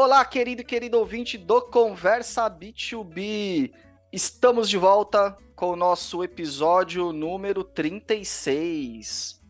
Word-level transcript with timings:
Olá, 0.00 0.24
querido 0.24 0.62
e 0.62 0.64
querido 0.64 0.96
ouvinte 0.96 1.36
do 1.36 1.60
Conversa 1.60 2.48
B2B. 2.48 3.72
Estamos 4.12 4.70
de 4.70 4.78
volta 4.78 5.36
com 5.56 5.70
o 5.70 5.76
nosso 5.76 6.22
episódio 6.22 7.12
número 7.12 7.64
36, 7.64 9.42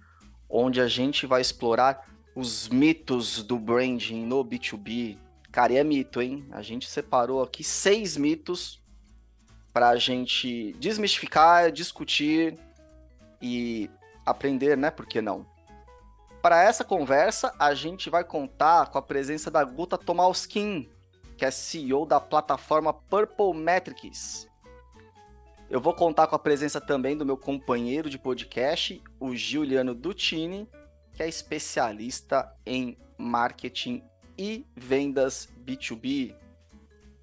onde 0.48 0.80
a 0.80 0.88
gente 0.88 1.26
vai 1.26 1.42
explorar 1.42 2.02
os 2.34 2.66
mitos 2.70 3.42
do 3.42 3.58
branding 3.58 4.24
no 4.24 4.42
B2B. 4.42 5.18
Cara, 5.52 5.74
é 5.74 5.84
mito, 5.84 6.22
hein? 6.22 6.46
A 6.50 6.62
gente 6.62 6.88
separou 6.88 7.42
aqui 7.42 7.62
seis 7.62 8.16
mitos 8.16 8.82
para 9.70 9.90
a 9.90 9.96
gente 9.96 10.72
desmistificar, 10.78 11.70
discutir 11.70 12.58
e 13.42 13.90
aprender, 14.24 14.78
né? 14.78 14.90
Por 14.90 15.04
que 15.04 15.20
não? 15.20 15.44
Para 16.40 16.62
essa 16.62 16.84
conversa, 16.84 17.52
a 17.58 17.74
gente 17.74 18.08
vai 18.08 18.22
contar 18.22 18.90
com 18.90 18.98
a 18.98 19.02
presença 19.02 19.50
da 19.50 19.64
Guta 19.64 19.98
Tomalskin, 19.98 20.88
que 21.36 21.44
é 21.44 21.50
CEO 21.50 22.06
da 22.06 22.20
plataforma 22.20 22.92
Purple 22.92 23.54
Metrics. 23.54 24.48
Eu 25.68 25.80
vou 25.80 25.92
contar 25.92 26.28
com 26.28 26.36
a 26.36 26.38
presença 26.38 26.80
também 26.80 27.16
do 27.16 27.26
meu 27.26 27.36
companheiro 27.36 28.08
de 28.08 28.18
podcast, 28.18 29.02
o 29.18 29.34
Giuliano 29.34 29.94
Dutini, 29.94 30.68
que 31.12 31.22
é 31.24 31.28
especialista 31.28 32.50
em 32.64 32.96
marketing 33.18 34.02
e 34.38 34.64
vendas 34.76 35.48
B2B. 35.66 36.36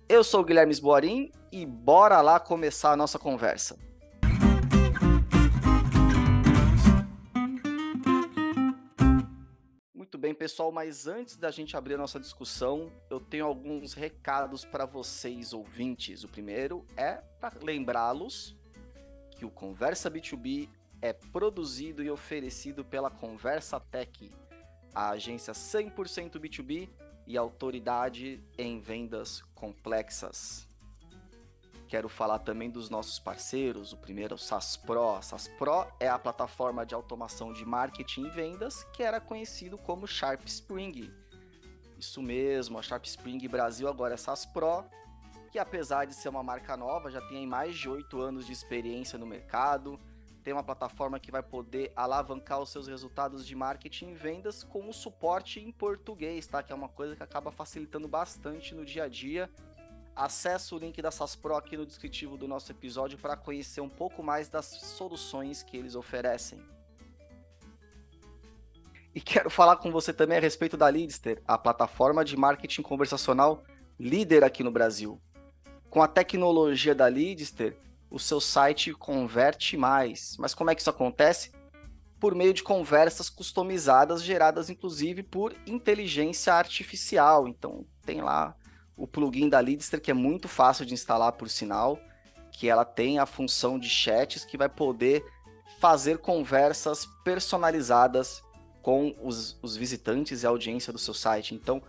Eu 0.10 0.24
sou 0.26 0.42
o 0.42 0.44
Guilherme 0.44 0.74
Esborim 0.74 1.32
e 1.52 1.66
bora 1.66 2.20
lá 2.20 2.38
começar 2.38 2.92
a 2.92 2.98
nossa 2.98 3.18
conversa. 3.18 3.80
Bem, 10.26 10.34
pessoal, 10.34 10.72
mas 10.72 11.06
antes 11.06 11.38
da 11.38 11.52
gente 11.52 11.78
abrir 11.78 11.94
a 11.94 11.98
nossa 12.00 12.20
discussão, 12.20 12.92
eu 13.12 13.20
tenho 13.20 13.46
alguns 13.46 13.94
recados 13.94 14.66
para 14.66 14.84
vocês 14.84 15.54
ouvintes. 15.54 16.24
O 16.24 16.28
primeiro 16.28 16.84
é 16.98 17.22
para 17.40 17.60
lembrá-los 17.62 18.58
que 19.30 19.46
o 19.46 19.52
Conversa 19.52 20.10
B2B 20.10 20.68
é 21.00 21.14
produzido 21.14 22.02
e 22.02 22.10
oferecido 22.10 22.84
pela 22.84 23.12
Conversa 23.12 23.80
Tech, 23.80 24.32
a 24.96 25.12
agência 25.12 25.54
100% 25.54 26.40
B2B 26.40 26.90
e 27.28 27.38
autoridade 27.38 28.44
em 28.58 28.80
vendas 28.80 29.44
complexas. 29.54 30.65
Quero 31.88 32.10
falar 32.10 32.40
também 32.40 32.70
dos 32.70 32.90
nossos 32.90 33.20
parceiros. 33.20 33.94
O 33.94 33.98
primeiro 33.98 34.34
é 34.34 34.36
o 34.36 34.40
SaaS 34.40 34.76
Pro. 34.76 35.22
SaaS 35.22 35.48
Pro 35.48 35.86
é 36.00 36.10
a 36.10 36.18
plataforma 36.18 36.86
de 36.86 36.96
automação 36.96 37.54
de 37.54 37.64
marketing 37.64 38.26
e 38.26 38.30
vendas 38.30 38.84
que 38.86 39.04
era 39.04 39.22
conhecido 39.22 39.78
como 39.78 40.08
Sharp 40.08 40.44
Spring. 40.46 41.12
Isso 41.98 42.22
mesmo, 42.22 42.80
a 42.80 42.82
Sharp 42.82 43.06
Spring 43.06 43.48
Brasil 43.48 43.88
agora 43.88 44.16
é 44.16 44.18
SaaS 44.18 44.46
Pro, 44.46 44.84
que 45.52 45.60
apesar 45.60 46.06
de 46.06 46.16
ser 46.16 46.30
uma 46.30 46.44
marca 46.44 46.76
nova, 46.76 47.12
já 47.12 47.22
tem 47.22 47.46
mais 47.46 47.76
de 47.78 47.88
oito 47.88 48.20
anos 48.20 48.48
de 48.48 48.52
experiência 48.52 49.18
no 49.18 49.26
mercado. 49.26 50.00
Tem 50.44 50.54
uma 50.54 50.64
plataforma 50.64 51.20
que 51.20 51.32
vai 51.32 51.42
poder 51.42 51.92
alavancar 51.96 52.60
os 52.60 52.70
seus 52.70 52.88
resultados 52.88 53.46
de 53.46 53.56
marketing 53.56 54.10
e 54.10 54.14
vendas 54.14 54.64
com 54.64 54.90
o 54.90 54.94
suporte 54.94 55.60
em 55.60 55.72
português, 55.72 56.46
tá? 56.46 56.62
Que 56.62 56.72
é 56.72 56.76
uma 56.76 56.90
coisa 56.90 57.16
que 57.16 57.24
acaba 57.24 57.52
facilitando 57.52 58.08
bastante 58.08 58.76
no 58.76 58.86
dia 58.86 59.06
a 59.06 59.08
dia 59.08 59.50
Acesse 60.16 60.74
o 60.74 60.78
link 60.78 61.02
da 61.02 61.12
SAS 61.12 61.36
Pro 61.36 61.56
aqui 61.56 61.76
no 61.76 61.86
descritivo 61.86 62.38
do 62.38 62.48
nosso 62.48 62.72
episódio 62.72 63.18
para 63.18 63.36
conhecer 63.36 63.82
um 63.82 63.90
pouco 63.90 64.24
mais 64.24 64.48
das 64.48 64.66
soluções 64.66 65.62
que 65.62 65.76
eles 65.76 65.94
oferecem. 65.94 66.62
E 69.14 69.20
quero 69.20 69.50
falar 69.50 69.76
com 69.76 69.92
você 69.92 70.14
também 70.14 70.38
a 70.38 70.42
respeito 70.42 70.78
da 70.78 70.88
Leadster, 70.88 71.42
a 71.46 71.58
plataforma 71.58 72.24
de 72.24 72.38
marketing 72.38 72.82
conversacional 72.82 73.64
líder 74.00 74.44
aqui 74.44 74.64
no 74.64 74.72
Brasil. 74.72 75.22
Com 75.90 76.02
a 76.02 76.08
tecnologia 76.08 76.96
da 76.96 77.08
Leadster, 77.08 77.78
o 78.10 78.18
seu 78.18 78.40
site 78.40 78.94
converte 78.94 79.76
mais. 79.76 80.38
Mas 80.40 80.54
como 80.54 80.70
é 80.70 80.76
que 80.76 80.80
isso 80.80 80.90
acontece? 80.90 81.52
Por 82.22 82.34
meio 82.34 82.54
de 82.54 82.64
conversas 82.64 83.30
customizadas, 83.30 84.24
geradas 84.24 84.70
inclusive 84.70 85.24
por 85.24 85.54
inteligência 85.68 86.54
artificial. 86.54 87.50
Então, 87.50 87.86
tem 88.06 88.22
lá 88.22 88.56
o 88.98 89.08
plugin 89.08 89.50
da 89.50 89.60
Leadster, 89.60 90.02
que 90.02 90.12
é 90.12 90.14
muito 90.14 90.48
fácil 90.48 90.86
de 90.86 90.94
instalar, 90.94 91.34
por 91.34 91.50
sinal, 91.50 92.00
que 92.52 92.70
ela 92.70 92.86
tem 92.86 93.20
a 93.20 93.26
função 93.26 93.78
de 93.78 93.90
chats 93.90 94.46
que 94.46 94.58
vai 94.58 94.70
poder 94.70 95.24
fazer 95.80 96.20
conversas 96.20 97.06
personalizadas 97.24 98.42
com 98.82 99.16
os, 99.22 99.58
os 99.62 99.76
visitantes 99.76 100.44
e 100.44 100.46
a 100.46 100.50
audiência 100.50 100.94
do 100.94 101.00
seu 101.00 101.14
site. 101.14 101.54
Então, 101.54 101.82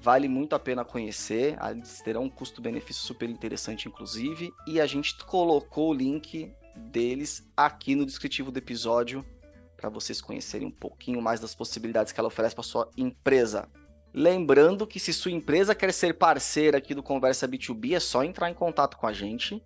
vale 0.00 0.28
muito 0.28 0.54
a 0.54 0.58
pena 0.58 0.84
conhecer. 0.84 1.58
Leadster 1.60 2.16
é 2.16 2.18
um 2.18 2.30
custo-benefício 2.30 3.02
super 3.02 3.28
interessante, 3.28 3.88
inclusive, 3.88 4.52
e 4.66 4.80
a 4.80 4.86
gente 4.86 5.16
colocou 5.24 5.90
o 5.90 5.94
link 5.94 6.52
deles 6.76 7.46
aqui 7.56 7.94
no 7.94 8.06
descritivo 8.06 8.50
do 8.50 8.58
episódio 8.58 9.24
para 9.76 9.90
vocês 9.90 10.20
conhecerem 10.20 10.66
um 10.66 10.70
pouquinho 10.70 11.20
mais 11.20 11.40
das 11.40 11.54
possibilidades 11.54 12.12
que 12.12 12.18
ela 12.18 12.28
oferece 12.28 12.54
para 12.54 12.64
sua 12.64 12.90
empresa. 12.96 13.68
Lembrando 14.16 14.86
que 14.86 15.00
se 15.00 15.12
sua 15.12 15.32
empresa 15.32 15.74
quer 15.74 15.92
ser 15.92 16.14
parceira 16.14 16.78
aqui 16.78 16.94
do 16.94 17.02
Conversa 17.02 17.48
B2B, 17.48 17.96
é 17.96 18.00
só 18.00 18.22
entrar 18.22 18.48
em 18.48 18.54
contato 18.54 18.96
com 18.96 19.08
a 19.08 19.12
gente. 19.12 19.60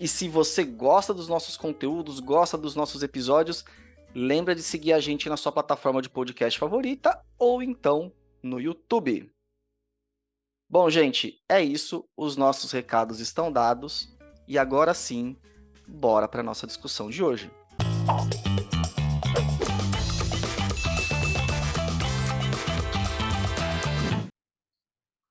E 0.00 0.08
se 0.08 0.26
você 0.26 0.64
gosta 0.64 1.12
dos 1.12 1.28
nossos 1.28 1.54
conteúdos, 1.54 2.18
gosta 2.18 2.56
dos 2.56 2.74
nossos 2.74 3.02
episódios, 3.02 3.62
lembra 4.14 4.54
de 4.54 4.62
seguir 4.62 4.94
a 4.94 5.00
gente 5.00 5.28
na 5.28 5.36
sua 5.36 5.52
plataforma 5.52 6.00
de 6.00 6.08
podcast 6.08 6.58
favorita 6.58 7.22
ou 7.38 7.62
então 7.62 8.10
no 8.42 8.58
YouTube. 8.58 9.30
Bom, 10.66 10.88
gente, 10.88 11.42
é 11.46 11.62
isso. 11.62 12.08
Os 12.16 12.38
nossos 12.38 12.72
recados 12.72 13.20
estão 13.20 13.52
dados. 13.52 14.08
E 14.48 14.58
agora 14.58 14.94
sim, 14.94 15.36
bora 15.86 16.26
para 16.26 16.42
nossa 16.42 16.66
discussão 16.66 17.10
de 17.10 17.22
hoje. 17.22 17.50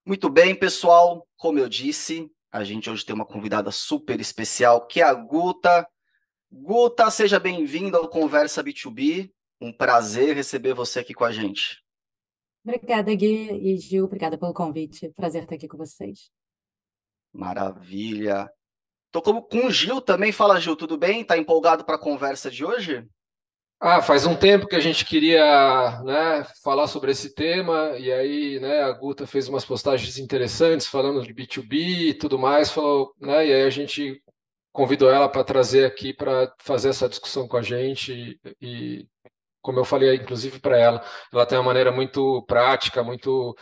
Muito 0.06 0.30
bem, 0.30 0.54
pessoal. 0.54 1.26
Como 1.38 1.60
eu 1.60 1.70
disse, 1.70 2.30
a 2.52 2.62
gente 2.66 2.90
hoje 2.90 3.06
tem 3.06 3.16
uma 3.16 3.26
convidada 3.26 3.72
super 3.72 4.20
especial, 4.20 4.86
que 4.86 5.00
é 5.00 5.04
a 5.04 5.14
Guta. 5.14 5.88
Guta, 6.52 7.10
seja 7.10 7.40
bem-vinda 7.40 7.98
ao 7.98 8.10
Conversa 8.10 8.62
B2B. 8.62 9.32
Um 9.62 9.72
prazer 9.72 10.36
receber 10.36 10.74
você 10.74 11.00
aqui 11.00 11.14
com 11.14 11.24
a 11.24 11.32
gente. 11.32 11.82
Obrigada, 12.66 13.16
Gui 13.16 13.50
e 13.52 13.78
Gil. 13.78 14.04
Obrigada 14.04 14.38
pelo 14.38 14.54
convite. 14.54 15.10
Prazer 15.16 15.44
estar 15.44 15.56
aqui 15.56 15.70
com 15.70 15.78
vocês. 15.78 16.30
Maravilha. 17.32 18.52
Tô 19.10 19.22
como 19.22 19.42
com 19.42 19.68
o 19.68 19.72
Gil 19.72 20.02
também. 20.02 20.34
Fala, 20.34 20.60
Gil, 20.60 20.76
tudo 20.76 20.98
bem? 20.98 21.24
Tá 21.24 21.38
empolgado 21.38 21.86
para 21.86 21.96
a 21.96 22.00
conversa 22.00 22.52
de 22.52 22.66
hoje? 22.66 23.08
Ah, 23.86 24.02
faz 24.02 24.26
um 24.26 24.34
tempo 24.34 24.66
que 24.66 24.78
a 24.78 24.80
gente 24.80 25.04
queria 25.04 26.02
né, 26.04 26.46
falar 26.64 26.88
sobre 26.88 27.12
esse 27.12 27.36
tema, 27.36 27.98
e 28.00 28.14
aí 28.14 28.58
né, 28.62 28.82
a 28.82 28.92
Guta 28.94 29.28
fez 29.28 29.50
umas 29.50 29.66
postagens 29.66 30.18
interessantes 30.18 30.88
falando 30.88 31.22
de 31.22 31.34
B2B 31.34 31.74
e 32.12 32.14
tudo 32.14 32.40
mais, 32.40 32.72
falou, 32.72 33.14
né, 33.20 33.46
e 33.46 33.54
aí 33.54 33.64
a 33.64 33.70
gente 33.70 34.24
convidou 34.72 35.10
ela 35.12 35.28
para 35.28 35.44
trazer 35.44 35.86
aqui 35.86 36.14
para 36.14 36.54
fazer 36.60 36.90
essa 36.90 37.10
discussão 37.10 37.46
com 37.46 37.58
a 37.58 37.62
gente, 37.62 38.40
e 38.62 39.06
como 39.62 39.80
eu 39.80 39.86
falei, 39.86 40.16
inclusive 40.16 40.60
para 40.60 40.78
ela, 40.80 41.06
ela 41.34 41.46
tem 41.46 41.58
uma 41.58 41.66
maneira 41.66 41.92
muito 41.92 42.42
prática, 42.44 43.04
muito 43.04 43.54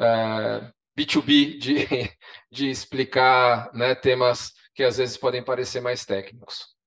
é, 0.00 0.72
B2B 0.98 1.56
de, 1.56 1.86
de 2.50 2.68
explicar 2.68 3.70
né, 3.72 3.94
temas 3.94 4.52
que 4.74 4.82
às 4.82 4.96
vezes 4.98 5.16
podem 5.16 5.44
parecer 5.44 5.80
mais 5.80 6.04
técnicos. 6.04 6.77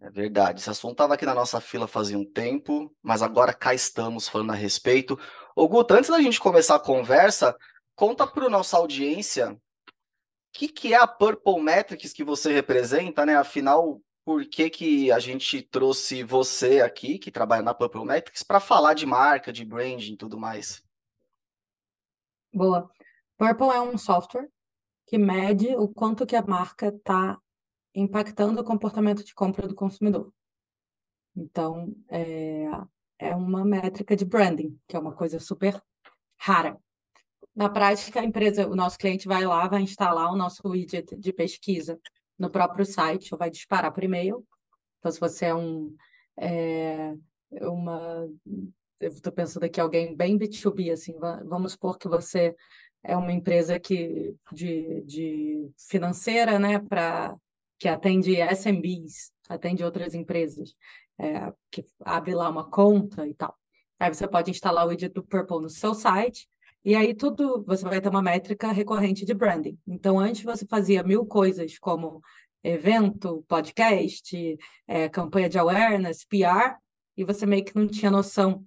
É 0.00 0.10
verdade. 0.10 0.60
Esse 0.60 0.70
assunto 0.70 0.92
estava 0.92 1.14
aqui 1.14 1.24
na 1.24 1.34
nossa 1.34 1.60
fila 1.60 1.88
fazia 1.88 2.18
um 2.18 2.24
tempo, 2.24 2.94
mas 3.02 3.22
agora 3.22 3.54
cá 3.54 3.74
estamos 3.74 4.28
falando 4.28 4.52
a 4.52 4.54
respeito. 4.54 5.18
Ô, 5.54 5.66
Guto, 5.66 5.94
antes 5.94 6.10
da 6.10 6.20
gente 6.20 6.38
começar 6.38 6.76
a 6.76 6.80
conversa, 6.80 7.56
conta 7.94 8.26
para 8.26 8.48
nossa 8.48 8.76
audiência 8.76 9.52
o 9.52 10.58
que, 10.58 10.68
que 10.68 10.94
é 10.94 10.96
a 10.96 11.06
Purple 11.06 11.60
Metrics 11.60 12.14
que 12.14 12.24
você 12.24 12.52
representa, 12.52 13.26
né? 13.26 13.36
Afinal, 13.36 14.00
por 14.24 14.44
que, 14.46 14.70
que 14.70 15.12
a 15.12 15.18
gente 15.18 15.62
trouxe 15.62 16.22
você 16.22 16.80
aqui, 16.80 17.18
que 17.18 17.30
trabalha 17.30 17.62
na 17.62 17.74
Purple 17.74 18.04
Metrics, 18.04 18.42
para 18.42 18.58
falar 18.58 18.94
de 18.94 19.04
marca, 19.04 19.52
de 19.52 19.64
branding 19.64 20.14
e 20.14 20.16
tudo 20.16 20.38
mais? 20.38 20.82
Boa. 22.52 22.90
Purple 23.36 23.68
é 23.68 23.80
um 23.80 23.98
software 23.98 24.48
que 25.06 25.18
mede 25.18 25.76
o 25.76 25.88
quanto 25.88 26.26
que 26.26 26.34
a 26.34 26.42
marca 26.42 26.88
está 26.88 27.38
impactando 28.00 28.60
o 28.60 28.64
comportamento 28.64 29.24
de 29.24 29.34
compra 29.34 29.66
do 29.66 29.74
consumidor. 29.74 30.32
Então, 31.34 31.94
é, 32.08 32.66
é 33.18 33.34
uma 33.34 33.64
métrica 33.64 34.14
de 34.14 34.24
branding, 34.24 34.78
que 34.86 34.96
é 34.96 34.98
uma 34.98 35.12
coisa 35.12 35.40
super 35.40 35.80
rara. 36.38 36.78
Na 37.54 37.68
prática, 37.68 38.20
a 38.20 38.24
empresa, 38.24 38.68
o 38.68 38.76
nosso 38.76 38.98
cliente 38.98 39.26
vai 39.26 39.44
lá, 39.46 39.66
vai 39.66 39.82
instalar 39.82 40.32
o 40.32 40.36
nosso 40.36 40.60
widget 40.68 41.16
de 41.16 41.32
pesquisa 41.32 41.98
no 42.38 42.50
próprio 42.50 42.84
site, 42.84 43.32
ou 43.32 43.38
vai 43.38 43.50
disparar 43.50 43.92
por 43.92 44.04
e-mail. 44.04 44.46
Então, 44.98 45.10
se 45.10 45.18
você 45.18 45.46
é 45.46 45.54
um 45.54 45.94
é, 46.38 47.14
uma 47.62 48.28
eu 49.00 49.10
estou 49.10 49.32
pensando 49.32 49.64
aqui 49.64 49.80
alguém 49.80 50.16
bem 50.16 50.38
B2B, 50.38 50.90
assim, 50.90 51.14
vamos 51.44 51.72
supor 51.72 51.98
que 51.98 52.08
você 52.08 52.54
é 53.02 53.16
uma 53.16 53.32
empresa 53.32 53.78
que, 53.78 54.34
de, 54.52 55.02
de 55.02 55.70
financeira, 55.76 56.58
né, 56.58 56.78
para 56.78 57.36
que 57.78 57.88
atende 57.88 58.36
SMBs, 58.40 59.32
atende 59.48 59.84
outras 59.84 60.14
empresas, 60.14 60.74
é, 61.18 61.52
que 61.70 61.84
abre 62.04 62.34
lá 62.34 62.48
uma 62.48 62.68
conta 62.68 63.26
e 63.26 63.34
tal. 63.34 63.54
Aí 63.98 64.12
você 64.12 64.28
pode 64.28 64.50
instalar 64.50 64.86
o 64.86 64.88
widget 64.88 65.12
do 65.12 65.24
Purple 65.24 65.62
no 65.62 65.70
seu 65.70 65.94
site, 65.94 66.48
e 66.84 66.94
aí 66.94 67.14
tudo, 67.14 67.64
você 67.66 67.84
vai 67.84 68.00
ter 68.00 68.08
uma 68.08 68.22
métrica 68.22 68.70
recorrente 68.70 69.24
de 69.24 69.34
branding. 69.34 69.78
Então, 69.86 70.18
antes 70.18 70.42
você 70.42 70.64
fazia 70.66 71.02
mil 71.02 71.26
coisas 71.26 71.78
como 71.78 72.20
evento, 72.62 73.44
podcast, 73.48 74.58
é, 74.86 75.08
campanha 75.08 75.48
de 75.48 75.58
awareness, 75.58 76.24
PR, 76.24 76.76
e 77.16 77.24
você 77.24 77.46
meio 77.46 77.64
que 77.64 77.74
não 77.74 77.86
tinha 77.86 78.10
noção 78.10 78.64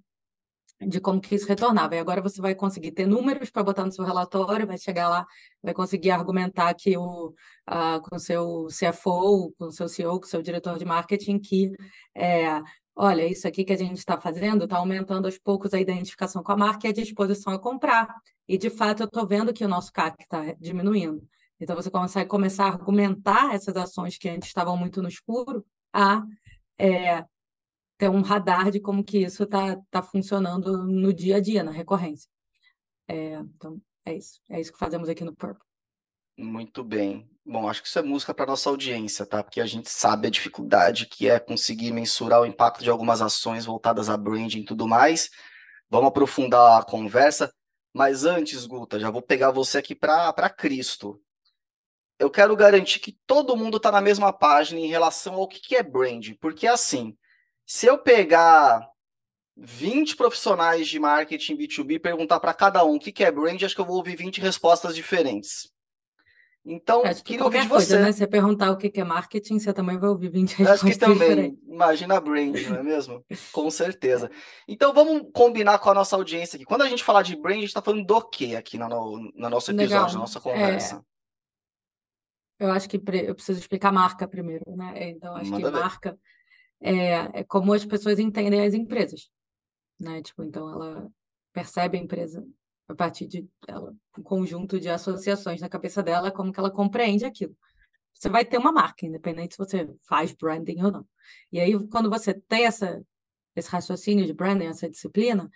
de 0.80 1.00
como 1.00 1.20
que 1.20 1.34
isso 1.34 1.46
retornava. 1.46 1.94
E 1.94 1.98
agora 1.98 2.22
você 2.22 2.40
vai 2.40 2.54
conseguir 2.54 2.92
ter 2.92 3.06
números 3.06 3.50
para 3.50 3.62
botar 3.62 3.84
no 3.84 3.92
seu 3.92 4.04
relatório, 4.04 4.66
vai 4.66 4.78
chegar 4.78 5.08
lá, 5.08 5.26
vai 5.62 5.74
conseguir 5.74 6.10
argumentar 6.10 6.72
que 6.74 6.96
o, 6.96 7.28
uh, 7.68 8.00
com 8.02 8.16
o 8.16 8.18
seu 8.18 8.66
CFO, 8.68 9.52
com 9.58 9.66
o 9.66 9.72
seu 9.72 9.88
CEO, 9.88 10.18
com 10.20 10.26
o 10.26 10.28
seu 10.28 10.42
diretor 10.42 10.78
de 10.78 10.84
marketing, 10.84 11.38
que 11.38 11.70
é, 12.14 12.62
olha, 12.96 13.26
isso 13.26 13.46
aqui 13.46 13.64
que 13.64 13.72
a 13.72 13.76
gente 13.76 13.98
está 13.98 14.18
fazendo 14.20 14.64
está 14.64 14.78
aumentando 14.78 15.26
aos 15.26 15.38
poucos 15.38 15.74
a 15.74 15.80
identificação 15.80 16.42
com 16.42 16.52
a 16.52 16.56
marca 16.56 16.86
e 16.86 16.90
a 16.90 16.94
disposição 16.94 17.52
a 17.52 17.58
comprar. 17.58 18.08
E, 18.48 18.56
de 18.58 18.70
fato, 18.70 19.02
eu 19.02 19.06
estou 19.06 19.26
vendo 19.26 19.52
que 19.52 19.64
o 19.64 19.68
nosso 19.68 19.92
CAC 19.92 20.22
está 20.22 20.54
diminuindo. 20.58 21.22
Então, 21.60 21.76
você 21.76 21.90
consegue 21.90 22.28
começar 22.28 22.64
a 22.64 22.68
argumentar 22.68 23.54
essas 23.54 23.76
ações 23.76 24.16
que 24.16 24.28
antes 24.28 24.48
estavam 24.48 24.76
muito 24.76 25.02
no 25.02 25.08
escuro 25.08 25.64
a 25.92 26.22
é, 26.78 27.24
ter 28.00 28.08
um 28.08 28.22
radar 28.22 28.70
de 28.70 28.80
como 28.80 29.04
que 29.04 29.18
isso 29.18 29.42
está 29.42 29.76
tá 29.90 30.02
funcionando 30.02 30.86
no 30.86 31.12
dia 31.12 31.36
a 31.36 31.40
dia, 31.40 31.62
na 31.62 31.70
recorrência. 31.70 32.30
É, 33.06 33.34
então, 33.34 33.78
é 34.06 34.14
isso. 34.14 34.40
É 34.48 34.58
isso 34.58 34.72
que 34.72 34.78
fazemos 34.78 35.06
aqui 35.10 35.22
no 35.22 35.36
Purple. 35.36 35.62
Muito 36.38 36.82
bem. 36.82 37.30
Bom, 37.44 37.68
acho 37.68 37.82
que 37.82 37.88
isso 37.88 37.98
é 37.98 38.02
música 38.02 38.32
para 38.32 38.46
nossa 38.46 38.70
audiência, 38.70 39.26
tá? 39.26 39.44
Porque 39.44 39.60
a 39.60 39.66
gente 39.66 39.90
sabe 39.90 40.28
a 40.28 40.30
dificuldade 40.30 41.04
que 41.04 41.28
é 41.28 41.38
conseguir 41.38 41.92
mensurar 41.92 42.40
o 42.40 42.46
impacto 42.46 42.82
de 42.82 42.88
algumas 42.88 43.20
ações 43.20 43.66
voltadas 43.66 44.08
a 44.08 44.16
branding 44.16 44.60
e 44.60 44.64
tudo 44.64 44.88
mais. 44.88 45.28
Vamos 45.90 46.08
aprofundar 46.08 46.80
a 46.80 46.84
conversa. 46.84 47.52
Mas 47.92 48.24
antes, 48.24 48.64
Guta, 48.64 48.98
já 48.98 49.10
vou 49.10 49.20
pegar 49.20 49.50
você 49.50 49.76
aqui 49.76 49.94
para 49.94 50.48
Cristo. 50.48 51.20
Eu 52.18 52.30
quero 52.30 52.56
garantir 52.56 52.98
que 52.98 53.18
todo 53.26 53.56
mundo 53.56 53.76
está 53.76 53.92
na 53.92 54.00
mesma 54.00 54.32
página 54.32 54.80
em 54.80 54.88
relação 54.88 55.34
ao 55.34 55.46
que, 55.46 55.60
que 55.60 55.76
é 55.76 55.82
brand. 55.82 56.30
Porque, 56.40 56.66
assim, 56.66 57.14
se 57.70 57.86
eu 57.86 57.96
pegar 57.96 58.90
20 59.56 60.16
profissionais 60.16 60.88
de 60.88 60.98
marketing 60.98 61.56
B2B 61.56 61.92
e 61.92 61.98
perguntar 62.00 62.40
para 62.40 62.52
cada 62.52 62.84
um 62.84 62.96
o 62.96 62.98
que, 62.98 63.22
é 63.22 63.30
brand, 63.30 63.62
acho 63.62 63.76
que 63.76 63.80
eu 63.80 63.86
vou 63.86 63.98
ouvir 63.98 64.16
20 64.16 64.40
respostas 64.40 64.92
diferentes. 64.92 65.70
Então, 66.64 67.04
acho 67.04 67.22
que 67.22 67.38
qualquer 67.38 67.68
coisa, 67.68 67.86
você. 67.86 68.02
né? 68.02 68.10
Se 68.10 68.26
perguntar 68.26 68.72
o 68.72 68.76
que 68.76 68.90
é 69.00 69.04
marketing, 69.04 69.60
você 69.60 69.72
também 69.72 69.96
vai 69.96 70.08
ouvir 70.08 70.30
20 70.30 70.50
respostas 70.50 70.82
Acho 70.82 70.92
que 70.92 70.98
também. 70.98 71.28
Diferentes. 71.28 71.68
Imagina 71.68 72.20
brand, 72.20 72.56
não 72.70 72.76
é 72.76 72.82
mesmo? 72.82 73.24
com 73.52 73.70
certeza. 73.70 74.28
Então, 74.66 74.92
vamos 74.92 75.30
combinar 75.32 75.78
com 75.78 75.90
a 75.90 75.94
nossa 75.94 76.16
audiência 76.16 76.56
aqui. 76.56 76.64
Quando 76.64 76.82
a 76.82 76.88
gente 76.88 77.04
falar 77.04 77.22
de 77.22 77.36
brand, 77.36 77.58
a 77.58 77.60
gente 77.60 77.68
está 77.68 77.80
falando 77.80 78.04
do 78.04 78.20
quê 78.30 78.56
aqui 78.56 78.78
no, 78.78 78.88
no 79.32 79.48
nosso 79.48 79.70
episódio, 79.70 79.94
Legal. 79.94 80.12
na 80.12 80.18
nossa 80.18 80.40
conversa? 80.40 80.96
É... 80.96 82.64
Eu 82.66 82.72
acho 82.72 82.88
que 82.88 82.96
eu 82.96 83.34
preciso 83.34 83.60
explicar 83.60 83.92
marca 83.92 84.26
primeiro, 84.26 84.64
né? 84.76 85.10
Então, 85.10 85.36
acho 85.36 85.52
Manda 85.52 85.70
que 85.70 85.72
ver. 85.72 85.80
marca 85.80 86.18
é, 86.80 87.40
é 87.40 87.44
como 87.44 87.72
as 87.72 87.84
pessoas 87.84 88.18
entendem 88.18 88.64
as 88.64 88.74
empresas, 88.74 89.30
né? 89.98 90.22
Tipo, 90.22 90.42
então 90.44 90.68
ela 90.70 91.10
percebe 91.52 91.98
a 91.98 92.00
empresa 92.00 92.46
a 92.88 92.94
partir 92.94 93.26
de 93.26 93.48
ela, 93.68 93.94
um 94.18 94.22
conjunto 94.22 94.80
de 94.80 94.88
associações 94.88 95.60
na 95.60 95.68
cabeça 95.68 96.02
dela, 96.02 96.30
como 96.32 96.52
que 96.52 96.58
ela 96.58 96.70
compreende 96.70 97.24
aquilo. 97.24 97.56
Você 98.12 98.28
vai 98.28 98.44
ter 98.44 98.58
uma 98.58 98.72
marca, 98.72 99.06
independente 99.06 99.54
se 99.54 99.58
você 99.58 99.88
faz 100.08 100.32
branding 100.32 100.82
ou 100.82 100.90
não. 100.90 101.06
E 101.52 101.60
aí, 101.60 101.72
quando 101.88 102.10
você 102.10 102.34
tem 102.34 102.66
essa, 102.66 103.02
esse 103.54 103.68
raciocínio 103.70 104.26
de 104.26 104.34
branding, 104.34 104.66
essa 104.66 104.90
disciplina, 104.90 105.48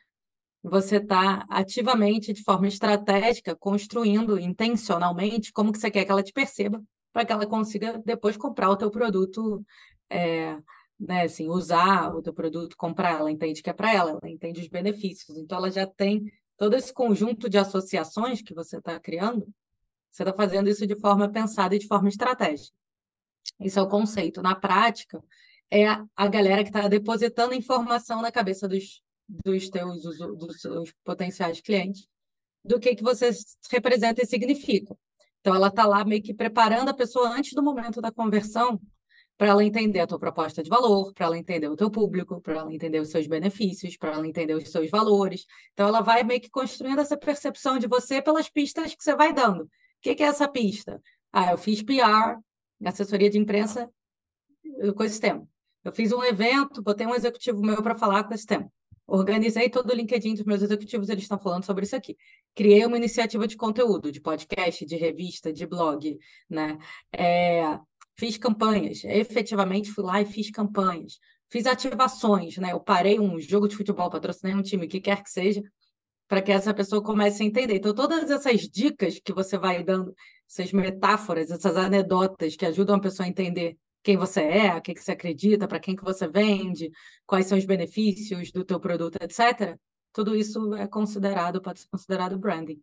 você 0.63 0.97
está 0.97 1.45
ativamente, 1.51 2.33
de 2.33 2.43
forma 2.43 2.67
estratégica, 2.69 3.55
construindo 3.55 4.39
intencionalmente 4.39 5.53
como 5.53 5.73
que 5.73 5.79
você 5.79 5.91
quer 5.91 6.05
que 6.05 6.11
ela 6.11 6.23
te 6.23 6.33
perceba, 6.33 6.83
para 7.13 7.25
que 7.25 7.33
ela 7.33 7.47
consiga 7.47 8.01
depois 8.05 8.37
comprar 8.37 8.71
o 8.71 8.77
teu 8.77 8.91
produto 8.91 9.65
é, 10.09 10.57
né, 10.99 11.23
assim, 11.23 11.49
usar 11.49 12.15
o 12.15 12.23
teu 12.23 12.33
produto, 12.33 12.77
comprar, 12.77 13.21
ela 13.21 13.31
entende 13.31 13.63
que 13.63 13.71
é 13.71 13.73
para 13.73 13.93
ela, 13.93 14.11
ela 14.11 14.31
entende 14.31 14.61
os 14.61 14.69
benefícios. 14.69 15.37
Então, 15.37 15.59
ela 15.59 15.71
já 15.71 15.87
tem 15.87 16.31
todo 16.57 16.75
esse 16.75 16.93
conjunto 16.93 17.49
de 17.49 17.59
associações 17.59 18.43
que 18.43 18.55
você 18.55 18.79
está 18.79 18.99
criando, 19.01 19.47
você 20.11 20.23
está 20.23 20.33
fazendo 20.33 20.69
isso 20.69 20.87
de 20.87 20.95
forma 20.95 21.29
pensada 21.29 21.75
e 21.75 21.79
de 21.79 21.87
forma 21.87 22.09
estratégica. 22.09 22.77
Isso 23.61 23.79
é 23.79 23.83
o 23.83 23.89
conceito. 23.89 24.41
Na 24.43 24.55
prática, 24.55 25.23
é 25.71 25.87
a 26.17 26.29
galera 26.29 26.63
que 26.63 26.71
está 26.71 26.87
depositando 26.87 27.55
informação 27.55 28.23
na 28.23 28.31
cabeça 28.31 28.69
dos, 28.69 29.03
dos 29.29 29.69
teus 29.69 30.03
dos 30.03 30.61
seus 30.61 30.93
potenciais 31.05 31.61
clientes 31.61 32.07
do 32.65 32.79
que, 32.79 32.95
que 32.95 33.03
você 33.03 33.31
representa 33.71 34.23
e 34.23 34.27
significa. 34.27 34.97
Então, 35.41 35.55
ela 35.55 35.69
está 35.69 35.85
lá 35.85 36.05
meio 36.05 36.23
que 36.23 36.33
preparando 36.33 36.89
a 36.89 36.95
pessoa 36.95 37.29
antes 37.29 37.53
do 37.53 37.63
momento 37.63 38.01
da 38.01 38.11
conversão 38.11 38.81
para 39.37 39.49
ela 39.49 39.65
entender 39.65 40.01
a 40.01 40.07
tua 40.07 40.19
proposta 40.19 40.63
de 40.63 40.71
valor, 40.71 41.13
para 41.13 41.27
ela 41.27 41.39
entender 41.39 41.69
o 41.69 41.77
teu 41.77 41.91
público, 41.91 42.41
para 42.41 42.59
ela 42.59 42.73
entender 42.73 43.01
os 43.01 43.11
seus 43.11 43.27
benefícios, 43.27 43.97
para 43.97 44.13
ela 44.13 44.27
entender 44.27 44.55
os 44.55 44.71
seus 44.71 44.91
valores. 44.91 45.45
Então, 45.73 45.89
ela 45.89 46.01
vai 46.01 46.23
meio 46.23 46.41
que 46.41 46.51
construindo 46.51 47.01
essa 47.01 47.17
percepção 47.17 47.79
de 47.79 47.87
você 47.87 48.23
pelas 48.23 48.49
pistas 48.49 48.95
que 48.95 49.03
você 49.03 49.15
vai 49.17 49.33
dando. 49.33 49.65
O 49.65 49.69
que, 50.01 50.15
que 50.15 50.23
é 50.23 50.27
essa 50.27 50.47
pista? 50.47 51.03
Ah, 51.33 51.51
eu 51.51 51.59
fiz 51.59 51.83
PR, 51.83 52.39
assessoria 52.85 53.29
de 53.29 53.39
imprensa 53.39 53.91
com 54.97 55.03
esse 55.03 55.21
tema. 55.21 55.47
Eu 55.83 55.93
fiz 55.93 56.13
um 56.13 56.23
evento, 56.23 56.83
botei 56.83 57.07
um 57.07 57.15
executivo 57.15 57.61
meu 57.61 57.83
para 57.83 57.95
falar 57.95 58.25
com 58.25 58.35
esse 58.35 58.47
tema. 58.47 58.71
Organizei 59.07 59.69
todo 59.69 59.91
o 59.91 59.95
LinkedIn 59.95 60.35
dos 60.35 60.45
meus 60.45 60.63
executivos, 60.63 61.11
eles 61.11 61.25
estão 61.25 61.39
falando 61.39 61.65
sobre 61.65 61.85
isso 61.85 61.95
aqui. 61.95 62.17
Criei 62.55 62.87
uma 62.87 62.97
iniciativa 62.97 63.47
de 63.47 63.55
conteúdo, 63.55 64.11
de 64.11 64.19
podcast, 64.19 64.87
de 64.87 64.97
revista, 64.97 65.53
de 65.53 65.67
blog, 65.67 66.19
né? 66.49 66.79
É, 67.13 67.79
fiz 68.17 68.37
campanhas, 68.37 69.05
efetivamente 69.05 69.91
fui 69.91 70.05
lá 70.05 70.21
e 70.21 70.27
fiz 70.27 70.51
campanhas, 70.51 71.19
fiz 71.51 71.67
ativações, 71.67 72.57
né? 72.59 72.73
Eu 72.73 72.81
parei 72.81 73.19
um 73.19 73.41
jogo 73.41 73.69
de 73.69 73.77
futebol, 73.77 74.11
patrocinei 74.11 74.55
um 74.55 74.63
time, 74.63 74.87
que 74.87 75.01
quer 75.01 75.23
que 75.23 75.31
seja, 75.31 75.63
para 76.29 76.43
que 76.43 76.53
essa 76.53 76.73
pessoa 76.73 77.03
comece 77.03 77.43
a 77.43 77.47
entender. 77.47 77.77
Então, 77.77 77.95
todas 77.95 78.31
essas 78.31 78.63
dicas 78.63 79.21
que 79.23 79.33
você 79.33 79.59
vai 79.59 79.83
dando, 79.83 80.15
essas 80.49 80.73
metáforas, 80.73 81.51
essas 81.51 81.77
anedotas 81.77 82.57
que 82.57 82.67
ajudam 82.67 82.97
a 82.97 83.01
pessoa 83.01 83.27
a 83.27 83.29
entender 83.29 83.77
quem 84.03 84.17
você 84.17 84.43
é, 84.43 84.75
o 84.75 84.83
que, 84.83 84.95
que 84.95 85.03
você 85.03 85.13
acredita, 85.13 85.67
para 85.67 85.81
quem 85.81 85.97
que 85.97 86.05
você 86.05 86.29
vende, 86.29 86.91
quais 87.27 87.47
são 87.47 87.57
os 87.57 87.65
benefícios 87.65 88.53
do 88.53 88.65
teu 88.65 88.79
produto, 88.79 89.17
etc. 89.21 89.79
Tudo 90.13 90.37
isso 90.37 90.75
é 90.75 90.87
considerado, 90.87 91.61
pode 91.61 91.81
ser 91.81 91.89
considerado 91.89 92.39
branding. 92.39 92.81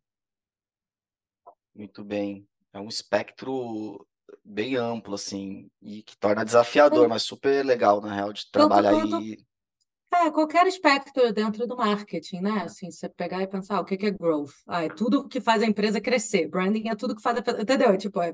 Muito 1.73 2.03
bem. 2.03 2.47
É 2.73 2.79
um 2.79 2.87
espectro 2.87 4.05
bem 4.43 4.75
amplo, 4.75 5.15
assim, 5.15 5.69
e 5.81 6.03
que 6.03 6.17
torna 6.17 6.45
desafiador, 6.45 7.07
mas 7.07 7.23
super 7.23 7.65
legal, 7.65 8.01
na 8.01 8.13
real, 8.13 8.33
de 8.33 8.49
trabalhar 8.51 8.91
aí. 8.91 9.37
É, 10.13 10.29
qualquer 10.29 10.67
aspecto 10.67 11.31
dentro 11.31 11.65
do 11.65 11.77
marketing, 11.77 12.41
né? 12.41 12.63
Assim, 12.65 12.91
você 12.91 13.07
pegar 13.07 13.41
e 13.41 13.47
pensar, 13.47 13.77
ah, 13.77 13.81
o 13.81 13.85
que 13.85 14.05
é 14.05 14.11
growth? 14.11 14.51
Ah, 14.67 14.83
é 14.83 14.89
tudo 14.89 15.25
que 15.25 15.39
faz 15.39 15.63
a 15.63 15.65
empresa 15.65 16.01
crescer. 16.01 16.49
Branding 16.49 16.89
é 16.89 16.95
tudo 16.95 17.15
que 17.15 17.21
faz 17.21 17.37
a... 17.37 17.61
Entendeu? 17.61 17.97
Tipo, 17.97 18.21
é... 18.21 18.33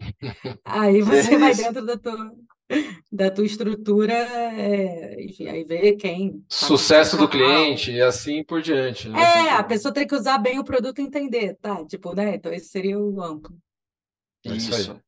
aí 0.66 1.02
você 1.04 1.38
vai 1.38 1.54
dentro 1.54 1.86
da 1.86 1.96
tua, 1.96 2.32
da 3.12 3.30
tua 3.30 3.46
estrutura, 3.46 4.12
é... 4.12 5.24
enfim, 5.24 5.48
aí 5.48 5.64
vê 5.64 5.96
quem... 5.96 6.44
Sucesso 6.50 7.16
do 7.16 7.30
cliente 7.30 7.92
e 7.92 8.02
assim 8.02 8.44
por 8.44 8.60
diante. 8.60 9.08
Né? 9.08 9.20
É, 9.22 9.52
a 9.52 9.64
pessoa 9.64 9.94
tem 9.94 10.08
que 10.08 10.16
usar 10.16 10.40
bem 10.40 10.58
o 10.58 10.64
produto 10.64 10.98
e 10.98 11.04
entender, 11.04 11.58
tá? 11.62 11.86
Tipo, 11.86 12.16
né? 12.16 12.36
Então 12.36 12.52
esse 12.52 12.70
seria 12.70 12.98
o 12.98 13.22
amplo. 13.22 13.56
Isso. 14.44 14.72
Isso. 14.72 15.07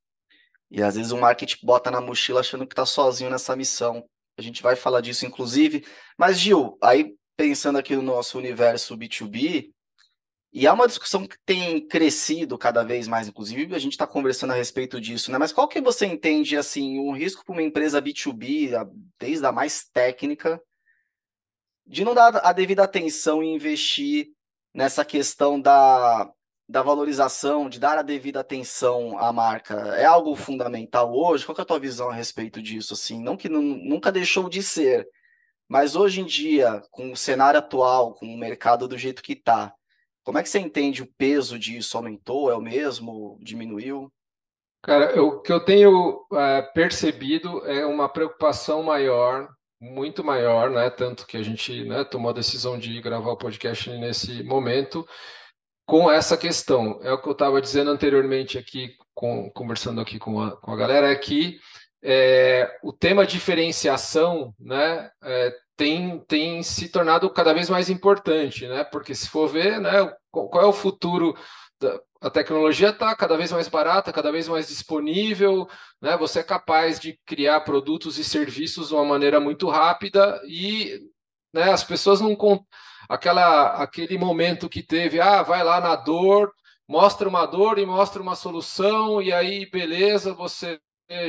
E 0.71 0.83
às 0.83 0.95
vezes 0.95 1.11
o 1.11 1.17
marketing 1.17 1.65
bota 1.65 1.89
na 1.89 1.99
mochila 1.99 2.41
achando 2.41 2.65
que 2.65 2.73
está 2.73 2.85
sozinho 2.85 3.29
nessa 3.29 3.55
missão. 3.55 4.05
A 4.37 4.41
gente 4.41 4.61
vai 4.61 4.75
falar 4.75 5.01
disso, 5.01 5.25
inclusive. 5.25 5.85
Mas, 6.17 6.39
Gil, 6.39 6.77
aí 6.81 7.15
pensando 7.35 7.77
aqui 7.77 7.95
no 7.95 8.01
nosso 8.01 8.37
universo 8.37 8.97
B2B, 8.97 9.71
e 10.51 10.65
é 10.65 10.71
uma 10.71 10.87
discussão 10.87 11.27
que 11.27 11.37
tem 11.45 11.87
crescido 11.87 12.57
cada 12.57 12.83
vez 12.83 13.07
mais, 13.07 13.27
inclusive 13.27 13.75
a 13.75 13.79
gente 13.79 13.93
está 13.93 14.07
conversando 14.07 14.51
a 14.51 14.55
respeito 14.55 14.99
disso, 14.99 15.31
né? 15.31 15.37
Mas 15.37 15.53
qual 15.53 15.67
que 15.67 15.79
você 15.79 16.05
entende, 16.05 16.57
assim, 16.57 16.99
um 16.99 17.11
risco 17.11 17.45
para 17.45 17.53
uma 17.53 17.61
empresa 17.61 18.01
B2B, 18.01 18.71
desde 19.19 19.45
a 19.45 19.51
mais 19.51 19.87
técnica, 19.93 20.61
de 21.85 22.03
não 22.03 22.15
dar 22.15 22.45
a 22.45 22.51
devida 22.51 22.83
atenção 22.83 23.43
e 23.43 23.47
investir 23.47 24.29
nessa 24.73 25.05
questão 25.05 25.59
da 25.61 26.31
da 26.69 26.83
valorização, 26.83 27.67
de 27.67 27.79
dar 27.79 27.97
a 27.97 28.03
devida 28.03 28.41
atenção 28.41 29.17
à 29.17 29.33
marca, 29.33 29.73
é 29.95 30.05
algo 30.05 30.35
fundamental 30.35 31.11
hoje? 31.11 31.43
Qual 31.43 31.57
é 31.57 31.61
a 31.61 31.65
tua 31.65 31.79
visão 31.79 32.11
a 32.11 32.13
respeito 32.13 32.61
disso? 32.61 32.93
Assim, 32.93 33.19
não 33.19 33.35
que 33.35 33.49
nunca 33.49 34.11
deixou 34.11 34.47
de 34.47 34.61
ser, 34.61 35.09
mas 35.67 35.95
hoje 35.95 36.21
em 36.21 36.25
dia, 36.25 36.81
com 36.91 37.11
o 37.11 37.17
cenário 37.17 37.57
atual, 37.57 38.13
com 38.13 38.27
o 38.27 38.37
mercado 38.37 38.87
do 38.87 38.97
jeito 38.97 39.23
que 39.23 39.33
está, 39.33 39.73
Como 40.23 40.37
é 40.37 40.43
que 40.43 40.49
você 40.49 40.59
entende 40.59 41.01
o 41.01 41.11
peso 41.17 41.57
disso? 41.57 41.97
Aumentou? 41.97 42.51
É 42.51 42.55
o 42.55 42.61
mesmo? 42.61 43.39
Diminuiu? 43.41 44.11
Cara, 44.83 45.19
o 45.21 45.41
que 45.41 45.51
eu 45.51 45.65
tenho 45.65 46.23
é, 46.33 46.61
percebido 46.61 47.65
é 47.65 47.83
uma 47.85 48.07
preocupação 48.07 48.83
maior, 48.83 49.49
muito 49.81 50.23
maior, 50.23 50.69
né? 50.69 50.89
Tanto 50.91 51.25
que 51.25 51.35
a 51.35 51.41
gente 51.41 51.83
né, 51.83 52.03
tomou 52.03 52.29
a 52.29 52.33
decisão 52.33 52.77
de 52.77 53.01
gravar 53.01 53.31
o 53.31 53.37
podcast 53.37 53.89
nesse 53.97 54.43
momento, 54.43 55.07
com 55.89 56.09
essa 56.09 56.37
questão. 56.37 56.99
É 57.01 57.11
o 57.11 57.19
que 57.19 57.27
eu 57.27 57.31
estava 57.31 57.59
dizendo 57.59 57.89
anteriormente 57.89 58.59
aqui, 58.59 58.95
com, 59.11 59.49
conversando 59.49 59.99
aqui 59.99 60.19
com 60.19 60.39
a, 60.39 60.55
com 60.55 60.71
a 60.71 60.75
galera, 60.75 61.11
é 61.11 61.15
que 61.15 61.59
é, 62.03 62.77
o 62.83 62.93
tema 62.93 63.25
diferenciação 63.25 64.53
né, 64.59 65.09
é, 65.23 65.51
tem, 65.75 66.19
tem 66.27 66.61
se 66.61 66.89
tornado 66.89 67.27
cada 67.31 67.53
vez 67.53 67.71
mais 67.71 67.89
importante, 67.89 68.67
né? 68.67 68.83
Porque 68.83 69.15
se 69.15 69.27
for 69.27 69.49
ver, 69.49 69.81
né, 69.81 69.91
qual 70.29 70.63
é 70.63 70.67
o 70.67 70.71
futuro 70.71 71.35
da, 71.81 71.99
a 72.21 72.29
tecnologia 72.29 72.89
está 72.89 73.15
cada 73.15 73.35
vez 73.35 73.51
mais 73.51 73.67
barata, 73.67 74.13
cada 74.13 74.31
vez 74.31 74.47
mais 74.47 74.67
disponível, 74.67 75.67
né? 75.99 76.15
Você 76.17 76.41
é 76.41 76.43
capaz 76.43 76.99
de 76.99 77.19
criar 77.25 77.61
produtos 77.61 78.19
e 78.19 78.23
serviços 78.23 78.89
de 78.89 78.93
uma 78.93 79.05
maneira 79.05 79.39
muito 79.39 79.67
rápida 79.67 80.39
e 80.45 80.99
né, 81.51 81.71
as 81.71 81.83
pessoas 81.83 82.21
não 82.21 82.35
aquela 83.09 83.83
aquele 83.83 84.17
momento 84.17 84.69
que 84.69 84.83
teve, 84.83 85.19
ah, 85.19 85.41
vai 85.43 85.63
lá 85.63 85.81
na 85.81 85.95
dor, 85.95 86.53
mostra 86.87 87.27
uma 87.27 87.45
dor 87.45 87.79
e 87.79 87.85
mostra 87.85 88.21
uma 88.21 88.35
solução 88.35 89.21
e 89.21 89.33
aí 89.33 89.69
beleza, 89.69 90.33
você 90.33 90.79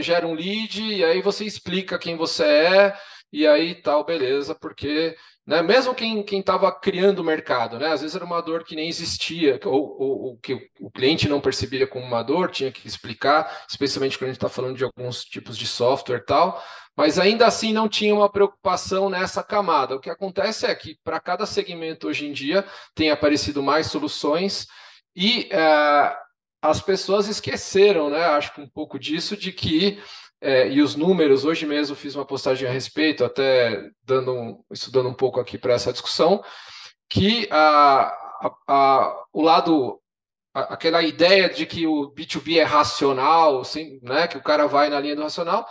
gera 0.01 0.27
um 0.27 0.35
lead 0.35 0.83
e 0.83 1.03
aí 1.03 1.23
você 1.23 1.45
explica 1.45 1.99
quem 1.99 2.17
você 2.17 2.45
é 2.45 2.95
e 3.33 3.47
aí 3.47 3.75
tal, 3.75 4.05
beleza, 4.05 4.55
porque 4.55 5.17
né, 5.47 5.63
mesmo 5.63 5.95
quem 5.95 6.25
estava 6.31 6.71
criando 6.73 7.21
o 7.21 7.25
mercado, 7.25 7.79
né, 7.79 7.89
às 7.89 8.01
vezes 8.01 8.17
era 8.17 8.25
uma 8.25 8.41
dor 8.41 8.65
que 8.65 8.77
nem 8.77 8.89
existia, 8.89 9.59
ou, 9.65 9.97
ou, 10.01 10.23
ou 10.23 10.37
que 10.39 10.71
o, 10.81 10.91
cliente 10.91 11.29
não 11.29 11.41
percebia 11.41 11.87
como 11.87 12.05
uma 12.05 12.23
dor, 12.23 12.51
tinha 12.51 12.71
que 12.73 12.87
explicar, 12.87 13.65
especialmente 13.69 14.19
quando 14.19 14.31
a 14.31 14.33
gente 14.33 14.37
está 14.37 14.49
falando 14.49 14.77
de 14.77 14.85
alguns 14.85 15.25
tipos 15.25 15.57
de 15.57 15.67
software 15.67 16.25
tal, 16.25 16.63
mas 16.97 17.19
ainda 17.19 17.47
assim 17.47 17.73
não 17.73 17.89
tinha 17.89 18.15
uma 18.15 18.31
preocupação 18.31 19.09
nessa 19.09 19.43
camada. 19.43 19.97
O 19.97 20.01
que 20.01 20.11
acontece 20.11 20.67
é 20.67 20.75
que 20.75 20.99
para 21.03 21.21
cada 21.21 21.47
segmento 21.47 22.09
hoje 22.09 22.27
em 22.27 22.33
dia 22.33 22.65
tem 22.95 23.11
aparecido 23.11 23.63
mais 23.63 23.87
soluções 23.87 24.67
e 25.17 25.49
uh, 25.53 26.15
as 26.63 26.81
pessoas 26.81 27.27
esqueceram, 27.27 28.11
né? 28.11 28.23
Acho 28.25 28.55
que 28.55 28.61
um 28.61 28.69
pouco 28.69 28.99
disso, 28.99 29.37
de 29.37 29.51
que 29.51 29.99
é, 30.41 30.69
e 30.71 30.81
os 30.81 30.97
números, 30.97 31.45
hoje 31.45 31.67
mesmo 31.67 31.95
fiz 31.95 32.15
uma 32.15 32.25
postagem 32.25 32.67
a 32.67 32.73
respeito, 32.73 33.25
até 33.25 33.91
dando 34.03 34.65
estudando 34.71 35.09
um 35.09 35.15
pouco 35.15 35.39
aqui 35.39 35.59
para 35.59 35.75
essa 35.75 35.93
discussão, 35.93 36.43
que 37.09 37.47
a, 37.51 38.07
a, 38.41 38.55
a, 38.67 39.25
o 39.33 39.43
lado, 39.43 40.01
aquela 40.55 41.03
ideia 41.03 41.49
de 41.51 41.67
que 41.67 41.87
o 41.87 42.11
B2B 42.13 42.57
é 42.59 42.63
racional, 42.63 43.61
assim, 43.61 44.01
né, 44.03 44.27
que 44.27 44.39
o 44.39 44.43
cara 44.43 44.67
vai 44.67 44.89
na 44.89 44.99
linha 44.99 45.17
do 45.17 45.23
racional, 45.23 45.67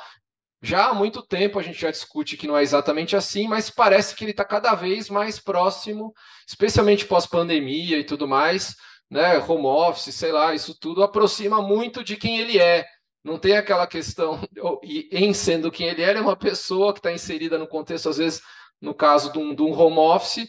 já 0.62 0.88
há 0.88 0.94
muito 0.94 1.22
tempo 1.22 1.58
a 1.58 1.64
gente 1.64 1.80
já 1.80 1.90
discute 1.90 2.38
que 2.38 2.46
não 2.46 2.58
é 2.58 2.62
exatamente 2.62 3.16
assim, 3.16 3.48
mas 3.48 3.70
parece 3.70 4.14
que 4.14 4.24
ele 4.24 4.32
está 4.32 4.44
cada 4.44 4.76
vez 4.76 5.10
mais 5.10 5.40
próximo, 5.40 6.14
especialmente 6.48 7.06
pós-pandemia 7.06 7.98
e 7.98 8.04
tudo 8.04 8.28
mais, 8.28 8.76
né, 9.10 9.40
home 9.40 9.66
office, 9.66 10.14
sei 10.14 10.32
lá, 10.32 10.54
isso 10.54 10.78
tudo 10.78 11.02
aproxima 11.02 11.62
muito 11.62 12.04
de 12.04 12.16
quem 12.16 12.40
ele 12.40 12.60
é. 12.60 12.86
Não 13.24 13.38
tem 13.38 13.58
aquela 13.58 13.86
questão, 13.86 14.40
e 14.84 15.10
em 15.12 15.34
sendo 15.34 15.72
quem 15.72 15.88
ele 15.88 16.02
ele 16.02 16.20
é 16.20 16.22
uma 16.22 16.38
pessoa 16.38 16.94
que 16.94 17.00
está 17.00 17.12
inserida 17.12 17.58
no 17.58 17.68
contexto, 17.68 18.10
às 18.10 18.18
vezes, 18.18 18.42
no 18.82 18.94
caso 18.94 19.32
de 19.32 19.40
um, 19.40 19.54
de 19.54 19.62
um 19.62 19.78
home 19.78 19.98
office, 19.98 20.48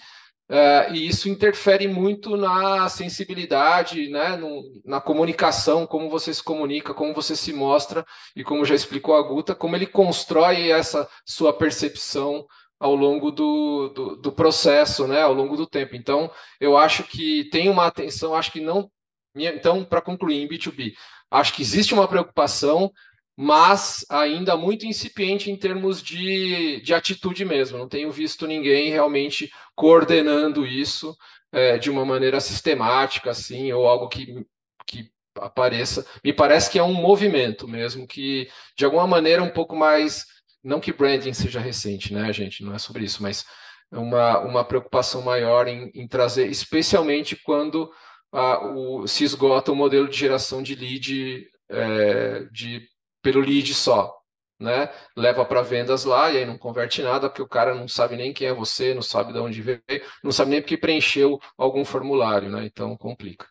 uh, 0.48 0.94
e 0.94 1.08
isso 1.08 1.28
interfere 1.28 1.88
muito 1.88 2.36
na 2.36 2.88
sensibilidade, 2.88 4.08
né, 4.08 4.36
no, 4.36 4.62
na 4.84 5.00
comunicação, 5.00 5.86
como 5.86 6.08
você 6.08 6.32
se 6.32 6.42
comunica, 6.42 6.94
como 6.94 7.12
você 7.12 7.34
se 7.34 7.52
mostra, 7.52 8.04
e 8.36 8.44
como 8.44 8.64
já 8.64 8.74
explicou 8.74 9.16
a 9.16 9.22
Guta, 9.22 9.54
como 9.54 9.74
ele 9.74 9.86
constrói 9.86 10.70
essa 10.70 11.08
sua 11.26 11.52
percepção 11.52 12.46
ao 12.80 12.94
longo 12.94 13.30
do, 13.30 13.88
do, 13.88 14.16
do, 14.16 14.32
processo, 14.32 15.06
né, 15.06 15.20
ao 15.20 15.34
longo 15.34 15.54
do 15.54 15.66
tempo. 15.66 15.94
Então, 15.94 16.30
eu 16.58 16.78
acho 16.78 17.04
que 17.04 17.44
tem 17.50 17.68
uma 17.68 17.86
atenção, 17.86 18.34
acho 18.34 18.50
que 18.50 18.60
não. 18.60 18.90
Então, 19.36 19.84
para 19.84 20.00
concluir, 20.00 20.42
em 20.42 20.48
B2B, 20.48 20.94
acho 21.30 21.54
que 21.54 21.62
existe 21.62 21.94
uma 21.94 22.08
preocupação, 22.08 22.90
mas 23.36 24.04
ainda 24.10 24.56
muito 24.56 24.84
incipiente 24.84 25.50
em 25.50 25.56
termos 25.56 26.02
de, 26.02 26.80
de 26.82 26.92
atitude 26.92 27.44
mesmo. 27.44 27.78
Não 27.78 27.88
tenho 27.88 28.10
visto 28.10 28.46
ninguém 28.46 28.90
realmente 28.90 29.50
coordenando 29.74 30.66
isso 30.66 31.16
é, 31.52 31.78
de 31.78 31.90
uma 31.90 32.04
maneira 32.04 32.40
sistemática, 32.40 33.30
assim, 33.30 33.72
ou 33.72 33.86
algo 33.86 34.08
que, 34.08 34.44
que 34.86 35.10
apareça. 35.36 36.06
Me 36.22 36.32
parece 36.32 36.70
que 36.70 36.78
é 36.78 36.82
um 36.82 36.92
movimento 36.92 37.66
mesmo, 37.66 38.06
que 38.06 38.48
de 38.76 38.84
alguma 38.84 39.06
maneira 39.06 39.42
um 39.42 39.50
pouco 39.50 39.74
mais 39.74 40.26
não 40.62 40.80
que 40.80 40.92
branding 40.92 41.32
seja 41.32 41.60
recente, 41.60 42.12
né, 42.12 42.30
gente? 42.32 42.62
Não 42.62 42.74
é 42.74 42.78
sobre 42.78 43.04
isso, 43.04 43.22
mas 43.22 43.44
é 43.92 43.98
uma, 43.98 44.38
uma 44.40 44.64
preocupação 44.64 45.22
maior 45.22 45.66
em, 45.66 45.90
em 45.94 46.06
trazer, 46.06 46.48
especialmente 46.48 47.36
quando 47.36 47.90
ah, 48.32 48.66
o, 48.66 49.06
se 49.06 49.24
esgota 49.24 49.72
o 49.72 49.76
modelo 49.76 50.08
de 50.08 50.16
geração 50.16 50.62
de 50.62 50.74
lead 50.74 51.50
é, 51.68 52.44
de, 52.52 52.88
pelo 53.22 53.40
lead 53.40 53.72
só. 53.74 54.16
Né? 54.58 54.92
Leva 55.16 55.42
para 55.44 55.62
vendas 55.62 56.04
lá 56.04 56.30
e 56.30 56.36
aí 56.36 56.44
não 56.44 56.58
converte 56.58 57.02
nada, 57.02 57.30
porque 57.30 57.40
o 57.40 57.48
cara 57.48 57.74
não 57.74 57.88
sabe 57.88 58.14
nem 58.14 58.30
quem 58.32 58.46
é 58.46 58.52
você, 58.52 58.92
não 58.92 59.00
sabe 59.00 59.32
de 59.32 59.38
onde 59.38 59.62
veio, 59.62 59.80
não 60.22 60.30
sabe 60.30 60.50
nem 60.50 60.60
porque 60.60 60.76
preencheu 60.76 61.40
algum 61.56 61.82
formulário, 61.82 62.50
né? 62.50 62.66
Então 62.66 62.94
complica. 62.94 63.48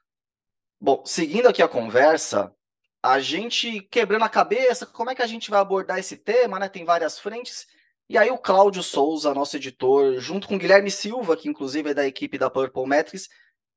Bom, 0.79 1.03
seguindo 1.03 1.47
aqui 1.47 1.63
a 1.63 1.67
conversa, 1.67 2.53
a 3.01 3.19
gente 3.19 3.81
quebrando 3.89 4.23
a 4.23 4.29
cabeça, 4.29 4.85
como 4.85 5.09
é 5.09 5.15
que 5.15 5.23
a 5.23 5.27
gente 5.27 5.49
vai 5.49 5.59
abordar 5.59 5.97
esse 5.97 6.15
tema, 6.15 6.59
né? 6.59 6.69
Tem 6.69 6.85
várias 6.85 7.17
frentes. 7.17 7.65
E 8.07 8.17
aí 8.17 8.29
o 8.29 8.37
Cláudio 8.37 8.83
Souza, 8.83 9.33
nosso 9.33 9.55
editor, 9.55 10.19
junto 10.19 10.47
com 10.47 10.55
o 10.55 10.59
Guilherme 10.59 10.91
Silva, 10.91 11.35
que 11.35 11.49
inclusive 11.49 11.89
é 11.89 11.93
da 11.93 12.05
equipe 12.05 12.37
da 12.37 12.49
Purple 12.49 12.85
Metrics, 12.87 13.29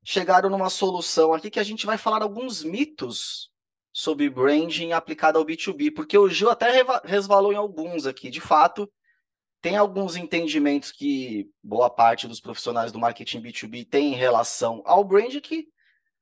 chegaram 0.05 0.51
numa 0.51 0.71
solução 0.71 1.33
aqui 1.33 1.51
que 1.51 1.61
a 1.61 1.65
gente 1.65 1.87
vai 1.87 1.97
falar 1.97 2.23
alguns 2.23 2.65
mitos 2.65 3.51
sobre 3.93 4.31
branding 4.31 4.93
aplicado 4.93 5.39
ao 5.39 5.45
B2B, 5.45 5.95
porque 5.95 6.17
o 6.17 6.29
Gil 6.29 6.51
até 6.51 6.83
resvalou 7.05 7.53
em 7.53 7.57
alguns 7.57 8.07
aqui. 8.07 8.31
De 8.31 8.41
fato, 8.41 8.91
tem 9.61 9.77
alguns 9.77 10.17
entendimentos 10.17 10.91
que 10.91 11.49
boa 11.63 11.89
parte 11.89 12.27
dos 12.27 12.41
profissionais 12.41 12.91
do 12.91 12.99
marketing 12.99 13.43
B2B 13.43 13.89
tem 13.89 14.13
em 14.13 14.17
relação 14.17 14.83
ao 14.85 15.05
brand 15.05 15.39
que 15.41 15.69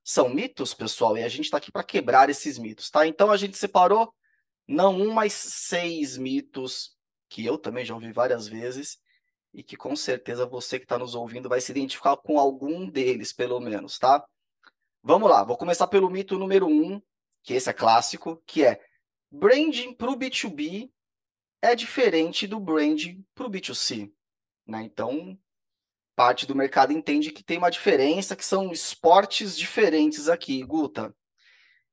são 0.02 0.28
mitos, 0.28 0.75
pessoal, 0.75 1.16
e 1.16 1.22
a 1.22 1.28
gente 1.28 1.44
está 1.44 1.58
aqui 1.58 1.70
para 1.70 1.84
quebrar 1.84 2.28
esses 2.28 2.58
mitos, 2.58 2.90
tá? 2.90 3.06
Então 3.06 3.30
a 3.30 3.37
gente 3.37 3.56
separou 3.56 4.12
não 4.66 5.00
um, 5.00 5.12
mas 5.12 5.32
seis 5.32 6.16
mitos 6.16 6.96
que 7.28 7.44
eu 7.44 7.56
também 7.56 7.84
já 7.84 7.94
ouvi 7.94 8.12
várias 8.12 8.49
vezes 8.49 8.99
e 9.52 9.62
que 9.62 9.76
com 9.76 9.97
certeza 9.97 10.47
você 10.47 10.78
que 10.78 10.85
está 10.85 10.99
nos 10.99 11.14
ouvindo 11.14 11.49
vai 11.49 11.61
se 11.61 11.73
identificar 11.73 12.16
com 12.16 12.38
algum 12.38 12.88
deles, 12.88 13.33
pelo 13.33 13.61
menos, 13.61 13.99
tá? 13.99 14.25
Vamos 15.02 15.30
lá, 15.30 15.42
vou 15.45 15.57
começar 15.57 15.87
pelo 15.87 16.11
mito 16.11 16.38
número 16.38 16.66
um, 16.66 17.00
que 17.42 17.54
esse 17.54 17.71
é 17.71 17.73
clássico, 17.73 18.42
que 18.47 18.64
é 18.64 18.80
branding 19.30 19.95
para 19.95 20.11
o 20.11 20.16
B2B 20.16 20.90
é 21.62 21.75
diferente 21.75 22.47
do 22.47 22.59
branding 22.59 23.25
para 23.35 23.47
o 23.47 23.50
B2C. 23.50 24.11
Né? 24.66 24.83
Então, 24.83 25.38
parte 26.16 26.47
do 26.47 26.54
mercado 26.54 26.92
entende 26.92 27.30
que 27.30 27.42
tem 27.42 27.59
uma 27.59 27.71
diferença, 27.71 28.37
que 28.37 28.45
são 28.45 28.73
esportes 28.73 29.57
diferentes 29.57 30.28
aqui, 30.28 30.62
Guta. 30.62 31.14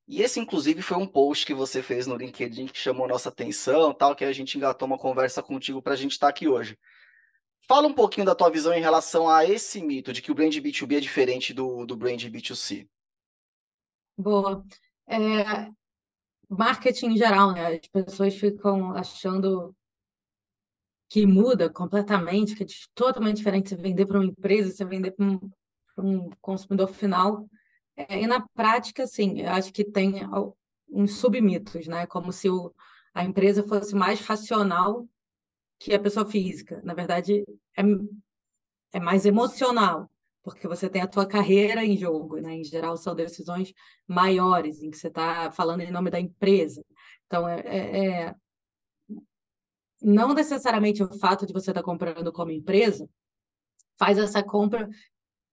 E 0.07 0.21
esse, 0.21 0.39
inclusive, 0.39 0.81
foi 0.81 0.97
um 0.97 1.07
post 1.07 1.45
que 1.45 1.53
você 1.53 1.83
fez 1.83 2.07
no 2.07 2.15
LinkedIn 2.15 2.67
que 2.67 2.77
chamou 2.79 3.07
nossa 3.07 3.27
atenção, 3.27 3.93
tal, 3.93 4.15
que 4.15 4.23
a 4.23 4.31
gente 4.31 4.57
engatou 4.57 4.87
uma 4.87 4.97
conversa 4.97 5.43
contigo 5.43 5.81
para 5.81 5.93
a 5.93 5.97
gente 5.97 6.13
estar 6.13 6.27
tá 6.27 6.29
aqui 6.29 6.47
hoje. 6.47 6.79
Fala 7.67 7.85
um 7.85 7.93
pouquinho 7.93 8.25
da 8.25 8.33
tua 8.33 8.49
visão 8.49 8.73
em 8.73 8.79
relação 8.79 9.29
a 9.29 9.43
esse 9.43 9.81
mito 9.81 10.13
de 10.13 10.21
que 10.21 10.31
o 10.31 10.35
brand 10.35 10.55
B2B 10.55 10.95
é 10.95 10.99
diferente 11.01 11.53
do, 11.53 11.85
do 11.85 11.97
brand 11.97 12.23
B2C. 12.23 12.87
Boa. 14.17 14.63
É, 15.05 15.67
marketing 16.49 17.07
em 17.07 17.17
geral, 17.17 17.51
né? 17.51 17.75
As 17.75 17.87
pessoas 18.05 18.33
ficam 18.35 18.95
achando 18.95 19.75
que 21.09 21.25
muda 21.25 21.69
completamente, 21.69 22.55
que 22.55 22.63
é 22.63 22.67
totalmente 22.95 23.37
diferente 23.37 23.67
você 23.67 23.75
vender 23.75 24.05
para 24.05 24.19
uma 24.19 24.25
empresa, 24.25 24.71
você 24.71 24.85
vender 24.85 25.11
para 25.11 25.25
um, 25.25 25.51
um, 25.97 26.29
consumidor 26.39 26.87
final. 26.87 27.49
É, 27.97 28.21
e 28.21 28.27
na 28.27 28.47
prática, 28.55 29.05
sim, 29.05 29.41
eu 29.41 29.49
acho 29.49 29.73
que 29.73 29.83
tem 29.83 30.21
uns 30.89 31.17
submitos, 31.17 31.85
né? 31.85 32.07
Como 32.07 32.31
se 32.31 32.49
o, 32.49 32.73
a 33.13 33.25
empresa 33.25 33.61
fosse 33.67 33.93
mais 33.93 34.21
racional 34.21 35.05
que 35.79 35.93
a 35.93 35.99
pessoa 35.99 36.25
física. 36.25 36.81
Na 36.83 36.93
verdade, 36.93 37.43
é, 37.77 37.81
é 38.93 38.99
mais 38.99 39.25
emocional, 39.25 40.09
porque 40.43 40.67
você 40.67 40.89
tem 40.89 41.01
a 41.01 41.07
tua 41.07 41.25
carreira 41.25 41.83
em 41.83 41.97
jogo, 41.97 42.37
né? 42.37 42.55
Em 42.55 42.63
geral, 42.63 42.97
são 42.97 43.15
decisões 43.15 43.73
maiores, 44.07 44.81
em 44.81 44.89
que 44.89 44.97
você 44.97 45.07
está 45.07 45.51
falando 45.51 45.81
em 45.81 45.91
nome 45.91 46.09
da 46.09 46.19
empresa. 46.19 46.83
Então, 47.25 47.47
é, 47.47 47.59
é, 47.59 48.07
é 48.27 48.35
não 50.01 50.33
necessariamente 50.33 51.03
o 51.03 51.19
fato 51.19 51.45
de 51.45 51.53
você 51.53 51.71
estar 51.71 51.81
tá 51.81 51.85
comprando 51.85 52.31
como 52.31 52.51
empresa 52.51 53.09
faz 53.97 54.17
essa 54.17 54.43
compra 54.43 54.87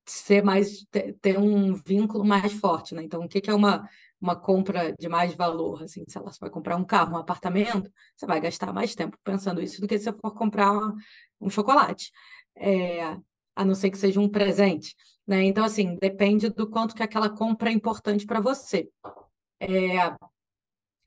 ser 0.07 0.43
mais 0.43 0.87
ter 1.21 1.39
um 1.39 1.75
vínculo 1.75 2.25
mais 2.25 2.53
forte, 2.53 2.95
né? 2.95 3.03
Então, 3.03 3.25
o 3.25 3.29
que, 3.29 3.41
que 3.41 3.51
é 3.51 3.55
uma 3.55 3.89
uma 4.21 4.37
compra 4.37 4.93
de 4.99 5.09
mais 5.09 5.35
valor, 5.35 5.83
assim, 5.83 6.05
sei 6.09 6.23
lá, 6.23 6.33
você 6.33 6.39
vai 6.41 6.51
comprar 6.51 6.77
um 6.77 6.85
carro, 6.85 7.15
um 7.15 7.19
apartamento, 7.19 7.91
você 8.17 8.27
vai 8.27 8.41
gastar 8.41 8.73
mais 8.73 8.95
tempo 8.95 9.19
pensando 9.23 9.61
isso 9.61 9.81
do 9.81 9.87
que 9.87 9.99
se 9.99 10.05
você 10.05 10.13
for 10.13 10.33
comprar 10.35 10.73
um 11.41 11.51
chocolate, 11.51 12.11
é, 12.57 13.03
a 13.55 13.65
não 13.65 13.75
ser 13.75 13.91
que 13.91 13.99
seja 13.99 14.21
um 14.21 14.29
presente, 14.29 14.95
né? 15.27 15.43
Então, 15.43 15.65
assim, 15.65 15.97
depende 16.01 16.49
do 16.49 16.69
quanto 16.69 16.95
que 16.95 17.03
aquela 17.03 17.29
compra 17.31 17.71
é 17.71 17.73
importante 17.73 18.27
para 18.27 18.41
você. 18.41 18.89
É, 19.61 20.15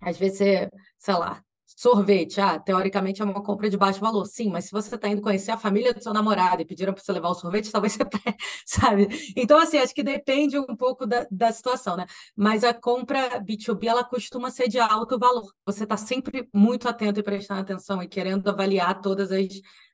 às 0.01 0.17
vezes, 0.17 0.37
você, 0.37 0.69
sei 0.97 1.15
lá, 1.15 1.43
Sorvete, 1.75 2.39
ah, 2.39 2.57
teoricamente 2.57 3.21
é 3.21 3.25
uma 3.25 3.43
compra 3.43 3.69
de 3.69 3.77
baixo 3.77 3.99
valor. 3.99 4.25
Sim, 4.25 4.49
mas 4.49 4.65
se 4.65 4.71
você 4.71 4.95
está 4.95 5.09
indo 5.09 5.21
conhecer 5.21 5.51
a 5.51 5.57
família 5.57 5.93
do 5.93 6.01
seu 6.01 6.13
namorado 6.13 6.61
e 6.61 6.65
pediram 6.65 6.93
para 6.93 7.03
você 7.03 7.11
levar 7.11 7.29
o 7.29 7.35
sorvete, 7.35 7.69
talvez 7.69 7.93
você, 7.93 8.03
sabe? 8.65 9.07
Então, 9.35 9.59
assim, 9.59 9.77
acho 9.77 9.93
que 9.93 10.01
depende 10.01 10.57
um 10.57 10.75
pouco 10.77 11.05
da, 11.05 11.27
da 11.29 11.51
situação, 11.51 11.97
né? 11.97 12.05
Mas 12.35 12.63
a 12.63 12.73
compra 12.73 13.41
B2B, 13.41 13.85
ela 13.85 14.03
costuma 14.03 14.49
ser 14.49 14.69
de 14.69 14.79
alto 14.79 15.19
valor. 15.19 15.51
Você 15.65 15.83
está 15.83 15.97
sempre 15.97 16.47
muito 16.53 16.87
atento 16.87 17.19
e 17.19 17.23
prestando 17.23 17.61
atenção 17.61 18.01
e 18.01 18.07
querendo 18.07 18.47
avaliar 18.49 19.01
todas 19.01 19.29
as, 19.31 19.47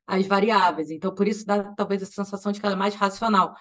as 0.06 0.28
variáveis. 0.28 0.92
Então, 0.92 1.14
por 1.14 1.28
isso 1.28 1.44
dá 1.46 1.64
talvez 1.76 2.04
a 2.04 2.06
sensação 2.06 2.52
de 2.52 2.60
que 2.60 2.66
ela 2.66 2.76
é 2.76 2.78
mais 2.78 2.94
racional, 2.94 3.56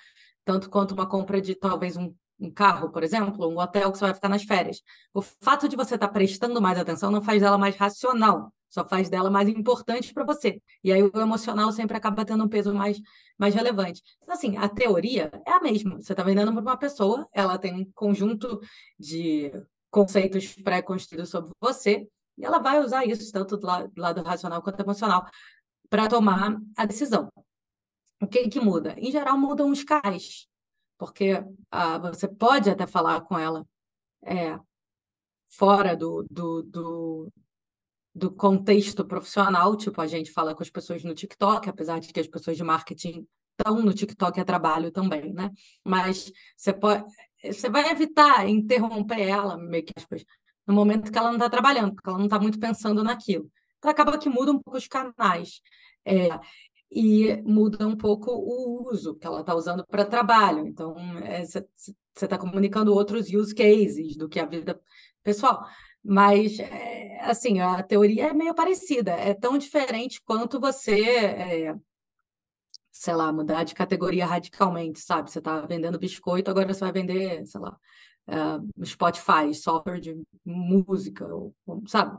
tanto 0.45 0.69
quanto 0.69 0.93
uma 0.93 1.09
compra 1.09 1.41
de 1.41 1.55
talvez 1.55 1.97
um 1.97 2.15
um 2.43 2.51
carro, 2.51 2.91
por 2.91 3.05
exemplo, 3.05 3.49
um 3.49 3.59
hotel 3.59 3.93
que 3.93 3.99
você 3.99 4.05
vai 4.05 4.15
ficar 4.15 4.29
nas 4.29 4.43
férias. 4.43 4.83
O 5.15 5.23
fato 5.23 5.69
de 5.69 5.77
você 5.77 5.95
estar 5.95 6.09
tá 6.09 6.13
prestando 6.13 6.61
mais 6.61 6.79
atenção 6.79 7.11
não 7.11 7.23
faz 7.23 7.41
dela 7.41 7.57
mais 7.57 7.77
racional, 7.77 8.53
só 8.69 8.85
faz 8.85 9.09
dela 9.09 9.31
mais 9.31 9.49
importante 9.49 10.13
para 10.13 10.25
você. 10.25 10.61
E 10.83 10.93
aí 10.93 11.03
o 11.03 11.21
emocional 11.21 11.71
sempre 11.73 11.97
acaba 11.97 12.25
tendo 12.25 12.43
um 12.43 12.49
peso 12.49 12.75
mais, 12.75 13.01
mais 13.39 13.55
relevante. 13.55 14.03
Então, 14.23 14.35
assim, 14.35 14.57
a 14.57 14.69
teoria 14.69 15.31
é 15.47 15.53
a 15.53 15.61
mesma. 15.61 16.01
Você 16.01 16.13
está 16.13 16.23
vendendo 16.25 16.53
para 16.53 16.61
uma 16.61 16.77
pessoa, 16.77 17.29
ela 17.33 17.59
tem 17.59 17.75
um 17.75 17.91
conjunto 17.95 18.61
de 18.99 19.53
conceitos 19.91 20.55
pré-construídos 20.57 21.31
sobre 21.31 21.53
você, 21.61 22.09
e 22.37 22.45
ela 22.45 22.59
vai 22.59 22.81
usar 22.81 23.05
isso, 23.05 23.31
tanto 23.31 23.57
do 23.57 23.67
lado, 23.67 23.89
do 23.89 24.01
lado 24.01 24.23
racional 24.23 24.63
quanto 24.63 24.81
emocional, 24.81 25.27
para 25.89 26.09
tomar 26.09 26.59
a 26.77 26.87
decisão. 26.87 27.31
O 28.21 28.27
que, 28.27 28.49
que 28.49 28.59
muda? 28.59 28.95
Em 28.97 29.11
geral, 29.13 29.37
mudam 29.37 29.71
os 29.71 29.85
canais 29.85 30.47
porque 31.03 31.45
ah, 31.69 31.99
você 31.99 32.29
pode 32.29 32.71
até 32.71 32.87
falar 32.87 33.23
com 33.23 33.37
ela 33.37 33.67
é, 34.25 34.57
fora 35.49 35.97
do, 35.97 36.25
do, 36.31 36.63
do, 36.63 37.33
do, 38.15 38.31
contexto 38.31 39.05
profissional, 39.05 39.77
tipo, 39.77 40.01
a 40.01 40.07
gente 40.07 40.31
fala 40.31 40.55
com 40.55 40.63
as 40.63 40.71
pessoas 40.71 41.03
no 41.03 41.13
TikTok, 41.13 41.69
apesar 41.69 41.99
de 41.99 42.13
que 42.13 42.21
as 42.21 42.29
pessoas 42.29 42.57
de 42.57 42.63
marketing 42.63 43.27
estão 43.59 43.83
no 43.83 43.93
TikTok 43.93 44.39
a 44.39 44.45
trabalho 44.45 44.93
também, 44.93 45.33
né? 45.33 45.51
Mas 45.85 46.31
você 46.57 46.73
pode, 46.73 47.05
você 47.43 47.69
vai 47.69 47.91
evitar 47.91 48.49
interromper 48.49 49.23
ela, 49.23 49.59
meio 49.59 49.85
que 49.85 49.93
aspas, 49.97 50.25
no 50.65 50.73
momento 50.73 51.11
que 51.11 51.19
ela 51.19 51.31
não 51.31 51.37
está 51.37 51.51
trabalhando, 51.51 51.97
porque 51.97 52.09
ela 52.09 52.19
não 52.19 52.27
está 52.27 52.39
muito 52.39 52.61
pensando 52.61 53.03
naquilo. 53.03 53.51
Então 53.79 53.91
acaba 53.91 54.17
que 54.17 54.29
muda 54.29 54.53
um 54.53 54.61
pouco 54.61 54.79
os 54.79 54.87
canais. 54.87 55.61
É, 56.05 56.29
e 56.95 57.41
muda 57.43 57.87
um 57.89 57.97
pouco 57.97 58.31
o 58.31 58.91
uso 58.91 59.15
que 59.15 59.27
ela 59.27 59.41
está 59.41 59.55
usando 59.55 59.85
para 59.87 60.05
trabalho. 60.05 60.67
Então, 60.67 60.95
você 61.45 61.59
é, 61.59 62.25
está 62.25 62.37
comunicando 62.37 62.93
outros 62.93 63.33
use 63.33 63.55
cases 63.55 64.15
do 64.17 64.29
que 64.29 64.39
a 64.39 64.45
vida 64.45 64.79
pessoal. 65.23 65.67
Mas, 66.05 66.59
é, 66.59 67.21
assim, 67.23 67.61
a 67.61 67.83
teoria 67.83 68.29
é 68.29 68.35
meio 68.35 68.55
parecida. 68.55 69.13
É 69.13 69.33
tão 69.33 69.57
diferente 69.57 70.21
quanto 70.23 70.61
você, 70.61 71.01
é, 71.01 71.75
sei 72.91 73.15
lá, 73.15 73.33
mudar 73.33 73.65
de 73.65 73.75
categoria 73.75 74.27
radicalmente, 74.27 75.01
sabe? 75.01 75.31
Você 75.31 75.39
está 75.39 75.63
vendendo 75.63 75.99
biscoito, 75.99 76.51
agora 76.51 76.73
você 76.73 76.81
vai 76.81 76.93
vender, 76.93 77.47
sei 77.47 77.61
lá, 77.61 77.79
uh, 78.29 78.85
Spotify, 78.87 79.55
software 79.55 80.01
de 80.01 80.21
música, 80.45 81.27
ou, 81.27 81.55
sabe? 81.87 82.19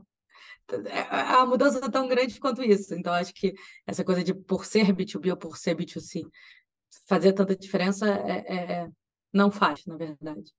É, 0.88 1.02
a 1.10 1.46
mudança 1.46 1.84
é 1.84 1.90
tão 1.90 2.08
grande 2.08 2.40
quanto 2.40 2.64
isso. 2.64 2.94
Então, 2.96 3.14
acho 3.14 3.34
que 3.34 3.54
essa 3.86 4.04
coisa 4.04 4.24
de 4.24 4.34
por 4.34 4.66
ser 4.66 4.94
B2B 4.94 5.32
ou 5.32 5.38
por 5.38 5.58
ser 5.58 5.76
B2C 5.76 6.24
fazer 7.08 7.34
tanta 7.34 7.56
diferença 7.56 8.08
é, 8.08 8.56
é 8.56 8.88
não 9.32 9.52
faz, 9.52 9.86
na 9.86 9.98
verdade. 9.98 10.52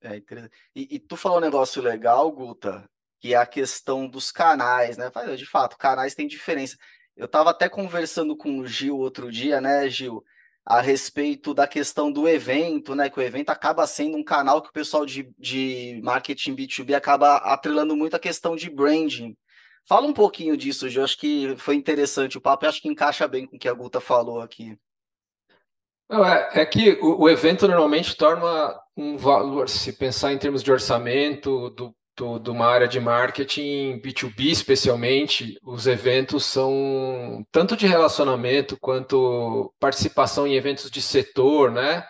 É 0.00 0.16
interessante. 0.16 0.54
E, 0.74 0.96
e, 0.96 0.98
tu 0.98 1.16
falou 1.16 1.38
um 1.38 1.40
negócio 1.40 1.80
legal, 1.80 2.30
Guta, 2.30 2.88
que 3.20 3.32
é 3.32 3.36
a 3.36 3.46
questão 3.46 4.06
dos 4.06 4.30
canais, 4.30 4.98
né? 4.98 5.10
De 5.36 5.46
fato, 5.46 5.78
canais 5.78 6.14
têm 6.14 6.26
diferença. 6.26 6.76
Eu 7.16 7.26
estava 7.26 7.50
até 7.50 7.68
conversando 7.68 8.36
com 8.36 8.58
o 8.58 8.66
Gil 8.66 8.98
outro 8.98 9.30
dia, 9.30 9.60
né, 9.60 9.88
Gil? 9.88 10.22
A 10.66 10.80
respeito 10.80 11.52
da 11.52 11.66
questão 11.66 12.10
do 12.10 12.26
evento, 12.26 12.94
né? 12.94 13.10
Que 13.10 13.18
o 13.18 13.22
evento 13.22 13.50
acaba 13.50 13.86
sendo 13.86 14.16
um 14.16 14.24
canal 14.24 14.62
que 14.62 14.70
o 14.70 14.72
pessoal 14.72 15.04
de, 15.04 15.30
de 15.38 16.00
marketing 16.02 16.56
B2B 16.56 16.94
acaba 16.94 17.36
atrelando 17.36 17.94
muito 17.94 18.16
a 18.16 18.20
questão 18.20 18.56
de 18.56 18.70
branding. 18.70 19.36
Fala 19.86 20.06
um 20.06 20.14
pouquinho 20.14 20.56
disso, 20.56 20.88
Gil. 20.88 21.04
Acho 21.04 21.18
que 21.18 21.54
foi 21.58 21.74
interessante 21.74 22.38
o 22.38 22.40
papo 22.40 22.64
e 22.64 22.68
acho 22.68 22.80
que 22.80 22.88
encaixa 22.88 23.28
bem 23.28 23.46
com 23.46 23.56
o 23.56 23.58
que 23.58 23.68
a 23.68 23.74
Guta 23.74 24.00
falou 24.00 24.40
aqui. 24.40 24.78
Não, 26.08 26.24
é, 26.24 26.48
é, 26.54 26.66
que 26.66 26.92
o, 27.02 27.22
o, 27.22 27.28
evento 27.28 27.66
normalmente 27.66 28.16
torna 28.16 28.78
um 28.96 29.16
valor, 29.16 29.68
se 29.68 29.92
pensar 29.92 30.32
em 30.32 30.38
termos 30.38 30.62
de 30.62 30.70
orçamento, 30.70 31.70
do 31.70 31.94
do, 32.16 32.38
de 32.38 32.50
uma 32.50 32.66
área 32.66 32.88
de 32.88 33.00
marketing 33.00 34.00
B2B 34.00 34.50
especialmente, 34.50 35.58
os 35.62 35.86
eventos 35.86 36.44
são 36.44 37.44
tanto 37.50 37.76
de 37.76 37.86
relacionamento 37.86 38.76
quanto 38.80 39.72
participação 39.80 40.46
em 40.46 40.54
eventos 40.54 40.90
de 40.90 41.02
setor, 41.02 41.70
né? 41.70 42.04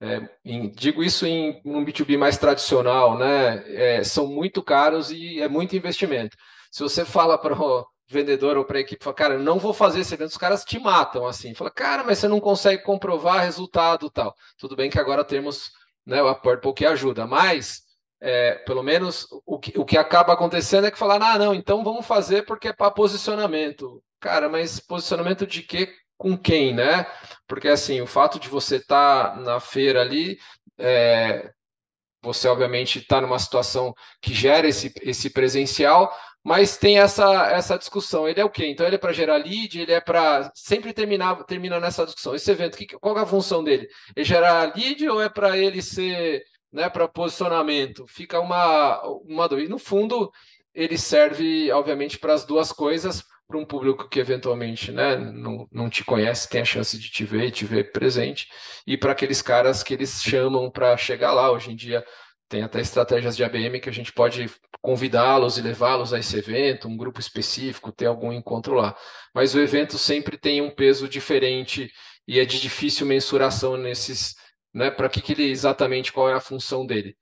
É, 0.00 0.20
em, 0.44 0.70
digo 0.70 1.02
isso 1.02 1.26
em 1.26 1.60
um 1.64 1.84
B2B 1.84 2.16
mais 2.16 2.38
tradicional, 2.38 3.18
né? 3.18 3.64
É, 3.98 4.04
são 4.04 4.26
muito 4.28 4.62
caros 4.62 5.10
e 5.10 5.40
é 5.40 5.48
muito 5.48 5.76
investimento. 5.76 6.36
Se 6.70 6.82
você 6.82 7.04
fala 7.04 7.36
para 7.38 7.54
o 7.60 7.86
vendedor 8.08 8.56
ou 8.56 8.64
para 8.64 8.78
a 8.78 8.80
equipe, 8.80 9.02
fala, 9.02 9.14
cara, 9.16 9.38
não 9.38 9.58
vou 9.58 9.74
fazer 9.74 10.00
esse 10.00 10.14
evento, 10.14 10.30
os 10.30 10.36
caras 10.38 10.64
te 10.64 10.78
matam 10.78 11.26
assim. 11.26 11.54
Fala, 11.54 11.70
cara, 11.70 12.04
mas 12.04 12.18
você 12.18 12.28
não 12.28 12.40
consegue 12.40 12.82
comprovar 12.82 13.44
resultado 13.44 14.10
tal. 14.10 14.34
Tudo 14.58 14.76
bem 14.76 14.88
que 14.90 14.98
agora 14.98 15.24
temos 15.24 15.70
né, 16.06 16.22
o 16.22 16.34
Purple 16.34 16.72
que 16.74 16.86
ajuda, 16.86 17.26
mas 17.26 17.82
é, 18.20 18.54
pelo 18.66 18.82
menos 18.82 19.26
o 19.46 19.58
que, 19.58 19.78
o 19.78 19.84
que 19.84 19.96
acaba 19.96 20.32
acontecendo 20.32 20.86
é 20.86 20.90
que 20.90 20.98
falar, 20.98 21.22
ah, 21.22 21.38
não, 21.38 21.54
então 21.54 21.84
vamos 21.84 22.06
fazer 22.06 22.44
porque 22.44 22.68
é 22.68 22.72
para 22.72 22.90
posicionamento. 22.90 24.02
Cara, 24.20 24.48
mas 24.48 24.80
posicionamento 24.80 25.46
de 25.46 25.62
quê? 25.62 25.92
Com 26.16 26.36
quem, 26.36 26.74
né? 26.74 27.06
Porque 27.46 27.68
assim, 27.68 28.00
o 28.00 28.06
fato 28.06 28.40
de 28.40 28.48
você 28.48 28.76
estar 28.76 29.30
tá 29.30 29.36
na 29.40 29.60
feira 29.60 30.00
ali, 30.00 30.38
é, 30.78 31.52
você 32.22 32.48
obviamente 32.48 32.98
está 32.98 33.20
numa 33.20 33.38
situação 33.38 33.94
que 34.20 34.34
gera 34.34 34.66
esse, 34.66 34.92
esse 35.02 35.30
presencial, 35.30 36.12
mas 36.44 36.76
tem 36.76 36.98
essa, 36.98 37.50
essa 37.52 37.78
discussão. 37.78 38.28
Ele 38.28 38.40
é 38.40 38.44
o 38.44 38.50
quê? 38.50 38.66
Então 38.66 38.86
ele 38.86 38.96
é 38.96 38.98
para 38.98 39.12
gerar 39.12 39.36
lead, 39.36 39.80
ele 39.80 39.92
é 39.92 40.00
para 40.00 40.50
sempre 40.54 40.92
terminar 40.92 41.36
termina 41.44 41.78
nessa 41.78 42.04
discussão. 42.04 42.34
Esse 42.34 42.50
evento, 42.50 42.76
que, 42.76 42.86
qual 42.98 43.16
é 43.18 43.22
a 43.22 43.26
função 43.26 43.62
dele? 43.62 43.88
É 44.16 44.24
gerar 44.24 44.74
lead 44.74 45.08
ou 45.08 45.22
é 45.22 45.28
para 45.28 45.56
ele 45.56 45.82
ser 45.82 46.42
né, 46.72 46.88
para 46.88 47.08
posicionamento. 47.08 48.06
Fica 48.06 48.40
uma, 48.40 49.00
uma 49.24 49.48
dúvida. 49.48 49.68
No 49.68 49.78
fundo, 49.78 50.30
ele 50.74 50.98
serve, 50.98 51.70
obviamente, 51.72 52.18
para 52.18 52.34
as 52.34 52.44
duas 52.44 52.72
coisas, 52.72 53.24
para 53.46 53.58
um 53.58 53.64
público 53.64 54.08
que 54.08 54.20
eventualmente 54.20 54.92
né, 54.92 55.16
não, 55.16 55.66
não 55.72 55.88
te 55.88 56.04
conhece, 56.04 56.48
tem 56.48 56.60
a 56.60 56.66
chance 56.66 56.98
de 56.98 57.10
te 57.10 57.24
ver 57.24 57.46
e 57.46 57.50
te 57.50 57.64
ver 57.64 57.92
presente, 57.92 58.46
e 58.86 58.96
para 58.96 59.12
aqueles 59.12 59.40
caras 59.40 59.82
que 59.82 59.94
eles 59.94 60.22
chamam 60.22 60.70
para 60.70 60.96
chegar 60.96 61.32
lá. 61.32 61.50
Hoje 61.50 61.72
em 61.72 61.76
dia 61.76 62.04
tem 62.48 62.62
até 62.62 62.80
estratégias 62.80 63.36
de 63.36 63.44
ABM 63.44 63.80
que 63.80 63.88
a 63.88 63.92
gente 63.92 64.12
pode 64.12 64.50
convidá-los 64.80 65.58
e 65.58 65.62
levá-los 65.62 66.12
a 66.12 66.18
esse 66.18 66.36
evento, 66.38 66.88
um 66.88 66.96
grupo 66.96 67.20
específico, 67.20 67.92
ter 67.92 68.06
algum 68.06 68.32
encontro 68.32 68.74
lá. 68.74 68.96
Mas 69.34 69.54
o 69.54 69.60
evento 69.60 69.98
sempre 69.98 70.38
tem 70.38 70.60
um 70.60 70.70
peso 70.70 71.08
diferente 71.08 71.90
e 72.26 72.38
é 72.38 72.44
de 72.44 72.60
difícil 72.60 73.06
mensuração 73.06 73.76
nesses 73.76 74.36
né? 74.78 74.90
Para 74.90 75.08
que, 75.08 75.20
que 75.20 75.32
ele 75.32 75.50
exatamente 75.50 76.12
qual 76.12 76.30
é 76.30 76.34
a 76.34 76.40
função 76.40 76.86
dele? 76.86 77.18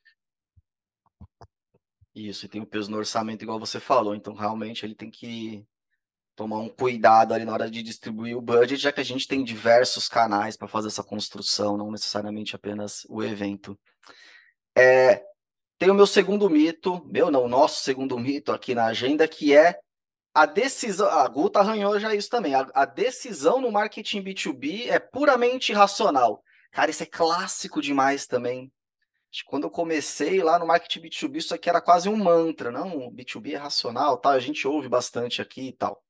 Isso, 2.15 2.47
e 2.47 2.49
tem 2.49 2.63
o 2.63 2.67
peso 2.67 2.91
no 2.91 2.97
orçamento, 2.97 3.43
igual 3.43 3.59
você 3.59 3.81
falou. 3.81 4.15
Então, 4.15 4.35
realmente, 4.35 4.87
ele 4.87 4.95
tem 4.95 5.11
que 5.11 5.67
tomar 6.35 6.59
um 6.59 6.69
cuidado 6.69 7.33
ali 7.35 7.45
na 7.45 7.53
hora 7.53 7.71
de 7.71 7.83
distribuir 7.83 8.37
o 8.37 8.43
budget, 8.43 8.81
já 8.81 8.93
que 8.93 9.01
a 9.01 9.05
gente 9.05 9.27
tem 9.27 9.43
diversos 9.43 10.07
canais 10.07 10.57
para 10.57 10.69
fazer 10.69 10.89
essa 10.89 11.03
construção, 11.03 11.77
não 11.77 11.91
necessariamente 11.91 12.55
apenas 12.55 13.07
o 13.09 13.23
evento. 13.23 13.79
É, 14.77 15.23
tem 15.79 15.91
o 15.91 15.95
meu 15.95 16.07
segundo 16.07 16.49
mito, 16.49 17.05
meu 17.07 17.31
não, 17.31 17.49
nosso 17.49 17.83
segundo 17.83 18.19
mito 18.19 18.53
aqui 18.53 18.75
na 18.75 18.87
agenda, 18.87 19.27
que 19.27 19.55
é 19.55 19.79
a 20.35 20.45
decisão. 20.45 21.09
A 21.09 21.27
Guta 21.29 21.61
arranhou 21.61 21.99
já 21.99 22.15
isso 22.15 22.29
também. 22.29 22.55
A, 22.55 22.67
a 22.75 22.85
decisão 22.85 23.61
no 23.61 23.73
marketing 23.73 24.23
B2B 24.23 24.89
é 24.89 24.99
puramente 24.99 25.73
racional. 25.73 26.43
Cara, 26.77 26.91
isso 26.91 27.03
é 27.03 27.07
clássico 27.07 27.81
demais 27.81 28.27
também. 28.27 28.71
Quando 29.47 29.63
eu 29.63 29.71
comecei 29.71 30.43
lá 30.43 30.59
no 30.59 30.67
marketing 30.67 31.01
B2B, 31.01 31.37
isso 31.37 31.55
aqui 31.55 31.71
era 31.71 31.81
quase 31.81 32.07
um 32.07 32.17
mantra, 32.17 32.71
não? 32.71 33.11
B2B 33.11 33.55
é 33.55 33.57
racional, 33.57 34.19
tal, 34.19 34.33
a 34.33 34.39
gente 34.39 34.69
ouve 34.69 34.87
bastante 34.87 35.41
aqui 35.41 35.69
e 35.69 35.73
tal. 35.73 36.05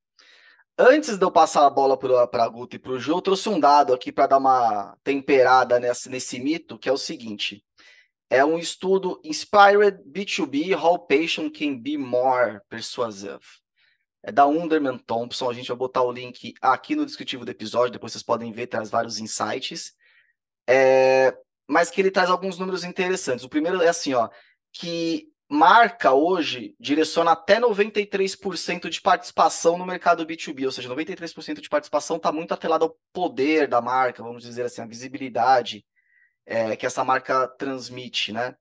Antes 0.77 1.17
de 1.19 1.25
eu 1.25 1.31
passar 1.31 1.65
a 1.67 1.71
bola 1.71 1.97
para 1.97 2.43
a 2.43 2.49
Guta 2.49 2.75
e 2.75 2.79
para 2.81 2.91
o 2.91 2.99
Ju, 2.99 3.13
eu 3.13 3.23
trouxe 3.23 3.49
um 3.49 3.61
dado 3.61 3.95
aqui 3.95 4.11
para 4.11 4.27
dar 4.27 4.39
uma 4.39 4.99
temperada 5.05 5.79
nesse, 5.79 6.09
nesse 6.09 6.41
mito, 6.41 6.77
que 6.77 6.89
é 6.89 6.93
o 6.93 6.99
seguinte. 6.99 7.65
É 8.29 8.45
um 8.45 8.59
estudo 8.59 9.21
Inspired 9.23 10.03
B2B, 10.03 10.77
How 10.77 10.99
Patient 10.99 11.57
Can 11.57 11.79
Be 11.79 11.97
More 11.97 12.59
Persuasive. 12.69 13.39
É 14.21 14.33
da 14.33 14.49
Underman 14.49 14.99
Thompson, 14.99 15.49
a 15.49 15.55
gente 15.55 15.69
vai 15.69 15.77
botar 15.77 16.03
o 16.03 16.11
link 16.11 16.55
aqui 16.61 16.97
no 16.97 17.07
descritivo 17.07 17.45
do 17.45 17.53
episódio, 17.53 17.93
depois 17.93 18.11
vocês 18.11 18.25
podem 18.25 18.51
ver, 18.51 18.67
traz 18.67 18.91
vários 18.91 19.21
insights. 19.21 19.95
É, 20.69 21.37
mas 21.69 21.91
que 21.91 22.01
ele 22.01 22.11
traz 22.11 22.31
alguns 22.31 22.59
números 22.59 22.85
interessantes. 22.85 23.45
O 23.45 23.49
primeiro 23.49 23.83
é 23.83 23.89
assim, 23.89 24.15
ó, 24.15 24.29
que 24.73 25.29
marca 25.49 26.13
hoje 26.13 26.75
direciona 26.79 27.33
até 27.33 27.61
93% 27.61 28.89
de 28.89 29.01
participação 29.01 29.79
no 29.79 29.87
mercado 29.87 30.27
B2B, 30.27 30.65
ou 30.65 30.73
seja, 30.73 30.89
93% 30.89 31.61
de 31.61 31.69
participação 31.69 32.17
está 32.17 32.33
muito 32.33 32.53
atrelado 32.53 32.85
ao 32.85 32.97
poder 33.13 33.69
da 33.69 33.81
marca, 33.81 34.23
vamos 34.23 34.43
dizer 34.43 34.65
assim, 34.65 34.83
a 34.83 34.87
visibilidade 34.87 35.85
é, 36.45 36.77
que 36.77 36.87
essa 36.87 37.05
marca 37.05 37.49
transmite, 37.59 38.33
né? 38.33 38.55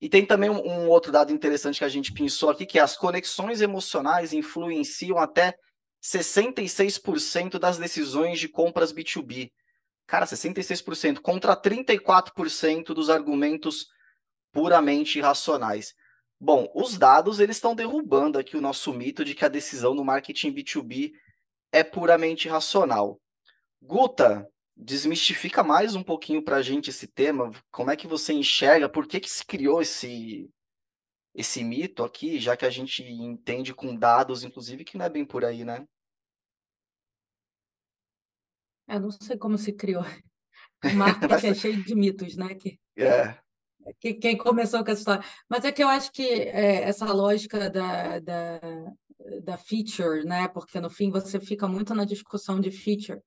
E 0.00 0.08
tem 0.08 0.24
também 0.24 0.48
um, 0.48 0.64
um, 0.64 0.88
outro 0.88 1.10
dado 1.10 1.32
interessante 1.32 1.78
que 1.78 1.84
a 1.84 1.88
gente 1.88 2.12
pensou 2.12 2.50
aqui, 2.50 2.64
que 2.64 2.78
é 2.78 2.82
as 2.82 2.96
conexões 2.96 3.60
emocionais 3.60 4.32
influenciam 4.32 5.18
até 5.18 5.54
66% 6.02 7.58
das 7.58 7.78
decisões 7.78 8.38
de 8.38 8.48
compras 8.48 8.92
B2B. 8.92 9.50
Cara, 10.08 10.24
66% 10.24 11.20
contra 11.20 11.54
34% 11.54 12.94
dos 12.94 13.10
argumentos 13.10 13.88
puramente 14.50 15.20
racionais. 15.20 15.94
Bom, 16.40 16.66
os 16.74 16.96
dados 16.96 17.40
eles 17.40 17.56
estão 17.56 17.74
derrubando 17.74 18.38
aqui 18.38 18.56
o 18.56 18.60
nosso 18.60 18.90
mito 18.94 19.22
de 19.22 19.34
que 19.34 19.44
a 19.44 19.48
decisão 19.48 19.94
no 19.94 20.02
marketing 20.02 20.54
B2B 20.54 21.12
é 21.70 21.84
puramente 21.84 22.48
racional. 22.48 23.20
Guta, 23.82 24.48
desmistifica 24.74 25.62
mais 25.62 25.94
um 25.94 26.02
pouquinho 26.02 26.42
para 26.42 26.56
a 26.56 26.62
gente 26.62 26.88
esse 26.88 27.06
tema. 27.06 27.52
Como 27.70 27.90
é 27.90 27.96
que 27.96 28.06
você 28.06 28.32
enxerga? 28.32 28.88
Por 28.88 29.06
que, 29.06 29.20
que 29.20 29.28
se 29.28 29.44
criou 29.44 29.82
esse, 29.82 30.48
esse 31.34 31.62
mito 31.62 32.02
aqui, 32.02 32.40
já 32.40 32.56
que 32.56 32.64
a 32.64 32.70
gente 32.70 33.02
entende 33.02 33.74
com 33.74 33.94
dados, 33.94 34.42
inclusive, 34.42 34.84
que 34.84 34.96
não 34.96 35.04
é 35.04 35.10
bem 35.10 35.26
por 35.26 35.44
aí, 35.44 35.66
né? 35.66 35.86
Eu 38.88 39.00
não 39.00 39.10
sei 39.10 39.36
como 39.36 39.58
se 39.58 39.72
criou. 39.72 40.04
O 40.84 40.94
marketing 40.94 41.46
é 41.48 41.54
cheio 41.54 41.82
de 41.82 41.92
mitos, 41.92 42.36
né? 42.36 42.54
Que... 42.54 42.78
É 42.96 43.36
que, 44.00 44.14
quem 44.14 44.36
começou 44.36 44.84
com 44.84 44.90
essa 44.90 45.00
história. 45.00 45.24
Mas 45.48 45.64
é 45.64 45.72
que 45.72 45.82
eu 45.82 45.88
acho 45.88 46.12
que 46.12 46.22
é, 46.22 46.82
essa 46.82 47.12
lógica 47.12 47.70
da, 47.70 48.18
da, 48.20 48.60
da 49.42 49.58
feature, 49.58 50.24
né? 50.24 50.48
Porque 50.48 50.80
no 50.80 50.90
fim 50.90 51.10
você 51.10 51.40
fica 51.40 51.66
muito 51.66 51.94
na 51.94 52.04
discussão 52.04 52.60
de 52.60 52.70
feature. 52.70 53.20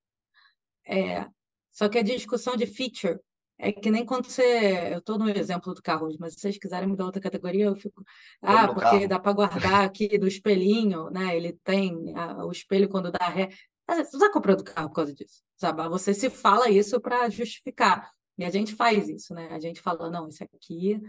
É, 0.86 1.26
só 1.70 1.88
que 1.88 1.98
a 1.98 2.02
discussão 2.02 2.56
de 2.56 2.66
feature 2.66 3.18
é 3.58 3.70
que 3.70 3.90
nem 3.90 4.04
quando 4.04 4.26
você. 4.26 4.92
Eu 4.92 4.98
estou 4.98 5.18
no 5.18 5.28
exemplo 5.28 5.72
do 5.72 5.82
carro, 5.82 6.08
mas 6.18 6.34
se 6.34 6.40
vocês 6.40 6.58
quiserem 6.58 6.88
mudar 6.88 7.04
outra 7.04 7.20
categoria, 7.20 7.66
eu 7.66 7.76
fico. 7.76 8.02
Ah, 8.40 8.66
porque 8.66 8.80
carro. 8.80 9.08
dá 9.08 9.18
para 9.20 9.32
guardar 9.32 9.84
aqui 9.84 10.18
do 10.18 10.26
espelhinho, 10.26 11.10
né? 11.10 11.36
Ele 11.36 11.52
tem 11.64 12.12
a, 12.16 12.44
o 12.44 12.50
espelho 12.50 12.88
quando 12.88 13.12
dá 13.12 13.28
ré. 13.28 13.50
Você 13.88 14.16
está 14.16 14.30
comprando 14.30 14.64
carro 14.64 14.88
por 14.88 14.96
causa 14.96 15.14
disso, 15.14 15.42
sabe? 15.56 15.86
Você 15.88 16.14
se 16.14 16.30
fala 16.30 16.70
isso 16.70 17.00
para 17.00 17.28
justificar. 17.28 18.10
E 18.38 18.44
a 18.44 18.50
gente 18.50 18.74
faz 18.74 19.08
isso, 19.08 19.34
né? 19.34 19.48
A 19.50 19.60
gente 19.60 19.80
fala, 19.80 20.10
não, 20.10 20.28
isso 20.28 20.42
aqui, 20.42 21.00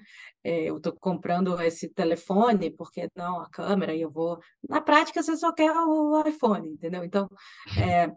é, 0.43 0.65
eu 0.69 0.77
estou 0.77 0.93
comprando 0.93 1.59
esse 1.61 1.87
telefone, 1.89 2.69
porque 2.69 3.09
não, 3.15 3.39
a 3.39 3.49
câmera, 3.49 3.95
e 3.95 4.01
eu 4.01 4.09
vou. 4.09 4.39
Na 4.67 4.81
prática, 4.81 5.23
você 5.23 5.37
só 5.37 5.51
quer 5.53 5.71
o 5.71 6.21
iPhone, 6.27 6.69
entendeu? 6.69 7.03
Então, 7.03 7.29
é, 7.77 8.11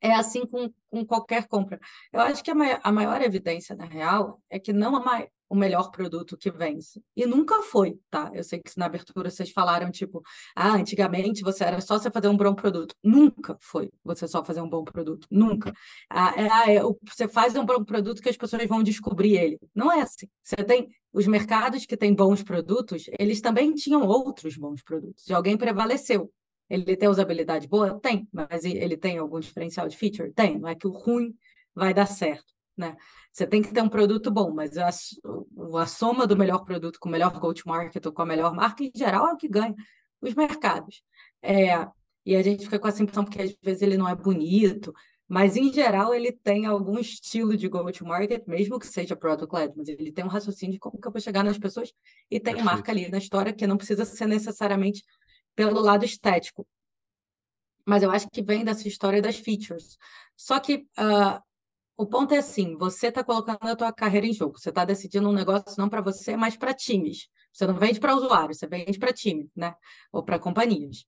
é 0.00 0.14
assim 0.14 0.46
com, 0.46 0.72
com 0.88 1.04
qualquer 1.04 1.46
compra. 1.48 1.80
Eu 2.12 2.20
acho 2.20 2.42
que 2.44 2.50
a 2.50 2.54
maior, 2.54 2.80
a 2.82 2.92
maior 2.92 3.20
evidência, 3.22 3.74
na 3.74 3.84
real, 3.84 4.40
é 4.50 4.58
que 4.58 4.72
não 4.72 4.96
a, 4.96 5.26
o 5.48 5.54
melhor 5.54 5.90
produto 5.90 6.36
que 6.36 6.50
vence. 6.50 7.02
E 7.16 7.26
nunca 7.26 7.62
foi, 7.62 7.98
tá? 8.10 8.30
Eu 8.34 8.42
sei 8.42 8.58
que 8.60 8.70
na 8.76 8.86
abertura 8.86 9.30
vocês 9.30 9.50
falaram, 9.50 9.90
tipo, 9.90 10.22
ah, 10.54 10.72
antigamente 10.74 11.42
você 11.42 11.64
era 11.64 11.80
só 11.80 11.98
você 11.98 12.10
fazer 12.10 12.28
um 12.28 12.36
bom 12.36 12.54
produto. 12.54 12.94
Nunca 13.02 13.56
foi 13.60 13.90
você 14.04 14.26
só 14.26 14.44
fazer 14.44 14.60
um 14.60 14.68
bom 14.68 14.84
produto. 14.84 15.26
Nunca. 15.30 15.72
Ah, 16.10 16.34
é, 16.36 16.48
ah, 16.50 16.72
é, 16.72 16.80
você 17.08 17.28
faz 17.28 17.54
um 17.56 17.64
bom 17.64 17.84
produto 17.84 18.20
que 18.20 18.28
as 18.28 18.36
pessoas 18.36 18.66
vão 18.66 18.82
descobrir 18.82 19.36
ele. 19.36 19.58
Não 19.74 19.90
é 19.92 20.02
assim. 20.02 20.26
Você 20.42 20.56
tem 20.56 20.88
os 21.12 21.26
mercados 21.26 21.86
que 21.86 21.96
têm 21.96 22.14
bons 22.14 22.42
produtos, 22.42 23.06
eles 23.18 23.40
também 23.40 23.72
tinham 23.74 24.06
outros 24.06 24.56
bons 24.56 24.82
produtos. 24.82 25.28
E 25.28 25.32
alguém 25.32 25.56
prevaleceu. 25.56 26.32
Ele 26.68 26.96
tem 26.96 27.08
usabilidade 27.08 27.68
boa? 27.68 27.98
Tem. 28.00 28.28
Mas 28.32 28.64
ele 28.64 28.96
tem 28.96 29.18
algum 29.18 29.38
diferencial 29.40 29.88
de 29.88 29.96
feature? 29.96 30.32
Tem. 30.32 30.58
Não 30.58 30.68
é 30.68 30.74
que 30.74 30.86
o 30.86 30.90
ruim 30.90 31.34
vai 31.74 31.94
dar 31.94 32.06
certo. 32.06 32.55
Né? 32.76 32.96
Você 33.32 33.46
tem 33.46 33.62
que 33.62 33.72
ter 33.72 33.80
um 33.80 33.88
produto 33.88 34.30
bom, 34.30 34.52
mas 34.52 34.76
a, 34.76 34.88
a 34.88 35.86
soma 35.86 36.26
do 36.26 36.36
melhor 36.36 36.64
produto 36.64 36.98
com 37.00 37.08
o 37.08 37.12
melhor 37.12 37.38
go-to-market 37.38 38.04
ou 38.04 38.12
com 38.12 38.22
a 38.22 38.26
melhor 38.26 38.54
marca, 38.54 38.84
em 38.84 38.92
geral, 38.94 39.28
é 39.28 39.32
o 39.32 39.36
que 39.36 39.48
ganha 39.48 39.74
os 40.20 40.34
mercados. 40.34 41.02
É, 41.42 41.86
e 42.24 42.36
a 42.36 42.42
gente 42.42 42.64
fica 42.64 42.78
com 42.78 42.88
essa 42.88 43.02
impressão 43.02 43.24
porque 43.24 43.40
às 43.40 43.56
vezes 43.62 43.82
ele 43.82 43.96
não 43.96 44.08
é 44.08 44.14
bonito, 44.14 44.92
mas 45.28 45.56
em 45.56 45.72
geral 45.72 46.14
ele 46.14 46.32
tem 46.32 46.66
algum 46.66 46.98
estilo 46.98 47.56
de 47.56 47.68
go-to-market, 47.68 48.46
mesmo 48.46 48.78
que 48.78 48.86
seja 48.86 49.16
product-led, 49.16 49.72
mas 49.76 49.88
ele 49.88 50.12
tem 50.12 50.24
um 50.24 50.28
raciocínio 50.28 50.74
de 50.74 50.78
como 50.78 51.00
que 51.00 51.08
eu 51.08 51.12
vou 51.12 51.20
chegar 51.20 51.42
nas 51.42 51.58
pessoas 51.58 51.92
e 52.30 52.38
tem 52.38 52.54
Perfeito. 52.54 52.64
marca 52.64 52.92
ali 52.92 53.08
na 53.08 53.18
história 53.18 53.52
que 53.52 53.66
não 53.66 53.76
precisa 53.76 54.04
ser 54.04 54.26
necessariamente 54.26 55.02
pelo 55.54 55.80
lado 55.80 56.04
estético. 56.04 56.66
Mas 57.84 58.02
eu 58.02 58.10
acho 58.10 58.28
que 58.30 58.42
vem 58.42 58.64
dessa 58.64 58.86
história 58.86 59.22
das 59.22 59.36
features. 59.36 59.96
Só 60.36 60.60
que 60.60 60.86
uh, 60.98 61.40
o 61.96 62.06
ponto 62.06 62.34
é 62.34 62.38
assim, 62.38 62.76
você 62.76 63.08
está 63.08 63.24
colocando 63.24 63.58
a 63.62 63.76
tua 63.76 63.92
carreira 63.92 64.26
em 64.26 64.32
jogo, 64.32 64.58
você 64.58 64.68
está 64.68 64.84
decidindo 64.84 65.28
um 65.28 65.32
negócio 65.32 65.74
não 65.78 65.88
para 65.88 66.02
você, 66.02 66.36
mas 66.36 66.56
para 66.56 66.74
times. 66.74 67.28
Você 67.52 67.66
não 67.66 67.74
vende 67.74 67.98
para 67.98 68.14
usuários, 68.14 68.58
você 68.58 68.66
vende 68.66 68.98
para 68.98 69.12
time, 69.12 69.50
né? 69.56 69.74
Ou 70.12 70.22
para 70.22 70.38
companhias. 70.38 71.06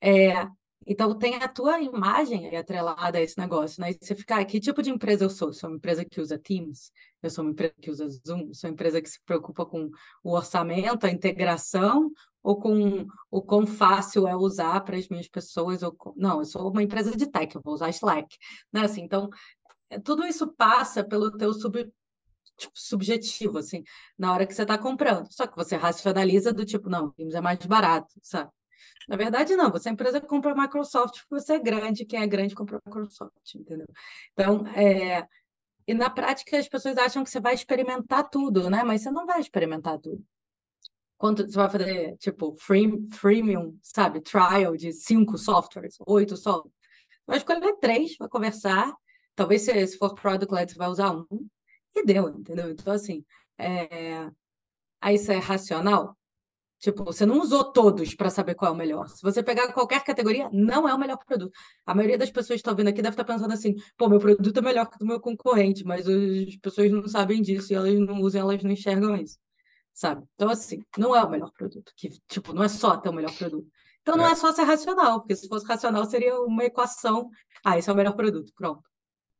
É, 0.00 0.46
então 0.86 1.18
tem 1.18 1.36
a 1.36 1.48
tua 1.48 1.80
imagem 1.80 2.54
atrelada 2.56 3.18
a 3.18 3.20
esse 3.20 3.38
negócio, 3.38 3.80
né? 3.80 3.90
E 3.90 3.98
você 4.00 4.14
fica, 4.14 4.36
ah, 4.36 4.44
que 4.44 4.60
tipo 4.60 4.82
de 4.82 4.90
empresa 4.90 5.24
eu 5.24 5.30
sou? 5.30 5.52
Sou 5.52 5.70
uma 5.70 5.76
empresa 5.76 6.04
que 6.04 6.20
usa 6.20 6.38
Teams? 6.38 6.92
Eu 7.22 7.30
sou 7.30 7.44
uma 7.44 7.50
empresa 7.50 7.74
que 7.80 7.90
usa 7.90 8.08
Zoom? 8.08 8.52
Sou 8.52 8.68
uma 8.68 8.74
empresa 8.74 9.00
que 9.00 9.08
se 9.08 9.20
preocupa 9.24 9.64
com 9.64 9.90
o 10.22 10.32
orçamento, 10.32 11.06
a 11.06 11.10
integração, 11.10 12.12
ou 12.40 12.60
com 12.60 13.04
o 13.28 13.42
quão 13.42 13.66
fácil 13.66 14.28
é 14.28 14.36
usar 14.36 14.80
para 14.82 14.96
as 14.96 15.08
minhas 15.08 15.28
pessoas? 15.28 15.82
Ou... 15.82 15.96
Não, 16.16 16.38
eu 16.38 16.44
sou 16.44 16.70
uma 16.70 16.82
empresa 16.82 17.16
de 17.16 17.26
tech, 17.26 17.52
eu 17.56 17.60
vou 17.60 17.74
usar 17.74 17.88
Slack. 17.90 18.36
Né? 18.72 18.82
Assim, 18.82 19.02
então, 19.02 19.28
tudo 20.04 20.24
isso 20.24 20.48
passa 20.48 21.04
pelo 21.04 21.36
teu 21.36 21.52
sub, 21.54 21.92
tipo, 22.56 22.72
subjetivo, 22.74 23.58
assim, 23.58 23.84
na 24.18 24.32
hora 24.32 24.46
que 24.46 24.54
você 24.54 24.62
está 24.62 24.78
comprando. 24.78 25.32
Só 25.32 25.46
que 25.46 25.56
você 25.56 25.76
racionaliza 25.76 26.52
do 26.52 26.64
tipo, 26.64 26.88
não, 26.88 27.10
Teams 27.12 27.34
é 27.34 27.40
mais 27.40 27.58
barato, 27.66 28.12
sabe? 28.22 28.50
Na 29.08 29.16
verdade, 29.16 29.54
não, 29.56 29.70
você 29.70 29.88
é 29.88 29.92
empresa 29.92 30.20
que 30.20 30.26
compra 30.26 30.54
Microsoft 30.54 31.20
porque 31.28 31.42
você 31.42 31.54
é 31.54 31.58
grande, 31.58 32.04
quem 32.04 32.20
é 32.20 32.26
grande 32.26 32.54
compra 32.54 32.80
Microsoft, 32.84 33.54
entendeu? 33.54 33.86
Então, 34.32 34.66
é... 34.68 35.26
e 35.86 35.94
na 35.94 36.10
prática 36.10 36.58
as 36.58 36.68
pessoas 36.68 36.98
acham 36.98 37.22
que 37.22 37.30
você 37.30 37.40
vai 37.40 37.54
experimentar 37.54 38.28
tudo, 38.28 38.68
né? 38.68 38.82
Mas 38.82 39.02
você 39.02 39.10
não 39.10 39.26
vai 39.26 39.40
experimentar 39.40 39.98
tudo. 39.98 40.24
Quando 41.16 41.44
você 41.46 41.56
vai 41.56 41.70
fazer, 41.70 42.16
tipo, 42.18 42.54
free, 42.56 43.08
freemium, 43.12 43.78
sabe, 43.82 44.20
trial 44.20 44.76
de 44.76 44.92
cinco 44.92 45.38
softwares, 45.38 45.96
oito 46.06 46.36
softwares, 46.36 46.72
vai 47.26 47.38
escolher 47.38 47.76
três, 47.80 48.16
vai 48.18 48.28
conversar, 48.28 48.92
Talvez 49.36 49.62
se, 49.62 49.86
se 49.86 49.98
for 49.98 50.14
product 50.14 50.52
led, 50.52 50.72
você 50.72 50.78
vai 50.78 50.88
usar 50.88 51.12
um 51.12 51.26
e 51.94 52.04
deu, 52.04 52.28
entendeu? 52.28 52.70
Então, 52.70 52.92
assim, 52.92 53.24
é... 53.58 54.30
aí 55.00 55.14
isso 55.16 55.30
é 55.32 55.38
racional. 55.38 56.16
Tipo, 56.78 57.04
você 57.04 57.24
não 57.24 57.40
usou 57.40 57.72
todos 57.72 58.14
para 58.14 58.28
saber 58.28 58.54
qual 58.54 58.70
é 58.70 58.74
o 58.74 58.76
melhor. 58.76 59.08
Se 59.08 59.22
você 59.22 59.42
pegar 59.42 59.72
qualquer 59.72 60.04
categoria, 60.04 60.48
não 60.52 60.86
é 60.88 60.94
o 60.94 60.98
melhor 60.98 61.16
produto. 61.24 61.52
A 61.86 61.94
maioria 61.94 62.18
das 62.18 62.30
pessoas 62.30 62.48
que 62.48 62.54
estão 62.56 62.74
vindo 62.76 62.88
aqui 62.88 63.00
deve 63.00 63.14
estar 63.14 63.24
pensando 63.24 63.52
assim: 63.52 63.74
pô, 63.96 64.08
meu 64.08 64.18
produto 64.18 64.58
é 64.58 64.62
melhor 64.62 64.86
que 64.88 64.96
o 64.96 64.98
do 64.98 65.06
meu 65.06 65.20
concorrente, 65.20 65.84
mas 65.84 66.06
as 66.06 66.56
pessoas 66.56 66.90
não 66.90 67.08
sabem 67.08 67.40
disso 67.40 67.72
e 67.72 67.76
elas 67.76 67.98
não 67.98 68.20
usam, 68.20 68.42
elas 68.42 68.62
não 68.62 68.70
enxergam 68.70 69.16
isso, 69.16 69.38
sabe? 69.94 70.26
Então, 70.34 70.50
assim, 70.50 70.82
não 70.98 71.16
é 71.16 71.24
o 71.24 71.30
melhor 71.30 71.50
produto. 71.52 71.92
Que, 71.96 72.10
tipo, 72.28 72.52
não 72.52 72.62
é 72.62 72.68
só 72.68 72.96
ter 72.98 73.08
o 73.08 73.12
melhor 73.12 73.34
produto. 73.36 73.66
Então, 74.02 74.16
não 74.16 74.26
é, 74.26 74.32
é 74.32 74.34
só 74.36 74.52
ser 74.52 74.62
racional, 74.64 75.20
porque 75.20 75.34
se 75.34 75.48
fosse 75.48 75.66
racional, 75.66 76.04
seria 76.04 76.38
uma 76.40 76.64
equação. 76.64 77.30
Ah, 77.64 77.78
esse 77.78 77.88
é 77.90 77.92
o 77.92 77.96
melhor 77.96 78.14
produto, 78.14 78.52
pronto. 78.54 78.82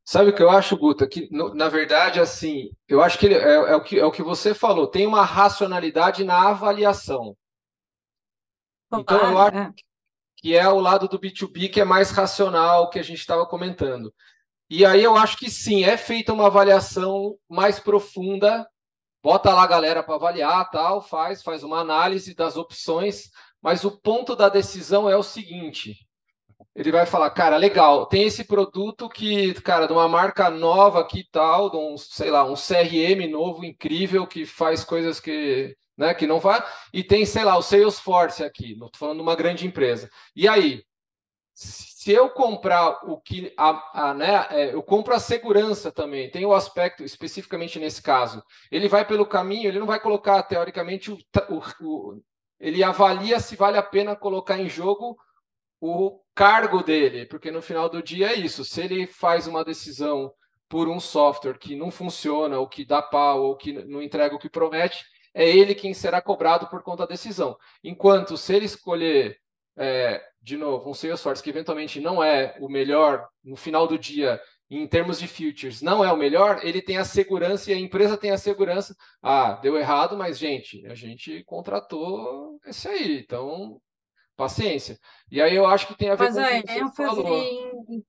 Sabe 0.08 0.30
o 0.30 0.32
que 0.32 0.40
eu 0.40 0.48
acho, 0.48 0.76
Guta? 0.76 1.04
Que, 1.04 1.28
no, 1.32 1.52
na 1.52 1.68
verdade, 1.68 2.20
assim, 2.20 2.70
eu 2.86 3.02
acho 3.02 3.18
que 3.18 3.26
é, 3.26 3.54
é, 3.54 3.74
o 3.74 3.82
que 3.82 3.98
é 3.98 4.04
o 4.04 4.12
que 4.12 4.22
você 4.22 4.54
falou, 4.54 4.86
tem 4.86 5.04
uma 5.04 5.24
racionalidade 5.24 6.22
na 6.22 6.48
avaliação. 6.48 7.36
Então, 8.94 9.32
eu 9.32 9.38
acho 9.38 9.56
é. 9.56 9.72
que 10.36 10.56
é 10.56 10.68
o 10.68 10.78
lado 10.78 11.08
do 11.08 11.18
B2B 11.18 11.68
que 11.68 11.80
é 11.80 11.84
mais 11.84 12.12
racional, 12.12 12.88
que 12.88 13.00
a 13.00 13.02
gente 13.02 13.18
estava 13.18 13.44
comentando. 13.44 14.14
E 14.70 14.86
aí 14.86 15.02
eu 15.02 15.16
acho 15.16 15.36
que 15.36 15.50
sim, 15.50 15.82
é 15.82 15.96
feita 15.96 16.32
uma 16.32 16.46
avaliação 16.46 17.36
mais 17.48 17.80
profunda, 17.80 18.64
bota 19.20 19.52
lá 19.52 19.64
a 19.64 19.66
galera 19.66 20.04
para 20.04 20.14
avaliar, 20.14 20.70
tal, 20.70 21.02
faz, 21.02 21.42
faz 21.42 21.64
uma 21.64 21.80
análise 21.80 22.32
das 22.32 22.56
opções, 22.56 23.28
mas 23.60 23.84
o 23.84 23.90
ponto 23.90 24.36
da 24.36 24.48
decisão 24.48 25.10
é 25.10 25.16
o 25.16 25.22
seguinte: 25.24 26.05
ele 26.76 26.92
vai 26.92 27.06
falar, 27.06 27.30
cara, 27.30 27.56
legal, 27.56 28.04
tem 28.04 28.24
esse 28.24 28.44
produto 28.44 29.08
que, 29.08 29.54
cara, 29.62 29.86
de 29.86 29.94
uma 29.94 30.06
marca 30.06 30.50
nova 30.50 31.00
aqui 31.00 31.20
e 31.20 31.28
tal, 31.30 31.70
de 31.70 31.76
um, 31.78 31.96
sei 31.96 32.30
lá, 32.30 32.44
um 32.44 32.54
CRM 32.54 33.26
novo, 33.30 33.64
incrível, 33.64 34.26
que 34.26 34.44
faz 34.44 34.84
coisas 34.84 35.18
que, 35.18 35.74
né, 35.96 36.12
que 36.12 36.26
não 36.26 36.38
vai, 36.38 36.62
e 36.92 37.02
tem, 37.02 37.24
sei 37.24 37.44
lá, 37.44 37.56
o 37.56 37.62
Salesforce 37.62 38.44
aqui, 38.44 38.76
não 38.76 38.90
tô 38.90 38.98
falando 38.98 39.16
de 39.16 39.22
uma 39.22 39.34
grande 39.34 39.66
empresa. 39.66 40.10
E 40.34 40.46
aí, 40.46 40.82
se 41.54 42.12
eu 42.12 42.28
comprar 42.28 42.90
o 43.04 43.18
que, 43.22 43.54
a, 43.56 44.08
a, 44.10 44.14
né, 44.14 44.46
é, 44.50 44.74
eu 44.74 44.82
compro 44.82 45.14
a 45.14 45.18
segurança 45.18 45.90
também, 45.90 46.30
tem 46.30 46.44
o 46.44 46.52
aspecto, 46.52 47.02
especificamente 47.02 47.78
nesse 47.78 48.02
caso, 48.02 48.44
ele 48.70 48.86
vai 48.86 49.02
pelo 49.02 49.24
caminho, 49.24 49.66
ele 49.66 49.78
não 49.78 49.86
vai 49.86 49.98
colocar, 49.98 50.42
teoricamente, 50.42 51.10
o, 51.10 51.16
o, 51.48 51.62
o 51.80 52.22
ele 52.60 52.82
avalia 52.82 53.40
se 53.40 53.56
vale 53.56 53.78
a 53.78 53.82
pena 53.82 54.16
colocar 54.16 54.58
em 54.58 54.68
jogo 54.68 55.16
o 55.80 56.20
cargo 56.34 56.82
dele, 56.82 57.26
porque 57.26 57.50
no 57.50 57.62
final 57.62 57.88
do 57.88 58.02
dia 58.02 58.32
é 58.32 58.34
isso. 58.34 58.64
Se 58.64 58.80
ele 58.82 59.06
faz 59.06 59.46
uma 59.46 59.64
decisão 59.64 60.32
por 60.68 60.88
um 60.88 60.98
software 60.98 61.58
que 61.58 61.76
não 61.76 61.90
funciona, 61.90 62.58
ou 62.58 62.68
que 62.68 62.84
dá 62.84 63.00
pau, 63.00 63.42
ou 63.42 63.56
que 63.56 63.72
não 63.72 64.02
entrega 64.02 64.34
o 64.34 64.38
que 64.38 64.48
promete, 64.48 65.04
é 65.34 65.48
ele 65.48 65.74
quem 65.74 65.94
será 65.94 66.20
cobrado 66.20 66.66
por 66.68 66.82
conta 66.82 67.04
da 67.04 67.10
decisão. 67.12 67.56
Enquanto 67.84 68.36
se 68.36 68.54
ele 68.54 68.64
escolher, 68.64 69.38
é, 69.76 70.22
de 70.40 70.56
novo, 70.56 70.90
um 70.90 70.94
Salesforce 70.94 71.42
que 71.42 71.50
eventualmente 71.50 72.00
não 72.00 72.22
é 72.22 72.56
o 72.60 72.68
melhor 72.68 73.28
no 73.44 73.54
final 73.54 73.86
do 73.86 73.98
dia, 73.98 74.40
em 74.68 74.86
termos 74.86 75.18
de 75.20 75.28
futures, 75.28 75.80
não 75.80 76.04
é 76.04 76.12
o 76.12 76.16
melhor, 76.16 76.60
ele 76.64 76.82
tem 76.82 76.96
a 76.96 77.04
segurança 77.04 77.70
e 77.70 77.74
a 77.74 77.78
empresa 77.78 78.16
tem 78.16 78.32
a 78.32 78.38
segurança. 78.38 78.96
Ah, 79.22 79.52
deu 79.62 79.76
errado, 79.76 80.16
mas, 80.16 80.38
gente, 80.38 80.84
a 80.86 80.94
gente 80.94 81.44
contratou 81.44 82.58
esse 82.66 82.88
aí, 82.88 83.20
então 83.20 83.80
paciência. 84.36 84.98
E 85.30 85.40
aí 85.40 85.54
eu 85.54 85.66
acho 85.66 85.86
que 85.88 85.96
tem 85.96 86.10
a 86.10 86.14
ver 86.14 86.32
Mas 86.32 86.34
com 86.34 86.40
a 86.40 86.44
o 86.44 86.62
que 86.62 86.66
você 86.66 86.78
ênfase 86.78 87.16
falou. 87.16 87.38
em... 87.38 88.04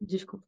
Desculpa. 0.00 0.44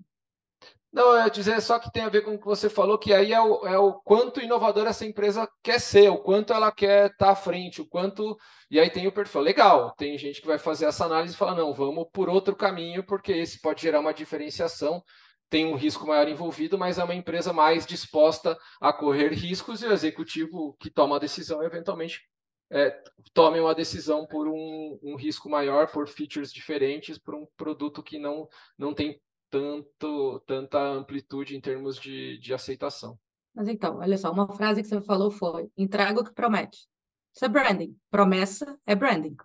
Não, 0.90 1.12
eu 1.12 1.22
ia 1.24 1.31
dizer 1.31 1.61
só 1.61 1.78
que 1.78 1.92
tem 1.92 2.02
a 2.02 2.09
ver 2.09 2.22
com 2.22 2.35
o 2.35 2.38
que 2.38 2.46
você 2.46 2.70
falou, 2.70 2.98
que 2.98 3.12
aí 3.12 3.33
é 3.33 3.40
o, 3.40 3.66
é 3.66 3.78
o 3.78 3.92
quanto 4.00 4.40
inovadora 4.40 4.88
essa 4.88 5.04
empresa 5.04 5.46
quer 5.62 5.78
ser, 5.78 6.09
o 6.11 6.18
quanto 6.18 6.52
ela 6.52 6.72
quer 6.72 7.11
estar 7.11 7.31
à 7.31 7.35
frente, 7.37 7.83
o 7.83 7.87
quanto. 7.87 8.37
E 8.70 8.81
aí 8.81 8.88
tem 8.88 9.07
o 9.07 9.12
perfil. 9.12 9.42
Legal, 9.42 9.94
tem 9.96 10.16
gente 10.16 10.40
que 10.40 10.46
vai 10.46 10.59
fazer 10.59 10.87
essa 10.87 11.04
análise 11.04 11.35
e 11.35 11.37
fala: 11.37 11.54
não, 11.54 11.74
vamos 11.74 12.07
por 12.11 12.31
outro 12.31 12.57
caminho, 12.57 13.04
porque 13.04 13.33
esse 13.33 13.61
pode 13.61 13.83
gerar 13.83 14.00
uma 14.00 14.14
diferenciação, 14.14 15.02
tem 15.50 15.66
um 15.66 15.76
risco 15.76 16.07
maior 16.07 16.26
envolvido, 16.26 16.78
mas 16.78 16.98
é 16.98 17.04
uma 17.04 17.14
empresa 17.14 17.52
mais 17.52 17.85
disposta 17.87 18.59
a 18.81 18.90
correr 18.90 19.33
riscos 19.35 19.83
e 19.83 19.87
o 19.87 19.92
executivo 19.92 20.74
que 20.81 20.90
toma 20.90 21.16
a 21.16 21.20
decisão 21.20 21.62
eventualmente 21.62 22.22
é, 22.70 23.02
tome 23.33 23.59
uma 23.61 23.74
decisão 23.74 24.26
por 24.26 24.46
um, 24.46 24.98
um, 25.02 25.16
risco 25.16 25.48
maior, 25.48 25.90
por 25.90 26.09
features 26.09 26.52
diferentes, 26.52 27.18
por 27.18 27.35
um 27.35 27.46
produto 27.57 28.02
que 28.02 28.18
não, 28.18 28.48
não 28.76 28.92
tem 28.92 29.20
tanto, 29.50 30.40
tanta 30.46 30.78
amplitude 30.78 31.57
em 31.57 31.61
termos 31.61 31.98
de, 31.98 32.38
de 32.38 32.52
aceitação. 32.52 33.18
Mas 33.54 33.68
então, 33.68 33.98
olha 33.98 34.18
só, 34.18 34.31
uma 34.31 34.54
frase 34.54 34.83
que 34.83 34.88
você 34.88 35.00
falou 35.00 35.31
foi: 35.31 35.70
entrega 35.76 36.20
o 36.20 36.24
que 36.24 36.33
promete. 36.33 36.87
Isso 37.35 37.44
é 37.44 37.48
branding. 37.48 37.96
Promessa 38.11 38.78
é 38.87 38.94
branding. 38.94 39.37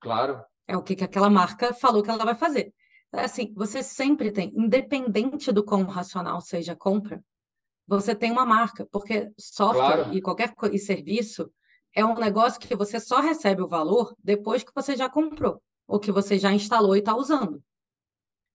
Claro. 0.00 0.44
É 0.68 0.76
o 0.76 0.82
que, 0.82 0.94
que 0.94 1.04
aquela 1.04 1.30
marca 1.30 1.72
falou 1.72 2.02
que 2.02 2.10
ela 2.10 2.24
vai 2.24 2.34
fazer. 2.34 2.72
Assim, 3.12 3.52
você 3.54 3.82
sempre 3.82 4.32
tem, 4.32 4.52
independente 4.56 5.52
do 5.52 5.64
quão 5.64 5.84
racional 5.84 6.40
seja 6.40 6.72
a 6.72 6.76
compra, 6.76 7.22
você 7.86 8.14
tem 8.14 8.30
uma 8.30 8.46
marca, 8.46 8.86
porque 8.90 9.30
software 9.38 10.04
claro. 10.04 10.14
e 10.14 10.22
qualquer 10.22 10.54
e 10.72 10.78
serviço 10.78 11.52
é 11.94 12.04
um 12.04 12.14
negócio 12.14 12.60
que 12.60 12.74
você 12.74 12.98
só 12.98 13.20
recebe 13.20 13.62
o 13.62 13.68
valor 13.68 14.14
depois 14.22 14.62
que 14.62 14.72
você 14.74 14.96
já 14.96 15.08
comprou, 15.08 15.62
ou 15.86 16.00
que 16.00 16.12
você 16.12 16.38
já 16.38 16.52
instalou 16.52 16.96
e 16.96 17.00
está 17.00 17.14
usando. 17.14 17.62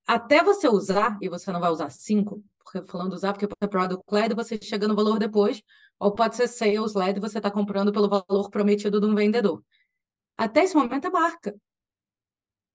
Até 0.06 0.44
você 0.44 0.68
usar, 0.68 1.18
e 1.22 1.30
você 1.30 1.52
não 1.52 1.60
vai 1.60 1.70
usar 1.70 1.90
cinco, 1.90 2.44
porque 2.60 2.82
falando 2.84 3.14
usar, 3.14 3.34
porque 3.34 3.48
pode 3.48 3.60
ser 3.62 3.68
Product 3.68 4.04
LED 4.10 4.34
você 4.34 4.60
chega 4.62 4.88
no 4.88 4.96
valor 4.96 5.20
depois, 5.20 5.62
ou 6.00 6.14
pode 6.14 6.36
ser 6.36 6.48
Sales 6.48 6.94
LED 6.94 7.20
você 7.20 7.38
está 7.40 7.52
comprando 7.52 7.92
pelo 7.92 8.10
valor 8.10 8.50
prometido 8.50 9.00
de 9.00 9.06
um 9.06 9.16
vendedor. 9.16 9.64
Até 10.38 10.64
esse 10.64 10.76
momento 10.76 11.08
é 11.08 11.10
marca. 11.10 11.56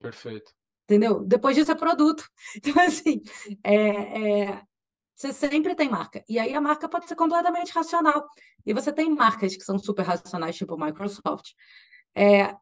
Perfeito. 0.00 0.52
Entendeu? 0.84 1.24
Depois 1.24 1.56
disso 1.56 1.70
é 1.70 1.74
produto. 1.74 2.28
Então, 2.56 2.82
assim, 2.82 3.22
é, 3.62 4.50
é, 4.50 4.62
você 5.22 5.32
sempre 5.32 5.74
tem 5.76 5.88
marca. 5.88 6.24
E 6.28 6.36
aí 6.38 6.52
a 6.52 6.60
marca 6.60 6.88
pode 6.88 7.06
ser 7.06 7.14
completamente 7.14 7.72
racional. 7.72 8.26
E 8.66 8.72
você 8.72 8.92
tem 8.92 9.08
marcas 9.08 9.56
que 9.56 9.62
são 9.62 9.78
super 9.78 10.02
racionais, 10.02 10.56
tipo 10.56 10.76
Microsoft. 10.76 11.52
É, 12.12 12.54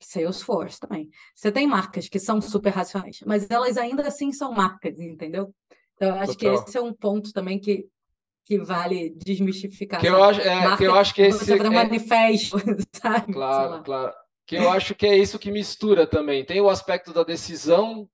Salesforce 0.00 0.80
também. 0.80 1.08
Você 1.34 1.52
tem 1.52 1.66
marcas 1.68 2.08
que 2.08 2.18
são 2.18 2.40
super 2.40 2.70
racionais, 2.70 3.20
mas 3.24 3.48
elas 3.48 3.76
ainda 3.76 4.08
assim 4.08 4.32
são 4.32 4.52
marcas, 4.52 4.98
entendeu? 4.98 5.54
Então, 5.94 6.08
eu 6.08 6.14
acho 6.14 6.36
Total. 6.36 6.62
que 6.64 6.68
esse 6.68 6.78
é 6.78 6.80
um 6.80 6.92
ponto 6.92 7.32
também 7.32 7.60
que, 7.60 7.86
que 8.44 8.58
vale 8.58 9.10
desmistificar. 9.10 10.00
Que 10.00 10.08
eu 10.08 10.24
acho, 10.24 10.40
é, 10.40 10.76
que 10.76 10.84
eu 10.84 10.94
acho 10.94 11.14
que 11.14 11.22
esse 11.22 11.52
um 11.52 11.66
é... 11.66 11.70
manifesto, 11.70 12.56
sabe? 12.92 13.32
Claro, 13.32 13.84
claro. 13.84 14.12
Que 14.44 14.56
eu 14.56 14.68
acho 14.70 14.94
que 14.96 15.06
é 15.06 15.16
isso 15.16 15.38
que 15.38 15.52
mistura 15.52 16.04
também. 16.04 16.44
Tem 16.44 16.60
o 16.60 16.68
aspecto 16.68 17.12
da 17.12 17.22
decisão 17.22 18.08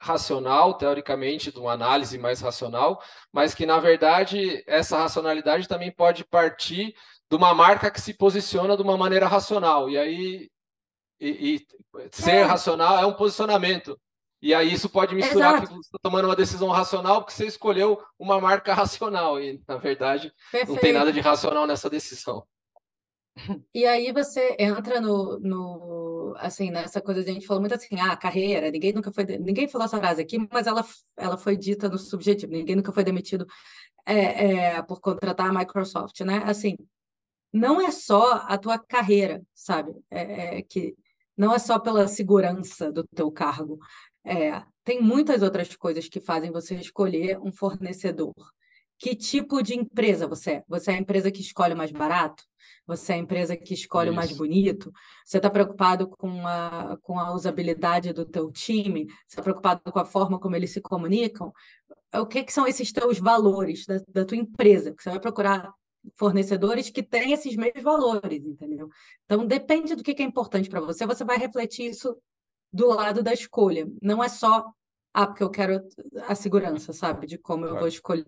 racional, 0.00 0.74
teoricamente, 0.74 1.50
de 1.50 1.58
uma 1.58 1.72
análise 1.72 2.18
mais 2.18 2.40
racional, 2.40 3.02
mas 3.32 3.54
que, 3.54 3.66
na 3.66 3.78
verdade, 3.78 4.62
essa 4.66 4.98
racionalidade 4.98 5.66
também 5.66 5.90
pode 5.90 6.24
partir 6.24 6.94
de 7.30 7.36
uma 7.36 7.52
marca 7.52 7.90
que 7.90 8.00
se 8.00 8.14
posiciona 8.14 8.76
de 8.76 8.82
uma 8.82 8.96
maneira 8.96 9.26
racional. 9.26 9.90
E 9.90 9.98
aí, 9.98 10.50
e, 11.20 11.56
e 11.56 12.08
ser 12.12 12.36
é. 12.36 12.42
racional 12.42 12.98
é 12.98 13.06
um 13.06 13.14
posicionamento. 13.14 13.98
E 14.40 14.54
aí 14.54 14.72
isso 14.72 14.88
pode 14.88 15.14
misturar 15.14 15.54
Exato. 15.54 15.66
que 15.66 15.74
você 15.74 15.88
está 15.88 15.98
tomando 16.00 16.26
uma 16.26 16.36
decisão 16.36 16.68
racional 16.68 17.20
porque 17.20 17.32
você 17.32 17.46
escolheu 17.46 18.00
uma 18.18 18.40
marca 18.40 18.72
racional. 18.74 19.40
E, 19.40 19.60
na 19.66 19.76
verdade, 19.76 20.32
Perfeito. 20.50 20.72
não 20.72 20.80
tem 20.80 20.92
nada 20.92 21.12
de 21.12 21.20
racional 21.20 21.66
nessa 21.66 21.90
decisão. 21.90 22.46
E 23.74 23.86
aí 23.86 24.12
você 24.12 24.56
entra 24.58 25.00
no, 25.00 25.38
no, 25.40 26.34
assim, 26.38 26.70
nessa 26.70 27.00
coisa 27.00 27.20
a 27.20 27.24
gente 27.24 27.46
falou 27.46 27.60
muito 27.60 27.74
assim, 27.74 27.98
ah, 28.00 28.16
carreira, 28.16 28.70
ninguém 28.70 28.92
nunca 28.92 29.12
foi, 29.12 29.24
ninguém 29.24 29.68
falou 29.68 29.84
essa 29.84 29.98
frase 29.98 30.22
aqui, 30.22 30.38
mas 30.50 30.66
ela, 30.66 30.84
ela 31.16 31.36
foi 31.38 31.56
dita 31.56 31.88
no 31.88 31.98
subjetivo, 31.98 32.52
ninguém 32.52 32.76
nunca 32.76 32.92
foi 32.92 33.04
demitido 33.04 33.46
é, 34.06 34.74
é, 34.76 34.82
por 34.82 35.00
contratar 35.00 35.48
a 35.48 35.52
Microsoft, 35.52 36.20
né? 36.20 36.42
Assim, 36.44 36.76
não 37.52 37.80
é 37.80 37.90
só 37.90 38.44
a 38.46 38.58
tua 38.58 38.78
carreira, 38.78 39.42
sabe? 39.54 39.92
É, 40.10 40.58
é 40.58 40.62
que 40.62 40.94
não 41.36 41.54
é 41.54 41.58
só 41.58 41.78
pela 41.78 42.08
segurança 42.08 42.90
do 42.90 43.04
teu 43.14 43.30
cargo, 43.30 43.78
é, 44.24 44.62
tem 44.84 45.00
muitas 45.00 45.42
outras 45.42 45.74
coisas 45.76 46.08
que 46.08 46.20
fazem 46.20 46.50
você 46.50 46.74
escolher 46.74 47.38
um 47.38 47.52
fornecedor. 47.52 48.34
Que 48.98 49.14
tipo 49.14 49.62
de 49.62 49.74
empresa 49.74 50.26
você 50.26 50.52
é? 50.52 50.64
Você 50.68 50.90
é 50.90 50.94
a 50.94 50.98
empresa 50.98 51.30
que 51.30 51.40
escolhe 51.40 51.74
o 51.74 51.76
mais 51.76 51.92
barato? 51.92 52.42
Você 52.86 53.12
é 53.12 53.16
a 53.16 53.18
empresa 53.18 53.56
que 53.56 53.74
escolhe 53.74 54.08
Isso. 54.08 54.12
o 54.14 54.16
mais 54.16 54.32
bonito? 54.32 54.92
Você 55.24 55.36
está 55.36 55.50
preocupado 55.50 56.08
com 56.08 56.46
a, 56.46 56.98
com 57.02 57.18
a 57.18 57.34
usabilidade 57.34 58.12
do 58.12 58.24
teu 58.24 58.50
time? 58.50 59.04
Você 59.04 59.14
está 59.28 59.42
preocupado 59.42 59.80
com 59.92 59.98
a 59.98 60.04
forma 60.04 60.40
como 60.40 60.56
eles 60.56 60.72
se 60.72 60.80
comunicam? 60.80 61.52
O 62.14 62.26
que, 62.26 62.42
que 62.42 62.52
são 62.52 62.66
esses 62.66 62.90
teus 62.90 63.18
valores 63.18 63.84
da, 63.86 64.00
da 64.08 64.24
tua 64.24 64.38
empresa? 64.38 64.94
Você 64.98 65.10
vai 65.10 65.20
procurar 65.20 65.72
fornecedores 66.14 66.90
que 66.90 67.02
têm 67.02 67.32
esses 67.32 67.54
mesmos 67.56 67.82
valores, 67.82 68.44
entendeu? 68.44 68.88
Então, 69.24 69.46
depende 69.46 69.94
do 69.94 70.02
que, 70.02 70.14
que 70.14 70.22
é 70.22 70.26
importante 70.26 70.68
para 70.68 70.80
você, 70.80 71.06
você 71.06 71.24
vai 71.24 71.36
refletir 71.36 71.90
isso 71.90 72.16
do 72.72 72.88
lado 72.88 73.22
da 73.22 73.32
escolha. 73.32 73.86
Não 74.00 74.22
é 74.22 74.28
só, 74.28 74.72
ah, 75.12 75.26
porque 75.26 75.42
eu 75.42 75.50
quero 75.50 75.86
a 76.26 76.34
segurança, 76.34 76.92
sabe? 76.92 77.26
De 77.26 77.38
como 77.38 77.66
eu 77.66 77.76
vou 77.76 77.88
escolher. 77.88 78.26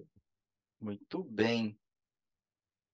Muito 0.81 1.23
bem. 1.25 1.79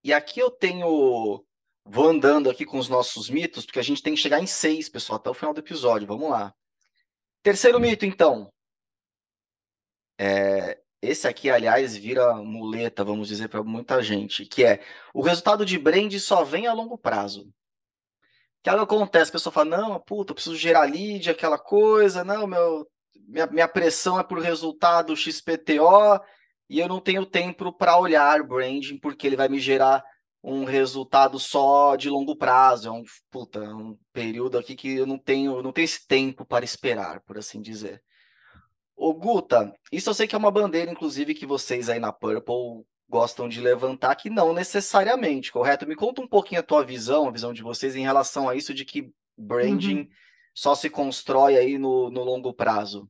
E 0.03 0.13
aqui 0.13 0.39
eu 0.39 0.51
tenho 0.51 1.45
Vou 1.89 2.09
andando 2.09 2.49
aqui 2.49 2.65
com 2.65 2.77
os 2.77 2.89
nossos 2.89 3.29
mitos, 3.29 3.65
porque 3.65 3.79
a 3.79 3.83
gente 3.83 4.03
tem 4.03 4.13
que 4.13 4.19
chegar 4.19 4.41
em 4.41 4.45
seis, 4.45 4.89
pessoal, 4.89 5.17
até 5.17 5.29
o 5.29 5.33
final 5.33 5.53
do 5.53 5.61
episódio. 5.61 6.05
Vamos 6.05 6.29
lá. 6.29 6.53
Terceiro 7.41 7.79
mito, 7.79 8.05
então. 8.05 8.51
É, 10.19 10.81
esse 11.01 11.27
aqui, 11.27 11.49
aliás, 11.49 11.95
vira 11.95 12.35
muleta, 12.35 13.05
vamos 13.05 13.29
dizer, 13.29 13.47
para 13.47 13.63
muita 13.63 14.03
gente, 14.03 14.45
que 14.45 14.65
é 14.65 14.83
o 15.13 15.21
resultado 15.21 15.65
de 15.65 15.77
brand 15.77 16.11
só 16.19 16.43
vem 16.43 16.67
a 16.67 16.73
longo 16.73 16.97
prazo. 16.97 17.49
Que 18.61 18.69
algo 18.69 18.83
acontece, 18.83 19.29
a 19.29 19.33
pessoa 19.33 19.53
fala, 19.53 19.77
não, 19.77 19.99
puta, 20.01 20.31
eu 20.31 20.35
preciso 20.35 20.57
gerar 20.57 20.89
lead, 20.89 21.29
aquela 21.29 21.57
coisa, 21.57 22.21
não, 22.21 22.45
meu, 22.47 22.85
minha, 23.15 23.47
minha 23.47 23.67
pressão 23.67 24.19
é 24.19 24.23
por 24.23 24.39
resultado 24.39 25.15
XPTO, 25.15 26.19
e 26.69 26.79
eu 26.79 26.87
não 26.87 26.99
tenho 26.99 27.25
tempo 27.25 27.71
para 27.71 27.97
olhar 27.97 28.43
branding, 28.43 28.97
porque 28.97 29.25
ele 29.25 29.35
vai 29.35 29.47
me 29.47 29.59
gerar 29.59 30.03
um 30.43 30.63
resultado 30.63 31.39
só 31.39 31.95
de 31.95 32.09
longo 32.09 32.35
prazo, 32.35 32.87
é 32.87 32.91
um, 32.91 33.03
puta, 33.29 33.59
é 33.59 33.73
um 33.73 33.97
período 34.13 34.57
aqui 34.57 34.75
que 34.75 34.95
eu 34.95 35.05
não 35.05 35.17
tenho, 35.17 35.61
não 35.61 35.71
tenho 35.71 35.85
esse 35.85 36.07
tempo 36.07 36.45
para 36.45 36.63
esperar, 36.63 37.21
por 37.21 37.37
assim 37.37 37.61
dizer. 37.61 38.01
Ô 38.95 39.13
Guta, 39.13 39.73
isso 39.91 40.09
eu 40.09 40.13
sei 40.13 40.27
que 40.27 40.35
é 40.35 40.37
uma 40.37 40.51
bandeira, 40.51 40.91
inclusive, 40.91 41.33
que 41.33 41.45
vocês 41.45 41.89
aí 41.89 41.99
na 41.99 42.11
Purple 42.11 42.85
gostam 43.09 43.47
de 43.47 43.61
levantar, 43.61 44.15
que 44.15 44.29
não 44.29 44.53
necessariamente, 44.53 45.51
correto? 45.51 45.87
Me 45.87 45.95
conta 45.95 46.21
um 46.21 46.27
pouquinho 46.27 46.61
a 46.61 46.63
tua 46.63 46.83
visão, 46.83 47.27
a 47.27 47.31
visão 47.31 47.53
de 47.53 47.61
vocês 47.61 47.95
em 47.95 48.03
relação 48.03 48.49
a 48.49 48.55
isso 48.55 48.73
de 48.73 48.83
que 48.83 49.11
branding 49.37 49.99
uhum. 49.99 50.07
só 50.53 50.75
se 50.75 50.89
constrói 50.89 51.57
aí 51.57 51.77
no, 51.77 52.09
no 52.09 52.23
longo 52.23 52.53
prazo? 52.53 53.09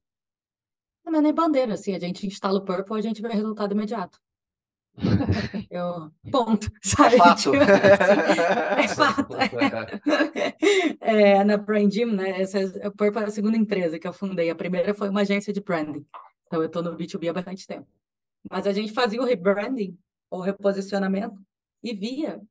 Não 1.08 1.20
é 1.20 1.22
nem 1.22 1.34
bandeira, 1.34 1.74
assim, 1.74 1.96
a 1.96 2.00
gente 2.00 2.28
instala 2.28 2.60
o 2.60 2.66
Purple, 2.66 2.98
a 2.98 3.02
gente 3.02 3.22
vê 3.22 3.30
resultado 3.30 3.72
imediato. 3.72 4.20
Eu, 5.70 6.12
ponto, 6.32 6.68
É 6.84 6.88
sabe? 6.88 7.18
fato. 7.18 7.52
Tipo, 7.52 7.56
assim, 7.56 8.82
é 8.82 8.88
fato. 8.94 9.28
É, 11.00 11.44
na 11.44 11.58
Brand 11.58 11.92
Gym, 11.92 12.14
né? 12.14 12.42
Essa 12.42 12.60
é, 12.60 12.88
o 12.88 12.92
Purple 12.92 13.22
é 13.22 13.26
a 13.26 13.32
segunda 13.32 13.56
empresa 13.56 14.00
que 14.00 14.08
eu 14.08 14.14
fundei. 14.14 14.50
A 14.50 14.56
primeira 14.56 14.94
foi 14.94 15.10
uma 15.10 15.22
agência 15.22 15.54
de 15.54 15.62
branding. 15.62 16.06
Então, 16.48 16.62
eu 16.62 16.66
estou 16.68 16.82
no 16.84 16.98
B2B 16.98 17.30
há 17.30 17.34
bastante 17.34 17.66
tempo. 17.66 17.88
Mas 18.50 18.66
a 18.66 18.74
gente 18.74 18.92
fazia 18.92 19.22
o 19.22 19.26
rebranding, 19.26 19.98
ou 20.30 20.42
reposicionamento, 20.42 21.40
e 21.84 21.94
via. 21.94 22.42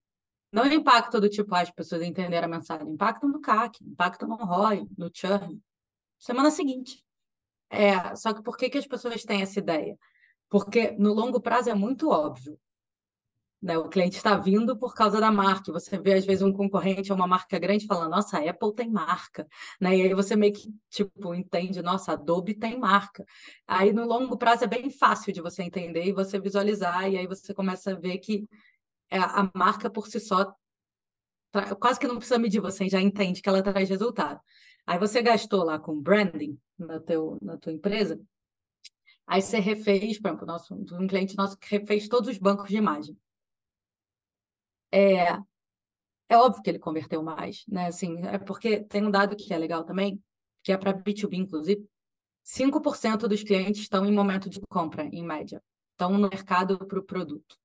Não 0.52 0.64
é 0.64 0.72
impacto 0.74 1.20
do 1.20 1.28
tipo, 1.28 1.54
ah, 1.54 1.60
as 1.60 1.70
pessoas 1.70 2.02
entenderam 2.02 2.46
a 2.46 2.50
mensagem. 2.50 2.88
Impacto 2.88 3.26
no 3.26 3.40
CAC, 3.40 3.84
impacto 3.84 4.26
no 4.26 4.36
ROI, 4.36 4.86
no 4.96 5.10
churn. 5.12 5.60
Semana 6.18 6.50
seguinte. 6.50 7.05
É, 7.70 8.14
só 8.16 8.32
que 8.32 8.42
por 8.42 8.56
que, 8.56 8.70
que 8.70 8.78
as 8.78 8.86
pessoas 8.86 9.24
têm 9.24 9.42
essa 9.42 9.58
ideia? 9.58 9.98
Porque 10.48 10.92
no 10.92 11.12
longo 11.12 11.40
prazo 11.40 11.70
é 11.70 11.74
muito 11.74 12.10
óbvio. 12.10 12.58
Né? 13.60 13.76
O 13.78 13.88
cliente 13.88 14.16
está 14.16 14.36
vindo 14.36 14.76
por 14.78 14.94
causa 14.94 15.20
da 15.20 15.32
marca. 15.32 15.72
Você 15.72 15.98
vê, 15.98 16.14
às 16.14 16.24
vezes, 16.24 16.42
um 16.42 16.52
concorrente 16.52 17.10
ou 17.10 17.16
uma 17.16 17.26
marca 17.26 17.58
grande 17.58 17.86
falando, 17.86 18.10
nossa, 18.10 18.38
a 18.38 18.50
Apple 18.50 18.74
tem 18.74 18.90
marca. 18.90 19.46
Né? 19.80 19.96
E 19.96 20.02
aí 20.02 20.14
você 20.14 20.36
meio 20.36 20.52
que, 20.52 20.72
tipo, 20.90 21.34
entende, 21.34 21.82
nossa, 21.82 22.12
Adobe 22.12 22.54
tem 22.54 22.78
marca. 22.78 23.24
Aí, 23.66 23.92
no 23.92 24.06
longo 24.06 24.36
prazo, 24.36 24.64
é 24.64 24.66
bem 24.68 24.90
fácil 24.90 25.32
de 25.32 25.40
você 25.40 25.62
entender 25.62 26.04
e 26.04 26.12
você 26.12 26.38
visualizar, 26.38 27.10
e 27.10 27.18
aí 27.18 27.26
você 27.26 27.52
começa 27.54 27.92
a 27.92 27.94
ver 27.94 28.18
que 28.18 28.48
é, 29.10 29.18
a 29.18 29.50
marca 29.54 29.90
por 29.90 30.06
si 30.06 30.20
só, 30.20 30.54
quase 31.80 31.98
que 31.98 32.06
não 32.06 32.16
precisa 32.16 32.38
medir, 32.38 32.60
você 32.60 32.88
já 32.88 33.00
entende 33.00 33.42
que 33.42 33.48
ela 33.48 33.62
traz 33.62 33.88
resultado. 33.88 34.40
Aí 34.86 34.98
você 34.98 35.22
gastou 35.22 35.64
lá 35.64 35.78
com 35.78 36.00
branding 36.00 36.58
na, 36.78 37.00
teu, 37.00 37.38
na 37.40 37.56
tua 37.56 37.72
empresa, 37.72 38.20
aí 39.26 39.42
você 39.42 39.58
refez, 39.58 40.20
por 40.20 40.28
exemplo, 40.28 40.46
nosso, 40.46 40.74
um 40.74 41.06
cliente 41.06 41.36
nosso 41.36 41.56
que 41.58 41.68
refez 41.78 42.08
todos 42.08 42.28
os 42.28 42.38
bancos 42.38 42.68
de 42.68 42.76
imagem. 42.76 43.16
É, 44.92 45.38
é 46.28 46.36
óbvio 46.36 46.62
que 46.62 46.70
ele 46.70 46.78
converteu 46.78 47.22
mais, 47.22 47.64
né? 47.68 47.86
Assim, 47.86 48.18
é 48.26 48.38
porque 48.38 48.82
tem 48.84 49.04
um 49.04 49.10
dado 49.10 49.36
que 49.36 49.52
é 49.52 49.58
legal 49.58 49.84
também, 49.84 50.22
que 50.62 50.72
é 50.72 50.76
para 50.76 50.94
B2B, 50.94 51.34
inclusive. 51.34 51.88
5% 52.44 53.28
dos 53.28 53.42
clientes 53.42 53.82
estão 53.82 54.06
em 54.06 54.12
momento 54.12 54.48
de 54.48 54.60
compra, 54.68 55.04
em 55.04 55.24
média. 55.24 55.62
Estão 55.92 56.12
no 56.12 56.28
mercado 56.28 56.78
para 56.86 56.98
o 56.98 57.02
produto. 57.02 57.56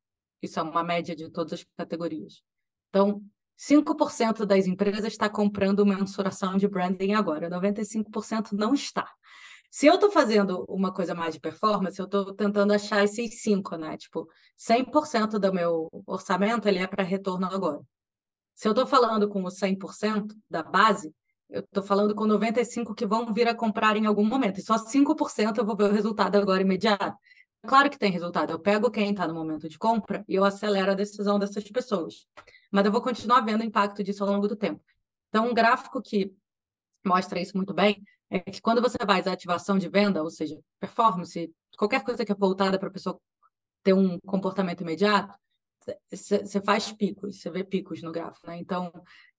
Isso 0.41 0.59
é 0.59 0.63
uma 0.63 0.83
média 0.83 1.15
de 1.15 1.29
todas 1.29 1.53
as 1.53 1.65
categorias. 1.77 2.41
Então, 2.89 3.23
5% 3.61 4.45
das 4.45 4.65
empresas 4.65 5.05
está 5.05 5.29
comprando 5.29 5.85
mensuração 5.85 6.57
de 6.57 6.67
branding 6.67 7.13
agora, 7.13 7.49
95% 7.49 8.53
não 8.53 8.73
está. 8.73 9.07
Se 9.69 9.85
eu 9.85 9.93
estou 9.95 10.11
fazendo 10.11 10.65
uma 10.67 10.91
coisa 10.91 11.13
mais 11.13 11.35
de 11.35 11.39
performance, 11.39 11.97
eu 11.97 12.05
estou 12.05 12.33
tentando 12.33 12.73
achar 12.73 13.03
esses 13.03 13.41
5, 13.41 13.77
né? 13.77 13.95
Tipo, 13.97 14.27
100% 14.57 15.39
do 15.39 15.53
meu 15.53 15.89
orçamento 16.05 16.67
ele 16.67 16.79
é 16.79 16.87
para 16.87 17.03
retorno 17.03 17.45
agora. 17.45 17.79
Se 18.53 18.67
eu 18.67 18.71
estou 18.71 18.85
falando 18.85 19.29
com 19.29 19.43
o 19.43 19.47
100% 19.47 20.35
da 20.49 20.61
base, 20.61 21.13
eu 21.49 21.61
estou 21.61 21.83
falando 21.83 22.15
com 22.15 22.25
95% 22.25 22.93
que 22.95 23.05
vão 23.05 23.31
vir 23.33 23.47
a 23.47 23.55
comprar 23.55 23.95
em 23.95 24.05
algum 24.05 24.25
momento. 24.25 24.59
E 24.59 24.63
só 24.63 24.77
5% 24.77 25.57
eu 25.57 25.65
vou 25.65 25.75
ver 25.75 25.85
o 25.85 25.93
resultado 25.93 26.35
agora 26.35 26.61
imediato. 26.61 27.15
Claro 27.63 27.89
que 27.89 27.97
tem 27.97 28.11
resultado. 28.11 28.51
Eu 28.51 28.59
pego 28.59 28.89
quem 28.89 29.11
está 29.11 29.27
no 29.27 29.33
momento 29.33 29.69
de 29.69 29.77
compra 29.77 30.25
e 30.27 30.35
eu 30.35 30.43
acelero 30.43 30.91
a 30.91 30.95
decisão 30.95 31.37
dessas 31.37 31.63
pessoas. 31.63 32.27
Mas 32.71 32.85
eu 32.85 32.91
vou 32.91 33.01
continuar 33.01 33.41
vendo 33.41 33.61
o 33.61 33.65
impacto 33.65 34.03
disso 34.03 34.23
ao 34.23 34.31
longo 34.31 34.47
do 34.47 34.55
tempo. 34.55 34.83
Então, 35.29 35.49
um 35.49 35.53
gráfico 35.53 36.01
que 36.01 36.33
mostra 37.05 37.39
isso 37.39 37.55
muito 37.55 37.73
bem 37.73 38.03
é 38.29 38.39
que 38.39 38.61
quando 38.61 38.81
você 38.81 38.97
faz 39.05 39.27
a 39.27 39.33
ativação 39.33 39.77
de 39.77 39.89
venda, 39.89 40.23
ou 40.23 40.29
seja, 40.29 40.59
performance, 40.79 41.53
qualquer 41.77 42.03
coisa 42.03 42.25
que 42.25 42.31
é 42.31 42.35
voltada 42.35 42.79
para 42.79 42.87
a 42.87 42.91
pessoa 42.91 43.19
ter 43.83 43.93
um 43.93 44.19
comportamento 44.21 44.81
imediato, 44.81 45.33
você 46.09 46.61
faz 46.61 46.91
picos, 46.91 47.41
você 47.41 47.49
vê 47.49 47.63
picos 47.63 48.01
no 48.01 48.11
gráfico, 48.11 48.47
né? 48.47 48.57
Então, 48.57 48.91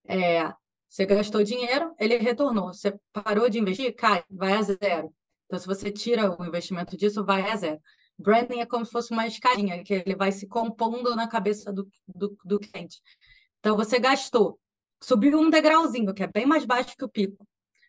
é, 0.05 0.53
você 0.89 1.05
gastou 1.05 1.43
dinheiro, 1.43 1.93
ele 1.99 2.17
retornou. 2.17 2.73
Você 2.73 2.97
parou 3.11 3.49
de 3.49 3.59
investir, 3.59 3.95
cai, 3.95 4.23
vai 4.29 4.53
a 4.53 4.61
zero. 4.61 5.13
Então, 5.45 5.59
se 5.59 5.65
você 5.65 5.91
tira 5.91 6.39
o 6.39 6.45
investimento 6.45 6.95
disso, 6.95 7.25
vai 7.25 7.49
a 7.49 7.55
zero. 7.55 7.79
Branding 8.17 8.59
é 8.59 8.65
como 8.65 8.85
se 8.85 8.91
fosse 8.91 9.11
uma 9.11 9.27
escadinha, 9.27 9.83
que 9.83 9.93
ele 9.93 10.15
vai 10.15 10.31
se 10.31 10.47
compondo 10.47 11.15
na 11.15 11.27
cabeça 11.27 11.71
do, 11.71 11.87
do, 12.07 12.37
do 12.43 12.59
cliente. 12.59 13.01
Então, 13.59 13.75
você 13.75 13.99
gastou, 13.99 14.59
subiu 15.01 15.39
um 15.39 15.49
degrauzinho, 15.49 16.13
que 16.13 16.23
é 16.23 16.27
bem 16.27 16.45
mais 16.45 16.65
baixo 16.65 16.95
que 16.97 17.05
o 17.05 17.09
pico. 17.09 17.45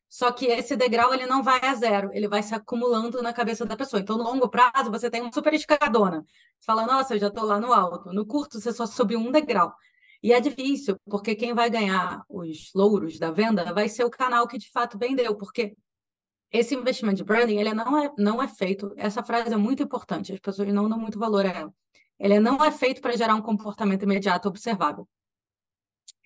Só 0.08 0.30
que 0.30 0.46
esse 0.46 0.76
degrau 0.76 1.12
ele 1.12 1.26
não 1.26 1.42
vai 1.42 1.60
a 1.60 1.74
zero, 1.74 2.10
ele 2.12 2.28
vai 2.28 2.42
se 2.42 2.54
acumulando 2.54 3.20
na 3.20 3.32
cabeça 3.32 3.66
da 3.66 3.76
pessoa. 3.76 4.00
Então, 4.00 4.16
no 4.16 4.22
longo 4.22 4.48
prazo, 4.48 4.90
você 4.90 5.10
tem 5.10 5.20
uma 5.20 5.32
super 5.32 5.52
escadona. 5.52 6.24
Você 6.60 6.66
fala, 6.66 6.86
nossa, 6.86 7.14
eu 7.14 7.18
já 7.18 7.26
estou 7.26 7.44
lá 7.44 7.58
no 7.58 7.72
alto. 7.72 8.12
No 8.12 8.24
curto, 8.24 8.60
você 8.60 8.72
só 8.72 8.86
subiu 8.86 9.18
um 9.18 9.32
degrau. 9.32 9.74
E 10.22 10.32
é 10.32 10.40
difícil, 10.40 10.96
porque 11.04 11.34
quem 11.34 11.52
vai 11.52 11.68
ganhar 11.68 12.24
os 12.28 12.70
louros 12.74 13.18
da 13.18 13.30
venda 13.30 13.74
vai 13.74 13.88
ser 13.88 14.04
o 14.04 14.10
canal 14.10 14.46
que 14.46 14.56
de 14.56 14.70
fato 14.70 14.96
vendeu, 14.96 15.36
porque 15.36 15.76
esse 16.50 16.74
investimento 16.74 17.16
de 17.16 17.24
branding, 17.24 17.58
ele 17.58 17.74
não 17.74 17.98
é, 17.98 18.12
não 18.16 18.42
é 18.42 18.48
feito, 18.48 18.92
essa 18.96 19.22
frase 19.22 19.52
é 19.52 19.56
muito 19.56 19.82
importante, 19.82 20.32
as 20.32 20.40
pessoas 20.40 20.72
não 20.72 20.88
dão 20.88 20.98
muito 20.98 21.18
valor 21.18 21.44
a 21.44 21.50
ela. 21.50 21.74
Ele 22.18 22.38
não 22.38 22.62
é 22.64 22.70
feito 22.70 23.00
para 23.00 23.16
gerar 23.16 23.34
um 23.34 23.42
comportamento 23.42 24.04
imediato 24.04 24.48
observável. 24.48 25.08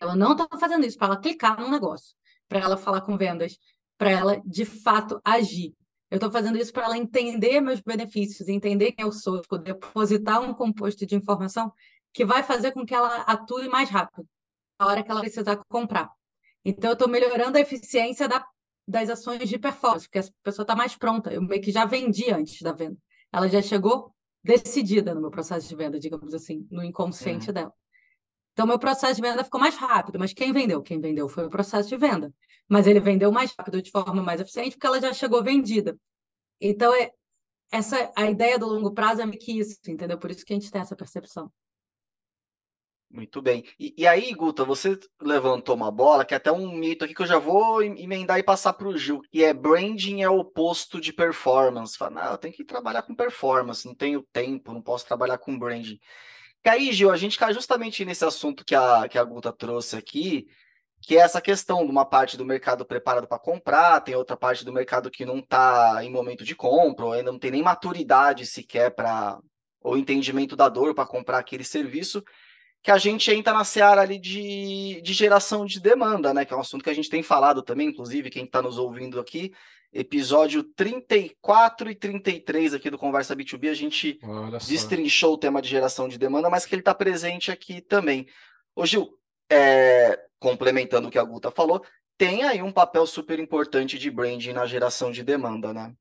Ela 0.01 0.15
não 0.15 0.33
está 0.33 0.47
fazendo 0.59 0.87
isso 0.87 0.99
para 0.99 1.09
ela 1.09 1.21
clicar 1.21 1.59
num 1.59 1.71
negócio, 1.71 2.15
para 2.47 2.61
ela 2.61 2.77
falar 2.77 3.01
com 3.01 3.17
vendas, 3.17 3.59
para 3.97 4.11
ela 4.11 4.43
de 4.45 4.65
fato 4.65 5.21
agir. 5.25 5.75
Eu 6.11 6.17
estou 6.17 6.31
fazendo 6.31 6.57
isso 6.57 6.73
para 6.73 6.85
ela 6.85 6.97
entender 6.97 7.61
meus 7.61 7.81
benefícios, 7.81 8.49
entender 8.49 8.93
quem 8.93 9.05
eu 9.05 9.13
sou, 9.13 9.43
poder 9.43 9.75
depositar 9.75 10.41
um 10.41 10.55
composto 10.55 11.05
de 11.05 11.15
informação 11.15 11.73
que 12.13 12.25
vai 12.25 12.43
fazer 12.43 12.73
com 12.73 12.87
que 12.87 12.95
ela 12.95 13.23
atue 13.23 13.69
mais 13.69 13.91
rápido, 13.91 14.27
na 14.79 14.87
hora 14.87 15.03
que 15.03 15.11
ela 15.11 15.21
precisar 15.21 15.57
comprar. 15.69 16.11
Então, 16.65 16.91
eu 16.91 16.95
estou 16.95 17.09
melhorando 17.09 17.59
a 17.59 17.61
eficiência 17.61 18.27
da, 18.27 18.45
das 18.89 19.11
ações 19.11 19.47
de 19.47 19.59
performance, 19.59 20.07
porque 20.09 20.19
a 20.19 20.25
pessoa 20.43 20.65
está 20.65 20.75
mais 20.75 20.97
pronta. 20.97 21.31
Eu 21.31 21.43
meio 21.43 21.61
que 21.61 21.71
já 21.71 21.85
vendi 21.85 22.31
antes 22.31 22.63
da 22.63 22.73
venda. 22.73 22.97
Ela 23.31 23.47
já 23.47 23.61
chegou 23.61 24.15
decidida 24.43 25.15
no 25.15 25.21
meu 25.21 25.31
processo 25.31 25.69
de 25.69 25.77
venda, 25.77 26.01
digamos 26.01 26.33
assim, 26.33 26.67
no 26.71 26.83
inconsciente 26.83 27.49
uhum. 27.49 27.55
dela. 27.55 27.73
Então, 28.53 28.67
meu 28.67 28.79
processo 28.79 29.17
de 29.17 29.23
venda 29.23 29.45
ficou 29.45 29.61
mais 29.61 29.77
rápido, 29.77 30.19
mas 30.19 30.33
quem 30.33 30.53
vendeu? 30.53 30.83
Quem 30.83 30.99
vendeu 30.99 31.29
foi 31.29 31.45
o 31.45 31.51
processo 31.51 31.89
de 31.91 31.97
venda. 31.99 32.33
Mas 32.67 32.87
ele 32.87 32.99
vendeu 32.99 33.31
mais 33.31 33.53
rápido, 33.57 33.83
de 33.83 33.91
forma 33.91 34.23
mais 34.23 34.41
eficiente, 34.41 34.71
porque 34.71 34.87
ela 34.87 35.01
já 35.01 35.13
chegou 35.13 35.45
vendida. 35.45 35.97
Então, 36.59 36.93
é, 36.95 37.11
essa, 37.71 38.11
a 38.17 38.29
ideia 38.29 38.59
do 38.59 38.67
longo 38.67 38.93
prazo 38.93 39.21
é 39.21 39.27
meio 39.27 39.39
que 39.39 39.59
isso, 39.59 39.79
entendeu? 39.87 40.19
Por 40.19 40.31
isso 40.31 40.45
que 40.45 40.53
a 40.55 40.57
gente 40.57 40.71
tem 40.71 40.81
essa 40.81 40.97
percepção. 40.97 41.53
Muito 43.11 43.41
bem. 43.41 43.65
E, 43.81 43.95
e, 43.97 44.07
aí, 44.07 44.35
Guta, 44.35 44.65
você 44.65 44.99
levantou 45.21 45.75
uma 45.75 45.91
bola, 45.91 46.27
que 46.27 46.35
é 46.35 46.37
até 46.37 46.53
um 46.53 46.71
mito 46.71 47.05
aqui 47.05 47.15
que 47.15 47.23
eu 47.23 47.27
já 47.27 47.39
vou 47.39 47.83
emendar 47.83 48.39
e 48.39 48.43
passar 48.43 48.75
para 48.75 48.87
o 48.87 48.99
Gil, 48.99 49.23
que 49.33 49.43
é 49.43 49.55
branding 49.55 50.21
é 50.21 50.29
o 50.29 50.41
oposto 50.41 51.01
de 51.01 51.11
performance. 51.11 51.97
Fala, 51.97 52.11
não, 52.23 52.33
eu 52.33 52.39
tenho 52.39 52.53
que 52.53 52.65
trabalhar 52.65 53.03
com 53.03 53.15
performance, 53.15 53.87
não 53.87 53.95
tenho 53.95 54.23
tempo, 54.31 54.75
não 54.75 54.83
posso 54.83 55.07
trabalhar 55.07 55.39
com 55.39 55.59
branding. 55.59 55.99
E 56.65 56.69
aí, 56.69 56.93
Gil, 56.93 57.11
a 57.11 57.17
gente 57.17 57.39
cai 57.39 57.55
justamente 57.55 58.05
nesse 58.05 58.27
assunto 58.27 58.63
que 58.63 58.75
a, 58.75 59.09
que 59.09 59.17
a 59.17 59.25
Guta 59.25 59.51
trouxe 59.53 59.97
aqui, 59.97 60.47
que 61.01 61.17
é 61.17 61.21
essa 61.21 61.41
questão 61.41 61.87
de 61.87 61.91
uma 61.91 62.05
parte 62.05 62.37
do 62.37 62.45
mercado 62.45 62.85
preparado 62.85 63.27
para 63.27 63.39
comprar, 63.39 64.03
tem 64.03 64.15
outra 64.15 64.37
parte 64.37 64.67
do 64.67 64.73
mercado 64.73 65.11
que 65.11 65.25
não 65.25 65.39
está 65.39 66.05
em 66.05 66.11
momento 66.11 66.45
de 66.45 66.55
compra, 66.55 67.07
ou 67.07 67.13
ainda 67.13 67.33
não 67.33 67.39
tem 67.39 67.53
nem 67.53 67.63
maturidade 67.63 68.45
sequer 68.45 68.91
para 68.95 69.39
o 69.83 69.97
entendimento 69.97 70.55
da 70.55 70.69
dor 70.69 70.95
para 70.95 71.07
comprar 71.07 71.39
aquele 71.39 71.65
serviço 71.65 72.23
que 72.83 72.91
a 72.91 72.99
gente 72.99 73.31
entra 73.31 73.53
na 73.53 73.65
seara 73.65 74.01
ali 74.01 74.19
de, 74.19 75.01
de 75.03 75.13
geração 75.13 75.67
de 75.67 75.81
demanda, 75.81 76.33
né? 76.33 76.45
Que 76.45 76.55
é 76.55 76.57
um 76.57 76.61
assunto 76.61 76.83
que 76.83 76.91
a 76.91 76.95
gente 76.95 77.11
tem 77.11 77.23
falado 77.23 77.63
também, 77.63 77.89
inclusive, 77.89 78.31
quem 78.31 78.45
está 78.45 78.63
nos 78.63 78.79
ouvindo 78.79 79.19
aqui, 79.19 79.53
episódio 79.93 80.63
34 80.63 81.91
e 81.91 81.95
33 81.95 82.75
aqui 82.75 82.91
do 82.91 82.99
Conversa 82.99 83.35
B2B, 83.35 83.71
a 83.71 83.75
gente 83.75 84.19
destrinchou 84.67 85.35
o 85.35 85.39
tema 85.39 85.61
de 85.61 85.69
geração 85.69 86.09
de 86.09 86.19
demanda, 86.19 86.51
mas 86.51 86.65
que 86.65 86.75
ele 86.75 86.83
está 86.83 86.95
presente 86.95 87.51
aqui 87.51 87.81
também. 87.81 88.27
Ô 88.77 88.87
Gil, 88.87 89.19
é, 89.51 90.19
complementando 90.39 91.09
o 91.09 91.11
que 91.11 91.19
a 91.19 91.25
Guta 91.25 91.51
falou, 91.51 91.85
tem 92.17 92.45
aí 92.45 92.63
um 92.63 92.73
papel 92.73 93.07
super 93.07 93.39
importante 93.39 93.99
de 93.99 94.11
branding 94.11 94.53
na 94.53 94.67
geração 94.67 95.11
de 95.11 95.23
demanda, 95.23 95.73
né? 95.73 95.95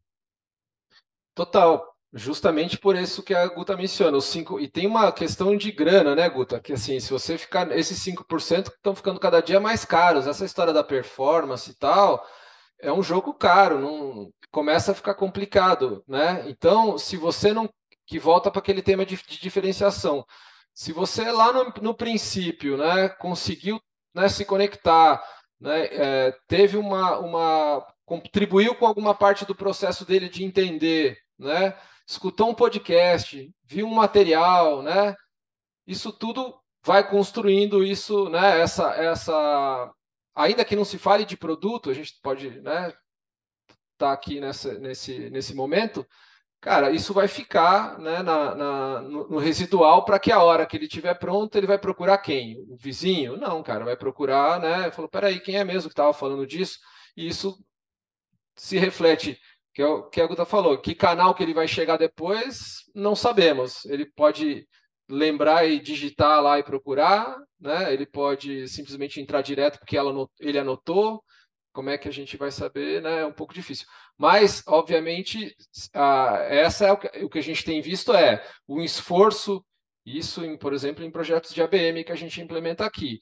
Total. 1.33 1.96
Justamente 2.17 2.79
por 2.79 2.95
isso 2.95 3.21
que 3.21 3.33
a 3.35 3.45
Guta 3.45 3.77
menciona, 3.77 4.17
os 4.17 4.25
cinco, 4.25 4.59
e 4.59 4.67
tem 4.67 4.87
uma 4.87 5.11
questão 5.11 5.55
de 5.55 5.71
grana, 5.71 6.15
né, 6.15 6.27
Guta? 6.27 6.59
Que 6.59 6.73
assim, 6.73 6.99
se 6.99 7.11
você 7.11 7.37
ficar, 7.37 7.71
esses 7.77 7.99
5% 7.99 8.69
estão 8.69 8.95
ficando 8.95 9.19
cada 9.19 9.39
dia 9.39 9.59
mais 9.59 9.85
caros. 9.85 10.25
Essa 10.25 10.43
história 10.43 10.73
da 10.73 10.83
performance 10.83 11.69
e 11.69 11.75
tal, 11.75 12.25
é 12.81 12.91
um 12.91 13.03
jogo 13.03 13.35
caro, 13.35 13.79
não 13.79 14.31
começa 14.51 14.91
a 14.91 14.95
ficar 14.95 15.13
complicado, 15.13 16.03
né? 16.07 16.43
Então, 16.47 16.97
se 16.97 17.17
você 17.17 17.53
não. 17.53 17.69
Que 18.07 18.17
volta 18.17 18.49
para 18.49 18.59
aquele 18.59 18.81
tema 18.81 19.05
de, 19.05 19.17
de, 19.17 19.39
diferenciação. 19.39 20.25
Se 20.73 20.93
você 20.93 21.29
lá 21.31 21.51
no, 21.51 21.73
no 21.81 21.93
princípio 21.93 22.77
né, 22.77 23.09
conseguiu 23.09 23.79
né, 24.15 24.29
se 24.29 24.45
conectar, 24.45 25.21
né, 25.59 25.85
é, 25.91 26.33
teve 26.47 26.77
uma, 26.77 27.19
uma. 27.19 27.85
contribuiu 28.05 28.73
com 28.75 28.87
alguma 28.87 29.13
parte 29.13 29.45
do 29.45 29.53
processo 29.53 30.05
dele 30.05 30.29
de 30.29 30.43
entender, 30.43 31.17
né? 31.37 31.75
Escutou 32.07 32.49
um 32.49 32.55
podcast, 32.55 33.53
viu 33.65 33.85
um 33.85 33.93
material, 33.93 34.81
né? 34.81 35.13
Isso 35.85 36.11
tudo 36.13 36.57
vai 36.81 37.07
construindo 37.09 37.83
isso, 37.83 38.29
né? 38.29 38.61
Essa, 38.61 38.93
essa, 38.93 39.93
ainda 40.33 40.63
que 40.63 40.75
não 40.75 40.85
se 40.85 40.97
fale 40.97 41.25
de 41.25 41.35
produto, 41.35 41.89
a 41.89 41.93
gente 41.93 42.17
pode, 42.23 42.61
né? 42.61 42.93
Tá 43.97 44.13
aqui 44.13 44.39
nessa, 44.39 44.79
nesse, 44.79 45.29
nesse 45.31 45.53
momento, 45.53 46.07
cara, 46.61 46.91
isso 46.91 47.13
vai 47.13 47.27
ficar 47.27 47.99
né, 47.99 48.21
na, 48.23 48.55
na 48.55 49.01
no, 49.01 49.37
residual 49.37 50.05
para 50.05 50.19
que 50.19 50.31
a 50.31 50.41
hora 50.41 50.65
que 50.65 50.77
ele 50.77 50.85
estiver 50.85 51.15
pronto, 51.15 51.57
ele 51.57 51.67
vai 51.67 51.77
procurar 51.77 52.19
quem? 52.19 52.57
O 52.69 52.77
vizinho? 52.77 53.35
Não, 53.35 53.61
cara, 53.61 53.83
vai 53.83 53.97
procurar, 53.97 54.59
né? 54.61 54.91
Falou, 54.91 55.09
peraí, 55.09 55.41
quem 55.41 55.57
é 55.57 55.63
mesmo 55.65 55.89
que 55.89 55.93
estava 55.93 56.13
falando 56.13 56.47
disso? 56.47 56.79
E 57.17 57.27
isso 57.27 57.57
se 58.55 58.77
reflete, 58.77 59.39
que 59.77 59.81
é 59.83 59.85
o 59.85 60.09
que 60.09 60.19
a 60.19 60.25
Guta 60.25 60.43
falou, 60.43 60.75
que 60.81 60.95
canal 60.95 61.35
que 61.35 61.43
ele 61.43 61.53
vai 61.53 61.67
chegar 61.67 61.97
depois, 61.97 62.77
não 62.95 63.15
sabemos. 63.15 63.85
Ele 63.85 64.07
pode 64.07 64.67
lembrar 65.07 65.69
e 65.69 65.79
digitar 65.79 66.41
lá 66.41 66.57
e 66.57 66.63
procurar, 66.63 67.37
né? 67.61 67.93
Ele 67.93 68.07
pode 68.07 68.67
simplesmente 68.67 69.21
entrar 69.21 69.43
direto 69.43 69.77
porque 69.77 69.95
ela, 69.95 70.11
ele 70.39 70.57
anotou, 70.57 71.23
como 71.71 71.91
é 71.91 71.97
que 71.99 72.07
a 72.07 72.11
gente 72.11 72.35
vai 72.37 72.49
saber, 72.49 73.03
né? 73.03 73.19
É 73.19 73.25
um 73.27 73.31
pouco 73.31 73.53
difícil. 73.53 73.85
Mas, 74.17 74.63
obviamente, 74.65 75.55
a, 75.93 76.39
essa 76.49 76.87
é 76.87 76.91
o 76.91 76.97
que, 76.97 77.07
o 77.25 77.29
que, 77.29 77.37
a 77.37 77.43
gente 77.43 77.63
tem 77.63 77.79
visto 77.79 78.15
é 78.15 78.43
um 78.67 78.81
esforço, 78.81 79.63
isso, 80.03 80.43
em, 80.43 80.57
por 80.57 80.73
exemplo, 80.73 81.05
em 81.05 81.11
projetos 81.11 81.53
de 81.53 81.61
ABM 81.61 82.03
que 82.03 82.11
a 82.11 82.17
gente 82.17 82.41
implementa 82.41 82.83
aqui. 82.83 83.19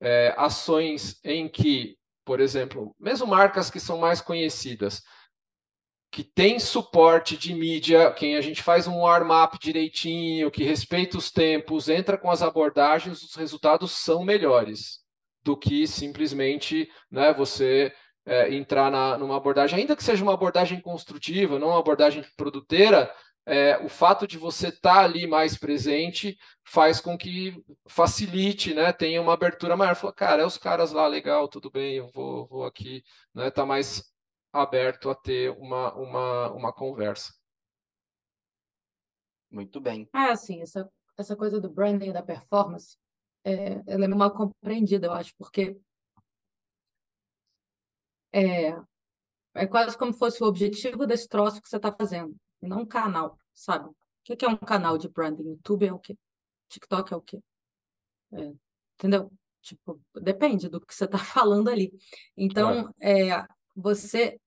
É, 0.00 0.34
ações 0.36 1.20
em 1.22 1.48
que, 1.48 1.96
por 2.24 2.40
exemplo, 2.40 2.92
mesmo 2.98 3.24
marcas 3.24 3.70
que 3.70 3.78
são 3.78 3.98
mais 3.98 4.20
conhecidas, 4.20 5.00
que 6.12 6.22
tem 6.22 6.58
suporte 6.58 7.38
de 7.38 7.54
mídia, 7.54 8.12
quem 8.12 8.36
a 8.36 8.40
gente 8.42 8.62
faz 8.62 8.86
um 8.86 8.98
warm-up 8.98 9.58
direitinho, 9.58 10.50
que 10.50 10.62
respeita 10.62 11.16
os 11.16 11.30
tempos, 11.30 11.88
entra 11.88 12.18
com 12.18 12.30
as 12.30 12.42
abordagens, 12.42 13.22
os 13.22 13.34
resultados 13.34 13.92
são 13.92 14.22
melhores 14.22 14.98
do 15.42 15.56
que 15.56 15.86
simplesmente 15.86 16.86
né, 17.10 17.32
você 17.32 17.90
é, 18.26 18.54
entrar 18.54 18.90
na, 18.90 19.16
numa 19.16 19.38
abordagem, 19.38 19.80
ainda 19.80 19.96
que 19.96 20.04
seja 20.04 20.22
uma 20.22 20.34
abordagem 20.34 20.82
construtiva, 20.82 21.58
não 21.58 21.68
uma 21.68 21.78
abordagem 21.78 22.22
produteira, 22.36 23.10
é, 23.46 23.78
o 23.82 23.88
fato 23.88 24.26
de 24.26 24.36
você 24.36 24.68
estar 24.68 24.94
tá 24.94 25.00
ali 25.00 25.26
mais 25.26 25.56
presente 25.56 26.36
faz 26.62 27.00
com 27.00 27.16
que 27.16 27.56
facilite, 27.88 28.74
né, 28.74 28.92
tenha 28.92 29.20
uma 29.20 29.32
abertura 29.32 29.78
maior. 29.78 29.96
Fala, 29.96 30.12
cara, 30.12 30.42
é 30.42 30.46
os 30.46 30.58
caras 30.58 30.92
lá, 30.92 31.06
legal, 31.06 31.48
tudo 31.48 31.70
bem, 31.70 31.94
eu 31.96 32.08
vou, 32.12 32.46
vou 32.46 32.64
aqui, 32.66 33.02
né, 33.34 33.50
tá 33.50 33.64
mais 33.64 34.11
aberto 34.52 35.08
a 35.10 35.14
ter 35.14 35.50
uma, 35.50 35.94
uma, 35.94 36.52
uma 36.52 36.72
conversa. 36.72 37.32
Muito 39.50 39.80
bem. 39.80 40.08
Ah, 40.12 40.32
assim, 40.32 40.60
essa, 40.62 40.90
essa 41.16 41.36
coisa 41.36 41.60
do 41.60 41.70
branding 41.70 42.12
da 42.12 42.22
performance, 42.22 42.96
é, 43.44 43.82
ela 43.86 44.04
é 44.04 44.08
mal 44.08 44.32
compreendida, 44.32 45.06
eu 45.06 45.12
acho, 45.12 45.34
porque 45.36 45.78
é, 48.32 48.70
é 49.54 49.66
quase 49.66 49.96
como 49.96 50.12
fosse 50.12 50.42
o 50.42 50.46
objetivo 50.46 51.06
desse 51.06 51.28
troço 51.28 51.60
que 51.60 51.68
você 51.68 51.76
está 51.76 51.92
fazendo, 51.92 52.34
e 52.62 52.66
não 52.66 52.80
um 52.80 52.86
canal, 52.86 53.38
sabe? 53.52 53.88
O 53.88 54.36
que 54.36 54.44
é 54.44 54.48
um 54.48 54.56
canal 54.56 54.96
de 54.96 55.08
branding? 55.08 55.42
YouTube 55.42 55.86
é 55.86 55.92
o 55.92 55.98
quê? 55.98 56.16
TikTok 56.68 57.12
é 57.12 57.16
o 57.16 57.20
quê? 57.20 57.42
É, 58.32 58.52
entendeu? 58.94 59.30
Tipo, 59.60 60.00
depende 60.14 60.68
do 60.68 60.80
que 60.80 60.94
você 60.94 61.04
está 61.04 61.18
falando 61.18 61.68
ali. 61.68 61.92
Então, 62.36 62.84
claro. 62.84 62.94
é, 63.00 63.46
você, 63.74 64.38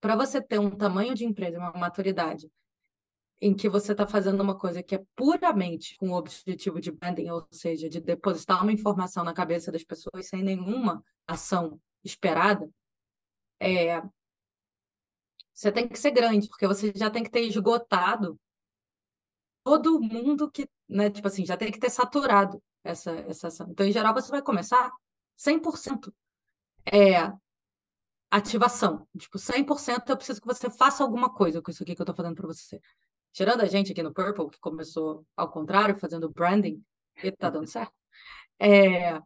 para 0.00 0.16
você 0.16 0.40
ter 0.40 0.58
um 0.58 0.70
tamanho 0.70 1.14
de 1.14 1.24
empresa, 1.24 1.58
uma 1.58 1.72
maturidade, 1.72 2.50
em 3.40 3.54
que 3.54 3.68
você 3.68 3.92
está 3.92 4.06
fazendo 4.06 4.40
uma 4.40 4.56
coisa 4.56 4.82
que 4.82 4.94
é 4.94 5.04
puramente 5.16 5.96
com 5.96 6.10
o 6.10 6.16
objetivo 6.16 6.80
de 6.80 6.92
branding, 6.92 7.28
ou 7.30 7.46
seja, 7.50 7.88
de 7.88 8.00
depositar 8.00 8.62
uma 8.62 8.72
informação 8.72 9.24
na 9.24 9.34
cabeça 9.34 9.72
das 9.72 9.82
pessoas 9.82 10.28
sem 10.28 10.42
nenhuma 10.42 11.04
ação 11.26 11.80
esperada, 12.04 12.70
é, 13.60 14.00
você 15.52 15.70
tem 15.70 15.88
que 15.88 15.98
ser 15.98 16.12
grande, 16.12 16.48
porque 16.48 16.66
você 16.66 16.92
já 16.94 17.10
tem 17.10 17.22
que 17.22 17.30
ter 17.30 17.42
esgotado 17.42 18.38
todo 19.64 20.00
mundo 20.00 20.50
que, 20.50 20.68
né, 20.88 21.10
tipo 21.10 21.26
assim, 21.26 21.44
já 21.44 21.56
tem 21.56 21.70
que 21.70 21.78
ter 21.78 21.90
saturado 21.90 22.62
essa, 22.82 23.12
essa 23.28 23.48
ação. 23.48 23.68
Então, 23.70 23.86
em 23.86 23.92
geral, 23.92 24.14
você 24.14 24.30
vai 24.30 24.42
começar 24.42 24.92
100% 25.36 26.12
é, 26.92 27.32
ativação. 28.38 29.06
Tipo, 29.16 29.38
100% 29.38 30.08
eu 30.08 30.16
preciso 30.16 30.40
que 30.40 30.46
você 30.46 30.70
faça 30.70 31.02
alguma 31.02 31.32
coisa 31.32 31.60
com 31.60 31.70
isso 31.70 31.82
aqui 31.82 31.94
que 31.94 32.00
eu 32.00 32.04
estou 32.04 32.16
fazendo 32.16 32.34
para 32.34 32.46
você 32.46 32.80
tirando 33.32 33.62
a 33.62 33.66
gente 33.66 33.92
aqui 33.92 34.02
no 34.02 34.12
Purple, 34.12 34.50
que 34.50 34.60
começou 34.60 35.26
ao 35.36 35.50
contrário, 35.50 35.96
fazendo 35.96 36.30
branding, 36.30 36.82
e 37.22 37.28
está 37.28 37.50
dando 37.50 37.66
certo, 37.66 37.92
é, 38.58 39.20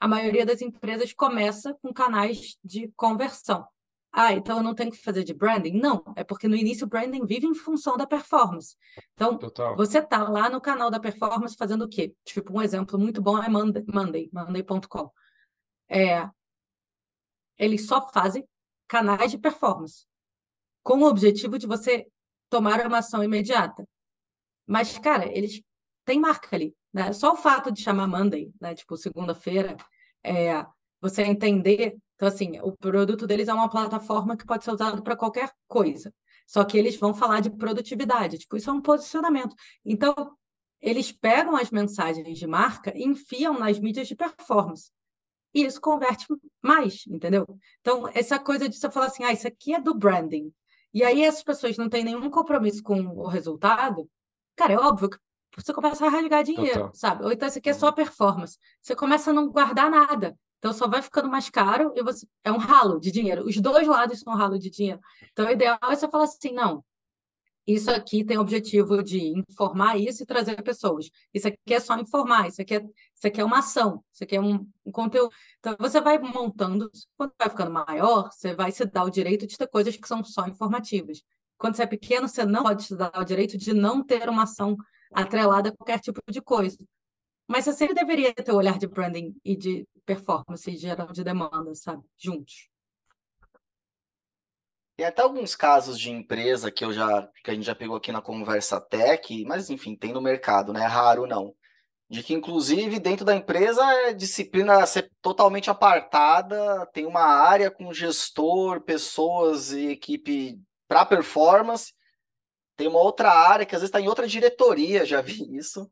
a 0.00 0.08
maioria 0.08 0.46
das 0.46 0.62
empresas 0.62 1.12
começa 1.12 1.74
com 1.82 1.92
canais 1.92 2.56
de 2.64 2.90
conversão. 2.96 3.66
Ah, 4.12 4.32
então 4.32 4.56
eu 4.56 4.62
não 4.64 4.74
tenho 4.74 4.90
que 4.90 4.96
fazer 4.96 5.22
de 5.22 5.32
branding? 5.32 5.78
Não, 5.78 6.02
é 6.16 6.24
porque 6.24 6.48
no 6.48 6.56
início 6.56 6.84
o 6.84 6.88
branding 6.88 7.24
vive 7.24 7.46
em 7.46 7.54
função 7.54 7.96
da 7.96 8.06
performance. 8.06 8.76
Então, 9.14 9.38
Total. 9.38 9.76
você 9.76 9.98
está 9.98 10.28
lá 10.28 10.50
no 10.50 10.60
canal 10.60 10.90
da 10.90 10.98
performance 10.98 11.54
fazendo 11.56 11.84
o 11.84 11.88
quê? 11.88 12.12
Tipo, 12.24 12.52
um 12.58 12.62
exemplo 12.62 12.98
muito 12.98 13.22
bom 13.22 13.40
é 13.40 13.48
Monday, 13.48 13.84
Monday, 13.86 14.28
Monday.com. 14.32 15.12
É, 15.88 16.28
eles 17.56 17.86
só 17.86 18.08
fazem 18.10 18.44
canais 18.90 19.30
de 19.30 19.38
performance, 19.38 20.04
com 20.82 20.98
o 20.98 21.06
objetivo 21.06 21.56
de 21.56 21.66
você 21.66 22.08
tomaram 22.50 22.88
uma 22.88 22.98
ação 22.98 23.22
imediata. 23.22 23.88
Mas, 24.66 24.98
cara, 24.98 25.26
eles 25.32 25.62
têm 26.04 26.18
marca 26.18 26.56
ali, 26.56 26.74
né? 26.92 27.12
Só 27.12 27.34
o 27.34 27.36
fato 27.36 27.70
de 27.70 27.80
chamar 27.80 28.08
Monday, 28.08 28.52
né? 28.60 28.74
Tipo, 28.74 28.96
segunda-feira, 28.96 29.76
é, 30.24 30.66
você 31.00 31.22
entender. 31.22 31.96
Então, 32.16 32.26
assim, 32.26 32.58
o 32.62 32.72
produto 32.76 33.28
deles 33.28 33.46
é 33.46 33.54
uma 33.54 33.70
plataforma 33.70 34.36
que 34.36 34.44
pode 34.44 34.64
ser 34.64 34.72
usado 34.72 35.02
para 35.04 35.16
qualquer 35.16 35.52
coisa. 35.68 36.12
Só 36.44 36.64
que 36.64 36.76
eles 36.76 36.96
vão 36.96 37.14
falar 37.14 37.38
de 37.38 37.48
produtividade. 37.50 38.38
Tipo, 38.38 38.56
isso 38.56 38.70
é 38.70 38.72
um 38.72 38.82
posicionamento. 38.82 39.54
Então, 39.84 40.12
eles 40.80 41.12
pegam 41.12 41.54
as 41.54 41.70
mensagens 41.70 42.36
de 42.36 42.46
marca 42.46 42.92
e 42.96 43.04
enfiam 43.04 43.56
nas 43.56 43.78
mídias 43.78 44.08
de 44.08 44.16
performance. 44.16 44.90
E 45.54 45.64
isso 45.64 45.80
converte 45.80 46.26
mais, 46.62 47.04
entendeu? 47.08 47.46
Então, 47.80 48.08
essa 48.14 48.38
coisa 48.38 48.68
de 48.68 48.76
você 48.76 48.90
falar 48.90 49.06
assim, 49.06 49.24
ah, 49.24 49.32
isso 49.32 49.48
aqui 49.48 49.74
é 49.74 49.80
do 49.80 49.94
branding. 49.94 50.52
E 50.92 51.04
aí 51.04 51.22
essas 51.22 51.42
pessoas 51.42 51.76
não 51.76 51.88
têm 51.88 52.04
nenhum 52.04 52.30
compromisso 52.30 52.82
com 52.82 53.00
o 53.00 53.26
resultado, 53.26 54.08
cara, 54.56 54.74
é 54.74 54.78
óbvio 54.78 55.08
que 55.08 55.18
você 55.56 55.72
começa 55.72 56.06
a 56.06 56.08
rasgar 56.08 56.44
dinheiro, 56.44 56.80
Total. 56.80 56.94
sabe? 56.94 57.24
Ou 57.24 57.32
então 57.32 57.48
isso 57.48 57.58
aqui 57.58 57.70
é 57.70 57.74
só 57.74 57.88
uhum. 57.88 57.94
performance. 57.94 58.58
Você 58.80 58.94
começa 58.94 59.30
a 59.30 59.34
não 59.34 59.48
guardar 59.48 59.90
nada. 59.90 60.36
Então 60.58 60.72
só 60.72 60.86
vai 60.86 61.00
ficando 61.00 61.28
mais 61.28 61.48
caro 61.48 61.92
e 61.96 62.02
você 62.02 62.26
é 62.44 62.52
um 62.52 62.58
ralo 62.58 63.00
de 63.00 63.10
dinheiro. 63.10 63.46
Os 63.46 63.56
dois 63.56 63.86
lados 63.86 64.20
são 64.20 64.32
um 64.32 64.36
ralo 64.36 64.58
de 64.58 64.68
dinheiro. 64.68 65.00
Então 65.32 65.46
o 65.46 65.50
ideal 65.50 65.78
é 65.82 65.96
você 65.96 66.08
falar 66.08 66.24
assim, 66.24 66.52
não, 66.52 66.84
isso 67.66 67.90
aqui 67.90 68.24
tem 68.24 68.38
o 68.38 68.40
objetivo 68.40 69.02
de 69.02 69.38
informar 69.38 69.98
isso 69.98 70.22
e 70.22 70.26
trazer 70.26 70.60
pessoas. 70.62 71.10
Isso 71.32 71.48
aqui 71.48 71.74
é 71.74 71.80
só 71.80 71.96
informar, 71.98 72.48
isso 72.48 72.60
aqui 72.60 72.74
é, 72.74 72.78
isso 72.80 73.26
aqui 73.26 73.40
é 73.40 73.44
uma 73.44 73.58
ação, 73.58 74.02
isso 74.12 74.24
aqui 74.24 74.36
é 74.36 74.40
um, 74.40 74.66
um 74.84 74.92
conteúdo. 74.92 75.30
Então, 75.58 75.76
você 75.78 76.00
vai 76.00 76.18
montando, 76.18 76.90
quando 77.16 77.32
vai 77.38 77.48
ficando 77.50 77.70
maior, 77.70 78.30
você 78.32 78.54
vai 78.54 78.72
se 78.72 78.84
dar 78.86 79.04
o 79.04 79.10
direito 79.10 79.46
de 79.46 79.56
ter 79.56 79.68
coisas 79.68 79.96
que 79.96 80.08
são 80.08 80.24
só 80.24 80.46
informativas. 80.46 81.22
Quando 81.58 81.76
você 81.76 81.82
é 81.82 81.86
pequeno, 81.86 82.26
você 82.26 82.44
não 82.44 82.62
pode 82.62 82.84
se 82.84 82.96
dar 82.96 83.12
o 83.16 83.24
direito 83.24 83.58
de 83.58 83.74
não 83.74 84.02
ter 84.02 84.28
uma 84.28 84.44
ação 84.44 84.76
atrelada 85.12 85.68
a 85.68 85.76
qualquer 85.76 86.00
tipo 86.00 86.20
de 86.30 86.40
coisa. 86.40 86.78
Mas 87.46 87.64
você 87.64 87.72
sempre 87.74 87.94
deveria 87.94 88.32
ter 88.32 88.52
o 88.52 88.56
olhar 88.56 88.78
de 88.78 88.86
branding 88.86 89.34
e 89.44 89.56
de 89.56 89.86
performance 90.06 90.70
e 90.70 90.76
geral 90.76 91.12
de 91.12 91.22
demanda, 91.22 91.74
sabe? 91.74 92.02
Juntos. 92.16 92.69
Tem 95.00 95.06
até 95.06 95.22
alguns 95.22 95.56
casos 95.56 95.98
de 95.98 96.10
empresa 96.10 96.70
que 96.70 96.84
eu 96.84 96.92
já 96.92 97.26
que 97.42 97.50
a 97.50 97.54
gente 97.54 97.64
já 97.64 97.74
pegou 97.74 97.96
aqui 97.96 98.12
na 98.12 98.20
conversa 98.20 98.78
tech, 98.78 99.46
mas 99.46 99.70
enfim, 99.70 99.96
tem 99.96 100.12
no 100.12 100.20
mercado, 100.20 100.74
né? 100.74 100.82
É 100.82 100.86
raro 100.86 101.26
não. 101.26 101.54
De 102.06 102.22
que 102.22 102.34
inclusive 102.34 102.98
dentro 102.98 103.24
da 103.24 103.34
empresa 103.34 103.82
é 103.82 104.12
disciplina 104.12 104.84
ser 104.84 105.10
totalmente 105.22 105.70
apartada, 105.70 106.84
tem 106.92 107.06
uma 107.06 107.22
área 107.22 107.70
com 107.70 107.94
gestor, 107.94 108.82
pessoas 108.82 109.72
e 109.72 109.86
equipe 109.86 110.60
para 110.86 111.06
performance. 111.06 111.94
Tem 112.76 112.86
uma 112.86 113.00
outra 113.00 113.32
área 113.32 113.64
que 113.64 113.74
às 113.74 113.80
vezes 113.80 113.88
está 113.88 114.02
em 114.02 114.08
outra 114.08 114.28
diretoria, 114.28 115.06
já 115.06 115.22
vi 115.22 115.48
isso, 115.56 115.90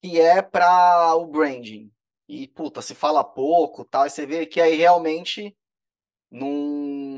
que 0.00 0.20
é 0.20 0.40
para 0.40 1.12
o 1.16 1.26
branding. 1.26 1.90
E 2.28 2.46
puta, 2.46 2.80
se 2.80 2.94
fala 2.94 3.24
pouco, 3.24 3.84
tal, 3.84 4.06
e 4.06 4.10
você 4.10 4.24
vê 4.24 4.46
que 4.46 4.60
aí 4.60 4.76
realmente 4.76 5.56
não 6.30 7.15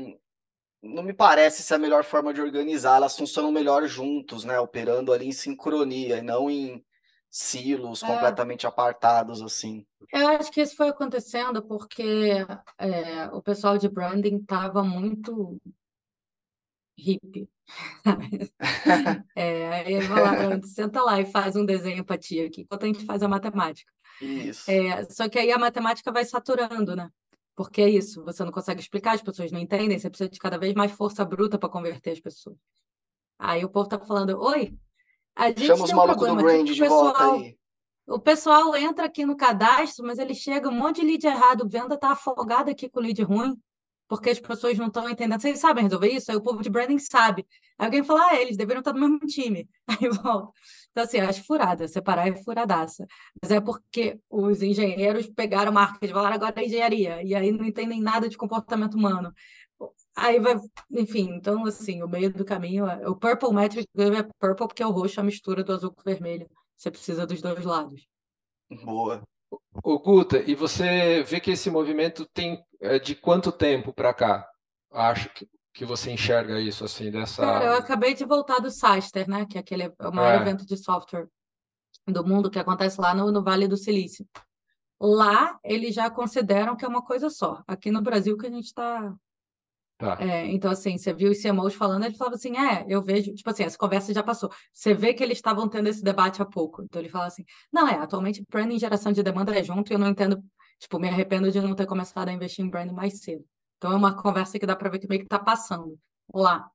não 0.81 1.03
me 1.03 1.13
parece 1.13 1.61
ser 1.61 1.75
a 1.75 1.79
melhor 1.79 2.03
forma 2.03 2.33
de 2.33 2.41
organizar. 2.41 2.97
Elas 2.97 3.17
funcionam 3.17 3.51
melhor 3.51 3.87
juntos, 3.87 4.43
né? 4.43 4.59
Operando 4.59 5.11
ali 5.11 5.27
em 5.27 5.31
sincronia 5.31 6.17
e 6.17 6.21
não 6.21 6.49
em 6.49 6.83
silos 7.29 8.01
é. 8.01 8.07
completamente 8.07 8.65
apartados, 8.65 9.41
assim. 9.41 9.85
Eu 10.11 10.27
acho 10.29 10.51
que 10.51 10.61
isso 10.61 10.75
foi 10.75 10.89
acontecendo 10.89 11.61
porque 11.61 12.45
é, 12.77 13.25
o 13.31 13.41
pessoal 13.41 13.77
de 13.77 13.87
branding 13.87 14.37
estava 14.37 14.83
muito 14.83 15.61
hippie. 16.97 17.47
é, 19.35 19.67
aí 19.67 20.01
falaram, 20.01 20.61
senta 20.63 21.01
lá 21.03 21.19
e 21.19 21.25
faz 21.25 21.55
um 21.55 21.65
desenho 21.65 22.03
para 22.03 22.17
ti 22.17 22.41
aqui, 22.41 22.61
enquanto 22.61 22.83
a 22.83 22.87
gente 22.87 23.05
faz 23.05 23.21
a 23.21 23.27
matemática. 23.27 23.91
Isso. 24.19 24.69
É, 24.69 25.05
só 25.09 25.29
que 25.29 25.37
aí 25.37 25.51
a 25.51 25.57
matemática 25.57 26.11
vai 26.11 26.25
saturando, 26.25 26.95
né? 26.95 27.09
Porque 27.59 27.81
é 27.81 27.89
isso, 27.89 28.23
você 28.23 28.41
não 28.45 28.53
consegue 28.53 28.79
explicar, 28.79 29.15
as 29.15 29.21
pessoas 29.21 29.51
não 29.51 29.59
entendem, 29.59 29.99
você 29.99 30.09
precisa 30.09 30.29
de 30.29 30.39
cada 30.39 30.57
vez 30.57 30.73
mais 30.73 30.93
força 30.93 31.25
bruta 31.25 31.59
para 31.59 31.67
converter 31.67 32.11
as 32.11 32.19
pessoas. 32.21 32.55
Aí 33.37 33.65
o 33.65 33.69
povo 33.69 33.89
tá 33.89 33.99
falando, 33.99 34.39
oi, 34.39 34.73
a 35.35 35.49
gente 35.49 35.65
Chama 35.65 35.83
os 35.83 35.91
malucos 35.91 36.25
do 36.25 36.35
brand 36.37 36.65
de 36.65 36.79
pessoal, 36.79 37.03
volta 37.03 37.31
aí. 37.33 37.57
O 38.07 38.17
pessoal 38.17 38.73
entra 38.77 39.07
aqui 39.07 39.25
no 39.25 39.35
cadastro, 39.35 40.07
mas 40.07 40.19
ele 40.19 40.33
chega 40.33 40.69
um 40.69 40.71
monte 40.71 41.01
de 41.01 41.07
lead 41.07 41.27
errado, 41.27 41.67
venda 41.67 41.97
tá 41.97 42.11
afogada 42.11 42.71
aqui 42.71 42.87
com 42.87 43.01
lead 43.01 43.21
ruim, 43.23 43.61
porque 44.09 44.31
as 44.31 44.39
pessoas 44.39 44.77
não 44.77 44.87
estão 44.87 45.07
entendendo. 45.07 45.39
Vocês 45.39 45.59
sabem 45.59 45.83
resolver 45.83 46.09
isso? 46.09 46.31
Aí 46.31 46.35
o 46.35 46.41
povo 46.41 46.63
de 46.63 46.69
branding 46.69 46.97
sabe. 46.97 47.45
Aí 47.77 47.85
alguém 47.85 48.03
fala, 48.03 48.31
ah, 48.31 48.41
eles 48.41 48.57
deveriam 48.57 48.79
estar 48.79 48.91
no 48.91 48.99
mesmo 48.99 49.19
time. 49.19 49.69
Aí 49.87 50.09
volta. 50.09 50.51
Então, 50.91 51.03
assim, 51.03 51.19
acho 51.19 51.43
furada, 51.45 51.87
separar 51.87 52.27
é 52.27 52.35
furadaça. 52.43 53.05
Mas 53.39 53.51
é 53.51 53.61
porque 53.61 54.19
os 54.27 54.63
engenheiros 54.63 55.27
pegaram 55.27 55.71
marketing 55.71 56.07
e 56.07 56.13
falaram 56.13 56.35
agora 56.35 56.53
é 56.57 56.65
engenharia, 56.65 57.23
e 57.23 57.35
aí 57.35 57.51
não 57.51 57.63
entendem 57.63 58.01
nada 58.01 58.27
de 58.27 58.35
comportamento 58.35 58.95
humano. 58.95 59.31
Aí 60.15 60.39
vai, 60.39 60.55
enfim, 60.91 61.29
então, 61.35 61.65
assim, 61.65 62.01
o 62.01 62.07
meio 62.07 62.33
do 62.33 62.43
caminho, 62.43 62.87
é, 62.87 63.07
o 63.07 63.15
Purple 63.15 63.53
Metric 63.53 63.87
é 63.95 64.23
purple 64.39 64.67
porque 64.67 64.83
é 64.83 64.87
o 64.87 64.91
roxo, 64.91 65.19
a 65.21 65.23
mistura 65.23 65.63
do 65.63 65.71
azul 65.71 65.91
com 65.91 66.01
o 66.01 66.03
vermelho. 66.03 66.49
Você 66.75 66.89
precisa 66.89 67.27
dos 67.27 67.41
dois 67.41 67.63
lados. 67.63 68.07
Boa. 68.83 69.23
O 69.83 69.99
Guta, 69.99 70.39
e 70.39 70.53
você 70.55 71.23
vê 71.23 71.39
que 71.39 71.51
esse 71.51 71.69
movimento 71.69 72.25
tem 72.33 72.63
é, 72.81 72.99
de 72.99 73.15
quanto 73.15 73.51
tempo 73.51 73.93
para 73.93 74.13
cá? 74.13 74.47
Acho 74.91 75.29
que, 75.29 75.47
que 75.73 75.85
você 75.85 76.11
enxerga 76.11 76.59
isso 76.59 76.83
assim 76.83 77.09
dessa. 77.09 77.41
Cara, 77.41 77.65
eu 77.65 77.73
acabei 77.73 78.13
de 78.13 78.25
voltar 78.25 78.59
do 78.59 78.69
Saster, 78.69 79.29
né? 79.29 79.45
Que 79.45 79.57
é 79.57 79.61
aquele 79.61 79.83
é 79.83 80.07
o 80.07 80.11
maior 80.11 80.33
é. 80.33 80.41
evento 80.41 80.65
de 80.65 80.77
software 80.77 81.27
do 82.07 82.25
mundo 82.25 82.49
que 82.49 82.59
acontece 82.59 82.99
lá 82.99 83.13
no, 83.13 83.31
no 83.31 83.43
Vale 83.43 83.67
do 83.67 83.77
Silício. 83.77 84.27
Lá 84.99 85.57
eles 85.63 85.95
já 85.95 86.09
consideram 86.09 86.75
que 86.75 86.83
é 86.83 86.87
uma 86.87 87.03
coisa 87.03 87.29
só. 87.29 87.63
Aqui 87.67 87.89
no 87.89 88.01
Brasil 88.01 88.37
que 88.37 88.47
a 88.47 88.51
gente 88.51 88.65
está 88.65 89.15
Tá. 89.99 90.17
É, 90.21 90.47
então, 90.47 90.71
assim, 90.71 90.97
você 90.97 91.11
viu 91.11 91.29
os 91.29 91.41
CMOs 91.41 91.75
falando, 91.75 92.05
ele 92.05 92.15
falava 92.15 92.37
assim, 92.37 92.57
é, 92.57 92.85
eu 92.87 93.01
vejo, 93.01 93.35
tipo 93.35 93.49
assim, 93.49 93.63
essa 93.63 93.77
conversa 93.77 94.13
já 94.13 94.23
passou. 94.23 94.49
Você 94.71 94.93
vê 94.93 95.13
que 95.13 95.21
eles 95.21 95.39
estavam 95.39 95.67
tendo 95.67 95.89
esse 95.89 96.01
debate 96.01 96.41
há 96.41 96.45
pouco. 96.45 96.81
Então, 96.81 97.01
ele 97.01 97.09
fala 97.09 97.25
assim, 97.25 97.43
não, 97.69 97.85
é, 97.85 97.95
atualmente 97.95 98.41
branding 98.49 98.77
e 98.77 98.79
geração 98.79 99.11
de 99.11 99.21
demanda 99.21 99.53
é 99.53 99.61
junto 99.61 99.91
e 99.91 99.93
eu 99.95 99.99
não 99.99 100.07
entendo, 100.07 100.41
tipo, 100.79 100.97
me 100.99 101.09
arrependo 101.09 101.51
de 101.51 101.59
não 101.59 101.75
ter 101.75 101.85
começado 101.85 102.29
a 102.29 102.31
investir 102.31 102.63
em 102.63 102.69
branding 102.69 102.93
mais 102.93 103.19
cedo. 103.19 103.43
Então, 103.75 103.91
é 103.91 103.95
uma 103.97 104.15
conversa 104.15 104.57
que 104.57 104.65
dá 104.65 104.73
para 104.73 104.89
ver 104.89 104.99
que 104.99 105.07
meio 105.07 105.19
que 105.19 105.25
está 105.25 105.37
passando 105.37 105.99
lá. 106.33 106.71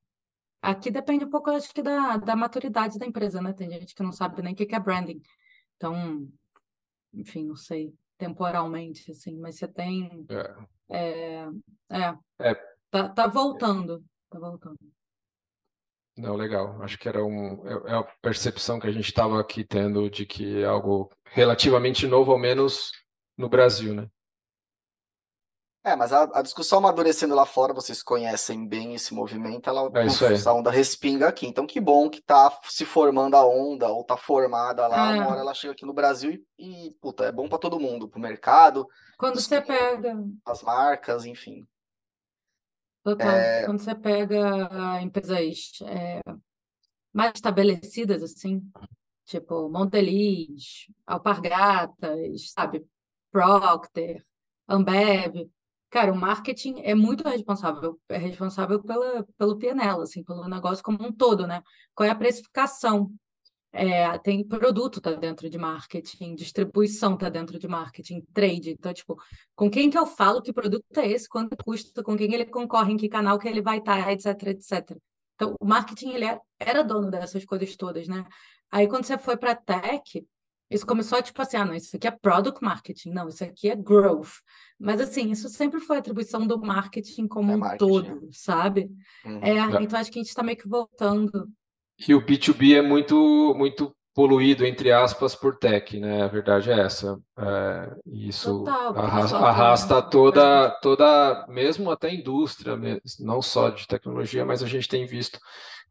Aqui 0.60 0.90
depende 0.90 1.24
um 1.24 1.30
pouco, 1.30 1.48
acho 1.48 1.72
que, 1.72 1.82
da, 1.82 2.18
da 2.18 2.36
maturidade 2.36 2.98
da 2.98 3.06
empresa, 3.06 3.40
né? 3.40 3.54
Tem 3.54 3.70
gente 3.70 3.94
que 3.94 4.02
não 4.02 4.12
sabe 4.12 4.42
nem 4.42 4.52
o 4.52 4.56
que 4.56 4.74
é 4.74 4.78
branding. 4.78 5.22
Então, 5.78 6.28
enfim, 7.14 7.46
não 7.46 7.56
sei, 7.56 7.94
temporalmente, 8.18 9.10
assim, 9.10 9.38
mas 9.38 9.56
você 9.56 9.66
tem... 9.66 10.26
É. 10.28 10.74
É, 10.90 11.48
é. 11.90 12.18
é 12.40 12.73
Tá, 12.94 13.08
tá 13.08 13.26
voltando. 13.26 14.04
Tá 14.30 14.38
voltando. 14.38 14.78
Não, 16.16 16.36
legal. 16.36 16.80
Acho 16.80 16.96
que 16.96 17.08
era 17.08 17.24
um, 17.24 17.66
é, 17.66 17.90
é 17.90 17.94
a 17.96 18.04
percepção 18.22 18.78
que 18.78 18.86
a 18.86 18.92
gente 18.92 19.08
estava 19.08 19.40
aqui 19.40 19.64
tendo 19.64 20.08
de 20.08 20.24
que 20.24 20.62
é 20.62 20.64
algo 20.64 21.10
relativamente 21.24 22.06
novo, 22.06 22.30
ao 22.30 22.38
menos 22.38 22.92
no 23.36 23.48
Brasil, 23.48 23.92
né? 23.92 24.08
É, 25.82 25.96
mas 25.96 26.12
a, 26.12 26.22
a, 26.34 26.40
discussão 26.40 26.78
amadurecendo 26.78 27.34
lá 27.34 27.44
fora, 27.44 27.74
vocês 27.74 28.00
conhecem 28.00 28.66
bem 28.66 28.94
esse 28.94 29.12
movimento, 29.12 29.68
ela 29.68 29.90
é 29.96 30.06
isso 30.06 30.24
aí. 30.24 30.34
essa 30.34 30.52
onda 30.52 30.70
respinga 30.70 31.26
aqui. 31.26 31.48
Então, 31.48 31.66
que 31.66 31.80
bom 31.80 32.08
que 32.08 32.22
tá 32.22 32.56
se 32.62 32.84
formando 32.84 33.34
a 33.34 33.44
onda, 33.44 33.88
ou 33.88 34.04
tá 34.04 34.16
formada 34.16 34.86
lá, 34.86 35.16
é. 35.16 35.20
uma 35.20 35.30
hora 35.30 35.40
ela 35.40 35.52
chega 35.52 35.72
aqui 35.72 35.84
no 35.84 35.92
Brasil 35.92 36.40
e, 36.56 36.86
e 36.86 36.94
puta, 37.02 37.24
é 37.24 37.32
bom 37.32 37.48
para 37.48 37.58
todo 37.58 37.80
mundo, 37.80 38.08
pro 38.08 38.20
mercado. 38.20 38.86
Quando 39.18 39.40
você 39.40 39.60
pega. 39.60 40.16
As 40.46 40.62
marcas, 40.62 41.26
enfim. 41.26 41.66
Total. 43.04 43.30
É... 43.30 43.66
Quando 43.66 43.80
você 43.80 43.94
pega 43.94 45.02
empresas 45.02 45.72
é, 45.82 46.22
mais 47.12 47.32
estabelecidas, 47.34 48.22
assim, 48.22 48.62
tipo 49.26 49.68
Monteliz, 49.68 50.86
Alpargatas, 51.06 52.50
sabe, 52.50 52.84
Procter, 53.30 54.24
Ambev, 54.66 55.50
cara, 55.90 56.12
o 56.12 56.16
marketing 56.16 56.80
é 56.80 56.94
muito 56.94 57.28
responsável, 57.28 58.00
é 58.08 58.16
responsável 58.16 58.82
pela, 58.82 59.24
pelo 59.36 59.58
PNL, 59.58 60.00
assim, 60.00 60.24
pelo 60.24 60.48
negócio 60.48 60.82
como 60.82 61.06
um 61.06 61.12
todo, 61.12 61.46
né? 61.46 61.62
Qual 61.94 62.06
é 62.06 62.10
a 62.10 62.14
precificação? 62.16 63.12
É, 63.76 64.16
tem 64.18 64.46
produto 64.46 65.00
tá 65.00 65.12
dentro 65.14 65.50
de 65.50 65.58
marketing, 65.58 66.36
distribuição 66.36 67.16
tá 67.16 67.28
dentro 67.28 67.58
de 67.58 67.66
marketing, 67.66 68.20
trade. 68.32 68.70
Então, 68.70 68.94
tipo, 68.94 69.20
com 69.56 69.68
quem 69.68 69.90
que 69.90 69.98
eu 69.98 70.06
falo 70.06 70.40
que 70.40 70.52
produto 70.52 70.84
é 70.96 71.10
esse, 71.10 71.28
quanto 71.28 71.56
custa, 71.56 72.00
com 72.00 72.16
quem 72.16 72.32
ele 72.32 72.46
concorre, 72.46 72.92
em 72.92 72.96
que 72.96 73.08
canal 73.08 73.36
que 73.36 73.48
ele 73.48 73.60
vai 73.60 73.78
estar, 73.78 74.12
etc, 74.12 74.26
etc. 74.46 74.96
Então, 75.34 75.56
o 75.60 75.66
marketing 75.66 76.10
ele 76.10 76.24
é, 76.24 76.38
era 76.60 76.84
dono 76.84 77.10
dessas 77.10 77.44
coisas 77.44 77.76
todas, 77.76 78.06
né? 78.06 78.24
Aí 78.70 78.86
quando 78.86 79.06
você 79.06 79.18
foi 79.18 79.36
para 79.36 79.56
tech, 79.56 80.24
isso 80.70 80.86
começou 80.86 81.18
a 81.18 81.22
tipo 81.22 81.42
assim, 81.42 81.56
ah, 81.56 81.64
não, 81.64 81.74
isso 81.74 81.96
aqui 81.96 82.06
é 82.06 82.12
product 82.12 82.62
marketing, 82.62 83.10
não, 83.10 83.28
isso 83.28 83.42
aqui 83.42 83.68
é 83.68 83.74
growth. 83.74 84.34
Mas 84.78 85.00
assim, 85.00 85.32
isso 85.32 85.48
sempre 85.48 85.80
foi 85.80 85.98
atribuição 85.98 86.46
do 86.46 86.60
marketing 86.60 87.26
como 87.26 87.50
é 87.50 87.56
um 87.56 87.58
marketing. 87.58 87.86
todo, 87.88 88.28
sabe? 88.30 88.88
Uhum. 89.24 89.40
É, 89.42 89.82
então 89.82 89.98
acho 89.98 90.12
que 90.12 90.20
a 90.20 90.22
gente 90.22 90.28
está 90.28 90.44
meio 90.44 90.56
que 90.56 90.68
voltando 90.68 91.48
que 91.98 92.14
o 92.14 92.24
B2B 92.24 92.76
é 92.76 92.82
muito, 92.82 93.54
muito 93.56 93.94
poluído, 94.14 94.64
entre 94.64 94.92
aspas, 94.92 95.34
por 95.34 95.56
tech, 95.56 95.98
né? 95.98 96.22
A 96.22 96.28
verdade 96.28 96.70
é 96.70 96.80
essa. 96.80 97.18
É, 97.36 97.96
isso 98.06 98.60
Total, 98.60 98.96
arrasta, 98.96 99.36
arrasta 99.36 100.02
toda, 100.02 100.70
toda, 100.80 101.46
mesmo 101.48 101.90
até 101.90 102.08
a 102.08 102.14
indústria, 102.14 102.78
não 103.18 103.42
só 103.42 103.70
de 103.70 103.86
tecnologia, 103.88 104.44
mas 104.44 104.62
a 104.62 104.68
gente 104.68 104.88
tem 104.88 105.04
visto 105.04 105.38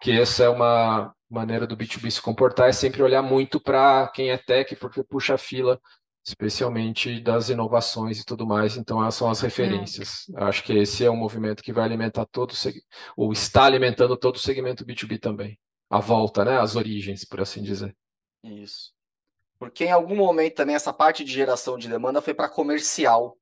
que 0.01 0.11
essa 0.11 0.43
é 0.43 0.49
uma 0.49 1.13
maneira 1.29 1.67
do 1.67 1.75
B2B 1.75 2.09
se 2.09 2.21
comportar, 2.21 2.69
é 2.69 2.71
sempre 2.71 3.03
olhar 3.03 3.21
muito 3.21 3.59
para 3.59 4.07
quem 4.07 4.31
é 4.31 4.37
tech, 4.37 4.73
porque 4.77 5.03
puxa 5.03 5.35
a 5.35 5.37
fila, 5.37 5.79
especialmente 6.25 7.19
das 7.19 7.49
inovações 7.49 8.19
e 8.19 8.25
tudo 8.25 8.47
mais, 8.47 8.77
então 8.77 9.01
essas 9.01 9.15
são 9.15 9.29
as 9.29 9.43
é. 9.43 9.47
referências. 9.47 10.25
É. 10.37 10.43
Acho 10.45 10.63
que 10.63 10.71
esse 10.71 11.03
é 11.03 11.11
um 11.11 11.17
movimento 11.17 11.61
que 11.61 11.73
vai 11.73 11.83
alimentar 11.83 12.25
todo 12.25 12.51
o 12.51 12.55
ou 13.17 13.33
está 13.33 13.65
alimentando 13.65 14.15
todo 14.15 14.37
o 14.37 14.39
segmento 14.39 14.85
B2B 14.85 15.19
também 15.19 15.57
a 15.93 15.99
volta, 15.99 16.43
né? 16.43 16.59
As 16.59 16.75
origens, 16.75 17.23
por 17.23 17.39
assim 17.39 17.61
dizer. 17.61 17.95
Isso. 18.43 18.91
Porque 19.59 19.85
em 19.85 19.91
algum 19.91 20.15
momento 20.15 20.55
também 20.55 20.75
essa 20.75 20.91
parte 20.91 21.23
de 21.23 21.31
geração 21.31 21.77
de 21.77 21.87
demanda 21.87 22.19
foi 22.19 22.33
para 22.33 22.49
comercial. 22.49 23.37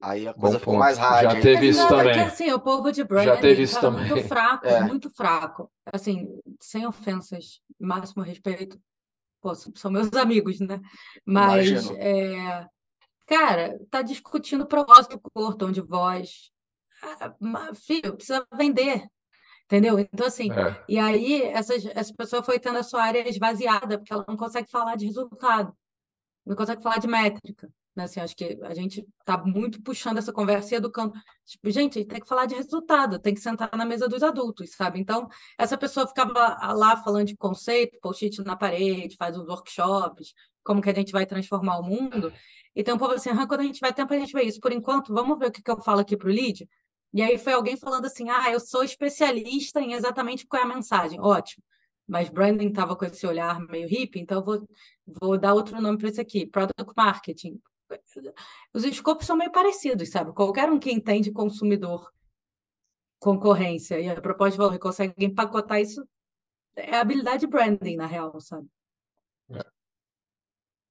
Aí 0.00 0.26
a 0.26 0.32
coisa 0.32 0.54
Bom 0.54 0.60
ficou 0.60 0.74
ponto. 0.74 0.80
mais 0.80 0.96
rápida. 0.96 1.34
Já 1.34 1.40
teve 1.42 1.68
isso 1.68 1.86
também. 1.88 2.10
É 2.10 2.14
que, 2.14 2.20
assim, 2.20 2.52
o 2.52 2.60
povo 2.60 2.90
de 2.90 3.04
Já 3.22 3.36
teve 3.36 3.62
isso 3.64 3.74
tá 3.74 3.80
também. 3.82 4.08
muito 4.08 4.26
fraco, 4.28 4.66
é. 4.66 4.80
muito 4.80 5.10
fraco. 5.10 5.70
Assim, 5.92 6.40
sem 6.58 6.86
ofensas, 6.86 7.60
máximo 7.78 8.22
respeito. 8.22 8.80
Pô, 9.42 9.54
são 9.54 9.90
meus 9.90 10.10
amigos, 10.14 10.58
né? 10.58 10.80
Mas, 11.22 11.90
é, 11.96 12.66
cara, 13.26 13.78
tá 13.90 14.00
discutindo 14.00 14.66
propósito 14.66 15.20
curto, 15.20 15.58
tom 15.58 15.70
de 15.70 15.82
voz. 15.82 16.50
Ah, 17.02 17.74
filho, 17.74 18.16
precisa 18.16 18.46
vender. 18.56 19.06
Entendeu? 19.68 19.98
Então, 19.98 20.26
assim, 20.26 20.50
é. 20.50 20.82
e 20.88 20.98
aí 20.98 21.42
essa, 21.42 21.74
essa 21.74 22.14
pessoa 22.14 22.42
foi 22.42 22.58
tendo 22.58 22.78
a 22.78 22.82
sua 22.82 23.02
área 23.02 23.28
esvaziada, 23.28 23.98
porque 23.98 24.10
ela 24.10 24.24
não 24.26 24.34
consegue 24.36 24.70
falar 24.70 24.96
de 24.96 25.04
resultado, 25.04 25.76
não 26.46 26.56
consegue 26.56 26.82
falar 26.82 26.96
de 26.96 27.06
métrica. 27.06 27.70
Né? 27.94 28.04
Assim, 28.04 28.18
acho 28.18 28.34
que 28.34 28.58
a 28.62 28.72
gente 28.72 29.06
está 29.20 29.36
muito 29.36 29.82
puxando 29.82 30.16
essa 30.16 30.32
conversa 30.32 30.72
e 30.74 30.78
educando. 30.78 31.12
Tipo, 31.44 31.70
gente, 31.70 32.02
tem 32.06 32.18
que 32.18 32.26
falar 32.26 32.46
de 32.46 32.54
resultado, 32.54 33.18
tem 33.18 33.34
que 33.34 33.40
sentar 33.40 33.68
na 33.76 33.84
mesa 33.84 34.08
dos 34.08 34.22
adultos, 34.22 34.70
sabe? 34.74 34.98
Então, 35.00 35.28
essa 35.58 35.76
pessoa 35.76 36.06
ficava 36.06 36.72
lá 36.72 36.96
falando 36.96 37.26
de 37.26 37.36
conceito, 37.36 37.98
post-it 38.00 38.42
na 38.44 38.56
parede, 38.56 39.16
faz 39.16 39.36
os 39.36 39.46
workshops, 39.46 40.32
como 40.64 40.80
que 40.80 40.88
a 40.88 40.94
gente 40.94 41.12
vai 41.12 41.26
transformar 41.26 41.78
o 41.80 41.82
mundo. 41.82 42.32
Então, 42.74 42.96
o 42.96 42.98
povo 42.98 43.12
assim, 43.12 43.30
ah, 43.30 43.46
quando 43.46 43.60
a 43.60 43.64
gente 43.64 43.80
tiver 43.80 43.92
tempo, 43.92 44.14
a 44.14 44.18
gente 44.18 44.32
vê 44.32 44.44
isso. 44.44 44.60
Por 44.60 44.72
enquanto, 44.72 45.12
vamos 45.12 45.38
ver 45.38 45.48
o 45.48 45.52
que, 45.52 45.62
que 45.62 45.70
eu 45.70 45.82
falo 45.82 46.00
aqui 46.00 46.16
para 46.16 46.28
o 46.28 46.32
lead. 46.32 46.66
E 47.12 47.22
aí 47.22 47.38
foi 47.38 47.52
alguém 47.52 47.76
falando 47.76 48.06
assim: 48.06 48.28
ah, 48.30 48.50
eu 48.50 48.60
sou 48.60 48.82
especialista 48.82 49.80
em 49.80 49.92
exatamente 49.92 50.46
qual 50.46 50.62
é 50.62 50.64
a 50.64 50.68
mensagem. 50.68 51.20
Ótimo. 51.20 51.64
Mas 52.06 52.28
branding 52.28 52.68
estava 52.68 52.96
com 52.96 53.04
esse 53.04 53.26
olhar 53.26 53.60
meio 53.60 53.86
hippie, 53.86 54.20
então 54.20 54.38
eu 54.38 54.44
vou, 54.44 54.68
vou 55.06 55.38
dar 55.38 55.54
outro 55.54 55.80
nome 55.80 55.98
para 55.98 56.08
isso 56.08 56.20
aqui: 56.20 56.46
product 56.46 56.92
marketing. 56.96 57.60
Os 58.72 58.84
escopos 58.84 59.26
são 59.26 59.36
meio 59.36 59.50
parecidos, 59.50 60.10
sabe? 60.10 60.32
Qualquer 60.32 60.70
um 60.70 60.78
que 60.78 60.90
entende 60.90 61.32
consumidor, 61.32 62.12
concorrência 63.18 63.98
e 63.98 64.08
a 64.08 64.20
proposta 64.20 64.52
de 64.52 64.58
valor 64.58 64.78
consegue 64.78 65.24
empacotar 65.24 65.80
isso, 65.80 66.06
é 66.76 66.96
habilidade 66.96 67.46
branding, 67.46 67.96
na 67.96 68.06
real, 68.06 68.38
sabe? 68.40 68.68
É. 69.50 69.64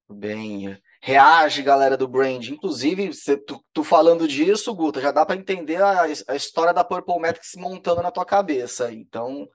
Bem, 0.09 0.79
reage, 1.07 1.63
galera 1.63 1.95
do 1.95 2.05
brand. 2.05 2.49
Inclusive, 2.49 3.13
cê, 3.13 3.37
tu, 3.37 3.63
tu, 3.71 3.81
falando 3.81 4.27
disso, 4.27 4.75
Guta, 4.75 4.99
já 4.99 5.09
dá 5.09 5.25
para 5.25 5.37
entender 5.37 5.81
a, 5.81 6.01
a, 6.01 6.35
história 6.35 6.73
da 6.73 6.83
Purple 6.83 7.17
Metrics 7.17 7.55
montando 7.55 8.01
na 8.01 8.11
tua 8.11 8.25
cabeça. 8.25 8.91
Então, 8.91 9.47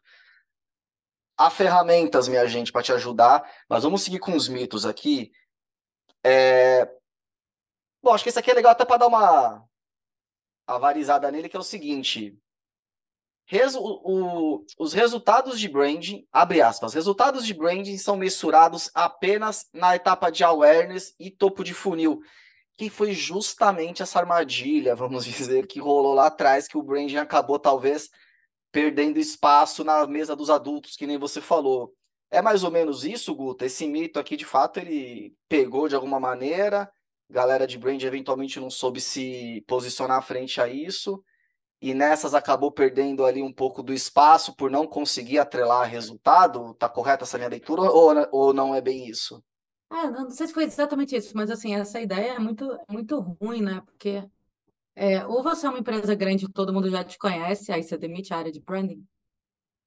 há 1.37 1.51
ferramentas, 1.51 2.27
minha 2.27 2.47
gente, 2.47 2.73
para 2.73 2.83
te 2.83 2.91
ajudar. 2.93 3.47
Mas 3.69 3.83
vamos 3.83 4.01
seguir 4.01 4.19
com 4.19 4.35
os 4.35 4.49
mitos 4.49 4.87
aqui. 4.87 5.31
É... 6.25 6.91
Bom, 8.03 8.15
acho 8.15 8.25
que 8.25 8.31
esse 8.31 8.39
aqui 8.39 8.51
é 8.51 8.55
legal 8.55 8.73
até 8.73 8.87
para 8.87 8.97
dar 8.97 9.09
uma 9.09 9.63
avarizada 10.67 11.31
nele, 11.31 11.51
que 11.51 11.57
é 11.57 11.61
o 11.61 11.63
seguinte. 11.63 12.35
Resu 13.47 13.81
o, 13.83 14.65
os 14.79 14.93
resultados 14.93 15.59
de 15.59 15.69
branding, 15.69 16.27
abre 16.33 16.63
aspas, 16.63 16.95
resultados 16.95 17.45
de 17.45 17.53
branding 17.53 17.99
são 17.99 18.17
mensurados 18.17 18.91
apenas 18.95 19.67
na 19.73 19.95
etapa 19.97 20.31
de 20.31 20.45
awareness 20.45 21.15
e 21.19 21.31
topo 21.31 21.65
de 21.65 21.75
funil, 21.75 22.21
que 22.77 22.89
foi 22.89 23.13
justamente 23.13 24.03
essa 24.03 24.19
armadilha, 24.19 24.95
vamos 24.95 25.25
dizer, 25.27 25.67
que 25.67 25.81
rolou 25.81 26.15
lá 26.15 26.27
atrás, 26.27 26.67
que 26.67 26.79
o 26.79 26.83
branding 26.83 27.17
acabou 27.17 27.59
talvez 27.59 28.09
perdendo 28.71 29.19
espaço 29.19 29.85
na 29.85 30.07
mesa 30.07 30.35
dos 30.35 30.49
adultos, 30.49 30.97
que 30.97 31.07
nem 31.07 31.19
você 31.19 31.41
falou. 31.41 31.93
É 32.31 32.41
mais 32.41 32.65
ou 32.65 32.71
menos 32.71 33.05
isso, 33.05 33.35
Guta? 33.35 33.67
Esse 33.67 33.87
mito 33.87 34.19
aqui, 34.19 34.37
de 34.37 34.47
fato, 34.47 34.81
ele 34.81 35.35
pegou 35.47 35.87
de 35.87 35.95
alguma 35.95 36.19
maneira, 36.19 36.91
galera 37.29 37.67
de 37.67 37.77
brand 37.77 38.03
eventualmente 38.03 38.59
não 38.59 38.71
soube 38.71 39.01
se 39.01 39.63
posicionar 39.67 40.23
frente 40.23 40.59
a 40.59 40.67
isso, 40.67 41.23
e 41.83 41.93
nessas 41.93 42.33
acabou 42.33 42.71
perdendo 42.71 43.25
ali 43.25 43.43
um 43.43 43.53
pouco 43.53 43.83
do 43.83 43.93
espaço 43.93 44.55
por 44.55 44.71
não 44.71 44.87
conseguir 44.87 45.41
atrelar 45.41 45.91
resultado? 45.91 46.73
Tá 46.75 46.89
correta 46.89 47.25
essa 47.25 47.37
minha 47.37 47.51
leitura 47.51 47.83
ou, 47.83 48.15
ou 48.31 48.55
não 48.55 48.73
é 48.73 48.81
bem 48.81 49.09
isso? 49.09 49.43
Ah, 49.91 50.09
não, 50.09 50.31
sei 50.31 50.47
se 50.47 50.55
foi 50.55 50.65
exatamente 50.65 51.17
isso, 51.17 51.37
mas 51.37 51.51
assim, 51.51 51.75
essa 51.75 52.01
ideia 52.01 52.35
é 52.35 52.39
muito, 52.39 52.79
muito 52.89 53.19
ruim, 53.19 53.61
né? 53.61 53.83
Porque 53.85 54.25
é, 54.95 55.27
ou 55.27 55.43
você 55.43 55.67
é 55.67 55.71
uma 55.71 55.81
empresa 55.81 56.15
grande 56.15 56.51
todo 56.51 56.73
mundo 56.73 56.89
já 56.89 57.03
te 57.03 57.19
conhece, 57.19 57.73
aí 57.73 57.83
você 57.83 57.99
demite 57.99 58.33
a 58.33 58.39
área 58.39 58.53
de 58.53 58.61
branding. 58.61 59.05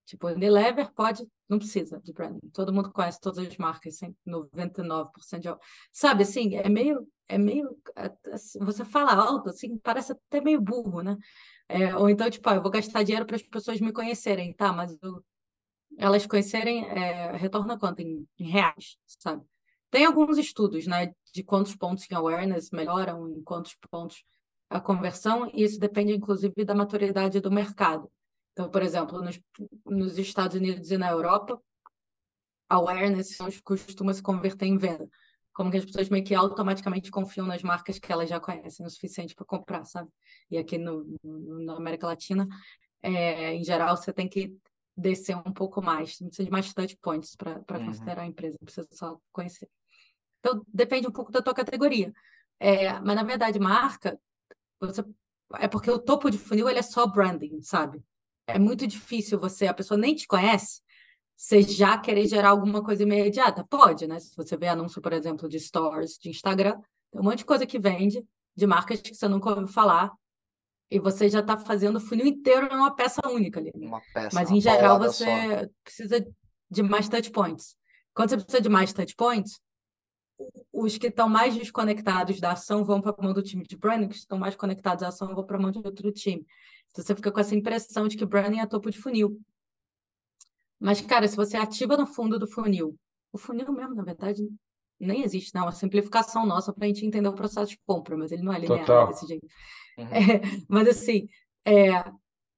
Tipo, 0.05 0.27
Unilever 0.27 0.93
pode, 0.93 1.27
não 1.49 1.57
precisa 1.57 1.99
de 1.99 2.13
branding. 2.13 2.39
Todo 2.53 2.71
mundo 2.71 2.91
conhece 2.91 3.19
todas 3.19 3.39
as 3.39 3.57
marcas, 3.57 3.99
99% 4.25 5.39
de... 5.39 5.49
Sabe, 5.91 6.23
assim, 6.23 6.55
é 6.55 6.69
meio, 6.69 7.07
é 7.27 7.37
meio... 7.37 7.75
Assim, 8.31 8.59
você 8.59 8.85
fala 8.85 9.13
alto, 9.13 9.49
assim, 9.49 9.77
parece 9.79 10.11
até 10.11 10.39
meio 10.41 10.61
burro, 10.61 11.01
né? 11.01 11.17
É, 11.67 11.95
ou 11.95 12.07
então, 12.09 12.29
tipo, 12.29 12.47
ah, 12.49 12.55
eu 12.55 12.61
vou 12.61 12.71
gastar 12.71 13.03
dinheiro 13.03 13.25
para 13.25 13.35
as 13.35 13.41
pessoas 13.41 13.81
me 13.81 13.91
conhecerem, 13.91 14.53
tá? 14.53 14.71
Mas 14.71 14.95
eu, 15.01 15.23
elas 15.97 16.25
conhecerem, 16.27 16.85
é, 16.85 17.35
retorna 17.35 17.77
quanto? 17.77 18.01
Em, 18.01 18.27
em, 18.37 18.49
reais, 18.49 18.97
sabe? 19.07 19.43
Tem 19.89 20.05
alguns 20.05 20.37
estudos, 20.37 20.85
né, 20.87 21.13
de 21.33 21.43
quantos 21.43 21.75
pontos 21.75 22.05
em 22.09 22.15
awareness 22.15 22.69
melhoram, 22.71 23.29
em 23.29 23.41
quantos 23.43 23.75
pontos 23.89 24.23
a 24.69 24.79
conversão, 24.79 25.49
e 25.53 25.63
isso 25.63 25.79
depende, 25.79 26.13
inclusive, 26.13 26.65
da 26.65 26.75
maturidade 26.75 27.39
do 27.39 27.51
mercado. 27.51 28.11
Então, 28.55 28.71
por 28.71 28.81
exemplo, 28.81 29.21
nos, 29.21 29.39
nos 29.85 30.17
Estados 30.17 30.55
Unidos 30.55 30.89
e 30.89 30.97
na 30.97 31.11
Europa, 31.11 31.61
awareness 32.69 33.37
costuma 33.63 34.13
se 34.13 34.23
converter 34.23 34.65
em 34.65 34.77
venda 34.77 35.09
como 35.55 35.71
que 35.71 35.77
as 35.77 35.85
pessoas 35.85 36.09
meio 36.09 36.23
que 36.23 36.35
automaticamente 36.35 37.09
confiam 37.09 37.47
nas 37.47 37.63
marcas 37.63 37.97
que 37.97 38.11
elas 38.11 38.29
já 38.29 38.41
conhecem 38.41 38.85
o 38.85 38.89
suficiente 38.89 39.33
para 39.33 39.45
comprar, 39.45 39.85
sabe? 39.85 40.09
E 40.51 40.57
aqui 40.57 40.77
no, 40.77 41.17
no, 41.23 41.63
na 41.63 41.77
América 41.77 42.05
Latina, 42.05 42.45
é, 43.01 43.53
em 43.53 43.63
geral, 43.63 43.95
você 43.95 44.11
tem 44.11 44.27
que 44.27 44.53
descer 44.97 45.35
um 45.35 45.53
pouco 45.53 45.81
mais, 45.81 46.17
você 46.17 46.25
precisa 46.25 46.43
de 46.43 46.51
mais 46.51 46.73
touch 46.73 46.97
points 46.97 47.37
para 47.37 47.61
uhum. 47.71 47.85
considerar 47.85 48.23
a 48.23 48.27
empresa, 48.27 48.57
não 48.59 48.65
precisa 48.65 48.87
só 48.91 49.17
conhecer. 49.31 49.69
Então, 50.41 50.61
depende 50.67 51.07
um 51.07 51.11
pouco 51.11 51.31
da 51.31 51.41
tua 51.41 51.53
categoria. 51.53 52.13
É, 52.59 52.99
mas, 52.99 53.15
na 53.15 53.23
verdade, 53.23 53.57
marca, 53.57 54.19
você, 54.77 55.05
é 55.53 55.69
porque 55.69 55.89
o 55.89 55.99
topo 55.99 56.29
de 56.29 56.37
funil 56.37 56.69
ele 56.69 56.79
é 56.79 56.83
só 56.83 57.07
branding, 57.07 57.61
sabe? 57.61 58.03
É 58.47 58.59
muito 58.59 58.85
difícil 58.85 59.39
você, 59.39 59.67
a 59.67 59.73
pessoa 59.73 59.97
nem 59.97 60.15
te 60.15 60.27
conhece, 60.27 60.81
você 61.35 61.61
já 61.61 61.97
querer 61.97 62.27
gerar 62.27 62.49
alguma 62.49 62.83
coisa 62.83 63.03
imediata? 63.03 63.65
Pode, 63.69 64.07
né? 64.07 64.19
Se 64.19 64.35
você 64.35 64.55
vê 64.55 64.67
anúncio, 64.67 65.01
por 65.01 65.11
exemplo, 65.11 65.49
de 65.49 65.59
stores, 65.59 66.17
de 66.19 66.29
Instagram, 66.29 66.79
tem 67.11 67.21
um 67.21 67.23
monte 67.23 67.39
de 67.39 67.45
coisa 67.45 67.65
que 67.65 67.77
vende, 67.77 68.23
de 68.55 68.65
marcas 68.65 69.01
que 69.01 69.13
você 69.13 69.27
nunca 69.27 69.49
ouviu 69.49 69.67
falar, 69.67 70.11
e 70.89 70.99
você 70.99 71.27
já 71.27 71.39
está 71.39 71.57
fazendo 71.57 71.97
o 71.97 71.99
funil 71.99 72.27
inteiro 72.27 72.69
numa 72.69 72.95
peça 72.95 73.19
única 73.27 73.59
ali. 73.59 73.71
Uma 73.75 74.01
peça, 74.13 74.29
Mas, 74.33 74.51
em 74.51 74.61
geral, 74.61 74.99
você 74.99 75.25
só. 75.25 75.67
precisa 75.83 76.25
de 76.69 76.83
mais 76.83 77.09
touch 77.09 77.31
points. 77.31 77.75
Quando 78.13 78.29
você 78.29 78.37
precisa 78.37 78.61
de 78.61 78.69
mais 78.69 78.93
touch 78.93 79.15
points, 79.15 79.59
os 80.75 80.97
que 80.97 81.07
estão 81.07 81.29
mais 81.29 81.55
desconectados 81.55 82.39
da 82.39 82.51
ação 82.51 82.83
vão 82.83 82.99
para 82.99 83.15
a 83.17 83.23
mão 83.23 83.33
do 83.33 83.41
time 83.41 83.63
de 83.63 83.77
branding, 83.77 84.09
que 84.09 84.15
estão 84.15 84.37
mais 84.37 84.55
conectados 84.55 85.03
à 85.03 85.07
ação 85.07 85.33
vão 85.33 85.45
para 85.45 85.57
a 85.57 85.59
mão 85.59 85.71
de 85.71 85.77
outro 85.77 86.11
time. 86.11 86.45
Então, 86.91 87.03
você 87.03 87.15
fica 87.15 87.31
com 87.31 87.39
essa 87.39 87.55
impressão 87.55 88.07
de 88.07 88.17
que 88.17 88.25
branding 88.25 88.59
é 88.59 88.65
topo 88.65 88.91
de 88.91 88.97
funil. 88.97 89.39
Mas, 90.79 90.99
cara, 90.99 91.27
se 91.27 91.35
você 91.35 91.55
ativa 91.55 91.95
no 91.95 92.05
fundo 92.05 92.37
do 92.37 92.47
funil, 92.47 92.97
o 93.31 93.37
funil 93.37 93.71
mesmo, 93.71 93.95
na 93.95 94.03
verdade, 94.03 94.43
nem 94.99 95.23
existe, 95.23 95.53
não. 95.55 95.61
É 95.61 95.65
uma 95.65 95.71
simplificação 95.71 96.45
nossa 96.45 96.73
para 96.73 96.85
a 96.85 96.87
gente 96.87 97.05
entender 97.05 97.27
o 97.29 97.33
processo 97.33 97.71
de 97.71 97.79
compra, 97.85 98.17
mas 98.17 98.31
ele 98.31 98.43
não 98.43 98.53
é 98.53 98.59
linear 98.59 99.07
desse 99.07 99.25
jeito. 99.27 99.47
Uhum. 99.97 100.05
É, 100.11 100.41
mas, 100.67 100.89
assim, 100.89 101.25
é, 101.63 102.03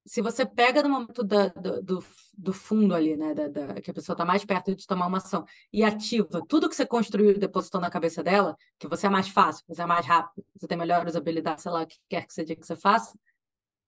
se 0.07 0.21
você 0.21 0.45
pega 0.45 0.81
no 0.81 0.89
momento 0.89 1.23
da, 1.23 1.49
do, 1.49 2.03
do, 2.37 2.53
fundo 2.53 2.95
ali, 2.95 3.17
né, 3.17 3.33
da, 3.33 3.47
da 3.49 3.81
que 3.81 3.91
a 3.91 3.93
pessoa 3.93 4.13
está 4.13 4.23
mais 4.23 4.45
perto 4.45 4.73
de 4.73 4.87
tomar 4.87 5.05
uma 5.05 5.17
ação, 5.17 5.45
e 5.71 5.83
ativa 5.83 6.41
tudo 6.47 6.69
que 6.69 6.75
você 6.75 6.85
construiu 6.85 7.31
e 7.31 7.37
depositou 7.37 7.81
na 7.81 7.89
cabeça 7.89 8.23
dela, 8.23 8.55
que 8.79 8.87
você 8.87 9.07
é 9.07 9.09
mais 9.09 9.27
fácil, 9.27 9.65
você 9.67 9.81
é 9.81 9.85
mais 9.85 10.05
rápido, 10.05 10.45
você 10.55 10.65
tem 10.65 10.77
melhores 10.77 11.15
habilidades, 11.15 11.61
sei 11.63 11.71
lá, 11.71 11.83
o 11.83 11.87
que 11.87 11.97
quer 12.07 12.25
que 12.25 12.33
seja 12.33 12.55
que 12.55 12.65
você 12.65 12.75
faça, 12.75 13.17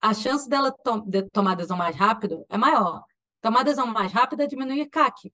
a 0.02 0.14
chance 0.14 0.48
dela 0.48 0.72
to 0.72 1.02
de 1.08 1.24
tomar 1.30 1.54
adesão 1.54 1.78
mais 1.78 1.96
rápido 1.96 2.46
é 2.50 2.58
maior. 2.58 3.04
Uma 3.44 3.62
adesão 3.62 3.88
mais 3.88 4.12
rápida 4.12 4.48
diminui 4.48 4.86
CAC. 4.88 5.32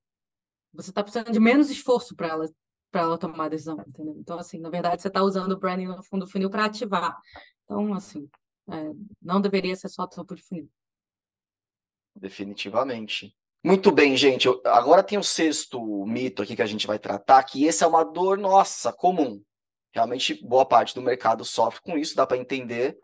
Você 0.72 0.90
está 0.90 1.02
precisando 1.02 1.32
de 1.32 1.40
menos 1.40 1.70
esforço 1.70 2.14
para 2.14 2.28
ela, 2.28 2.48
para 2.90 3.02
ela 3.02 3.18
tomar 3.18 3.46
adesão, 3.46 3.76
entendeu? 3.86 4.16
Então, 4.18 4.38
assim, 4.38 4.58
na 4.58 4.70
verdade, 4.70 5.02
você 5.02 5.08
está 5.08 5.22
usando 5.22 5.52
o 5.52 5.58
branding 5.58 5.86
no 5.86 6.02
fundo 6.02 6.24
do 6.24 6.30
funil 6.30 6.50
para 6.50 6.64
ativar. 6.66 7.16
Então, 7.64 7.92
assim, 7.94 8.28
é, 8.68 8.92
não 9.22 9.40
deveria 9.40 9.74
ser 9.76 9.88
só 9.88 10.06
topo 10.06 10.34
de 10.34 10.42
funil. 10.42 10.70
Definitivamente. 12.16 13.36
Muito 13.62 13.92
bem, 13.92 14.16
gente. 14.16 14.48
Agora 14.64 15.02
tem 15.02 15.18
o 15.18 15.22
sexto 15.22 16.06
mito 16.06 16.42
aqui 16.42 16.56
que 16.56 16.62
a 16.62 16.66
gente 16.66 16.86
vai 16.86 16.98
tratar, 16.98 17.42
que 17.42 17.64
esse 17.64 17.84
é 17.84 17.86
uma 17.86 18.04
dor 18.04 18.38
nossa, 18.38 18.92
comum. 18.92 19.42
Realmente, 19.92 20.34
boa 20.46 20.64
parte 20.64 20.94
do 20.94 21.02
mercado 21.02 21.44
sofre 21.44 21.80
com 21.82 21.98
isso, 21.98 22.16
dá 22.16 22.26
para 22.26 22.36
entender, 22.36 22.98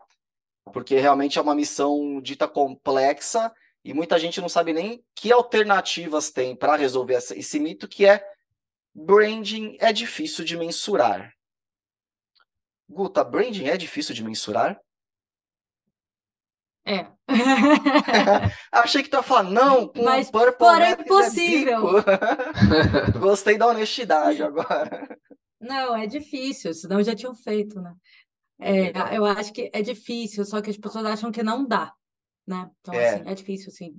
porque 0.71 0.95
realmente 0.99 1.37
é 1.37 1.41
uma 1.41 1.55
missão 1.55 2.21
dita 2.21 2.47
complexa 2.47 3.51
e 3.83 3.93
muita 3.93 4.17
gente 4.17 4.39
não 4.39 4.47
sabe 4.47 4.73
nem 4.73 5.03
que 5.15 5.31
alternativas 5.31 6.31
tem 6.31 6.55
para 6.55 6.75
resolver 6.75 7.15
esse 7.15 7.59
mito, 7.59 7.87
que 7.87 8.05
é 8.05 8.25
branding 8.95 9.77
é 9.79 9.91
difícil 9.91 10.45
de 10.45 10.55
mensurar. 10.55 11.33
Guta, 12.87 13.23
branding 13.23 13.65
é 13.65 13.75
difícil 13.75 14.15
de 14.15 14.23
mensurar? 14.23 14.79
É. 16.85 17.07
Achei 18.71 19.03
que 19.03 19.09
tu 19.09 19.17
ia 19.17 19.23
falar, 19.23 19.43
não, 19.43 19.87
com 19.87 20.03
Mas, 20.03 20.29
Purple 20.29 20.53
porém, 20.57 20.87
é 20.87 20.91
impossível. 20.91 21.99
É 21.99 23.11
Gostei 23.19 23.57
da 23.57 23.67
honestidade 23.67 24.43
agora. 24.43 25.17
Não, 25.59 25.95
é 25.95 26.05
difícil, 26.05 26.73
senão 26.73 27.01
já 27.01 27.15
tinham 27.15 27.33
feito, 27.33 27.79
né? 27.81 27.93
É, 28.59 29.17
eu 29.17 29.25
acho 29.25 29.53
que 29.53 29.69
é 29.73 29.81
difícil, 29.81 30.45
só 30.45 30.61
que 30.61 30.69
as 30.69 30.77
pessoas 30.77 31.05
acham 31.05 31.31
que 31.31 31.41
não 31.41 31.65
dá 31.65 31.93
né? 32.47 32.69
Então, 32.81 32.93
é. 32.93 33.15
assim, 33.15 33.23
é 33.25 33.35
difícil, 33.35 33.71
sim. 33.71 33.95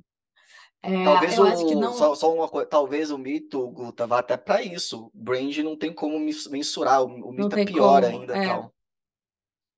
É, 0.82 1.02
talvez 1.02 1.38
o, 1.38 1.74
não... 1.80 1.94
só, 1.94 2.14
só, 2.14 2.34
uma 2.34 2.46
coisa, 2.46 2.68
talvez 2.68 3.10
o 3.10 3.16
mito, 3.16 3.66
Guta, 3.70 4.06
vá 4.06 4.18
até 4.18 4.36
para 4.36 4.62
isso. 4.62 5.10
Brand 5.14 5.56
não 5.58 5.76
tem 5.76 5.92
como 5.92 6.18
mensurar, 6.50 7.02
o, 7.02 7.06
o 7.06 7.32
mito 7.32 7.56
é 7.56 7.64
pior 7.64 8.02
como, 8.02 8.18
ainda. 8.20 8.36
É. 8.36 8.46
Tal. 8.46 8.74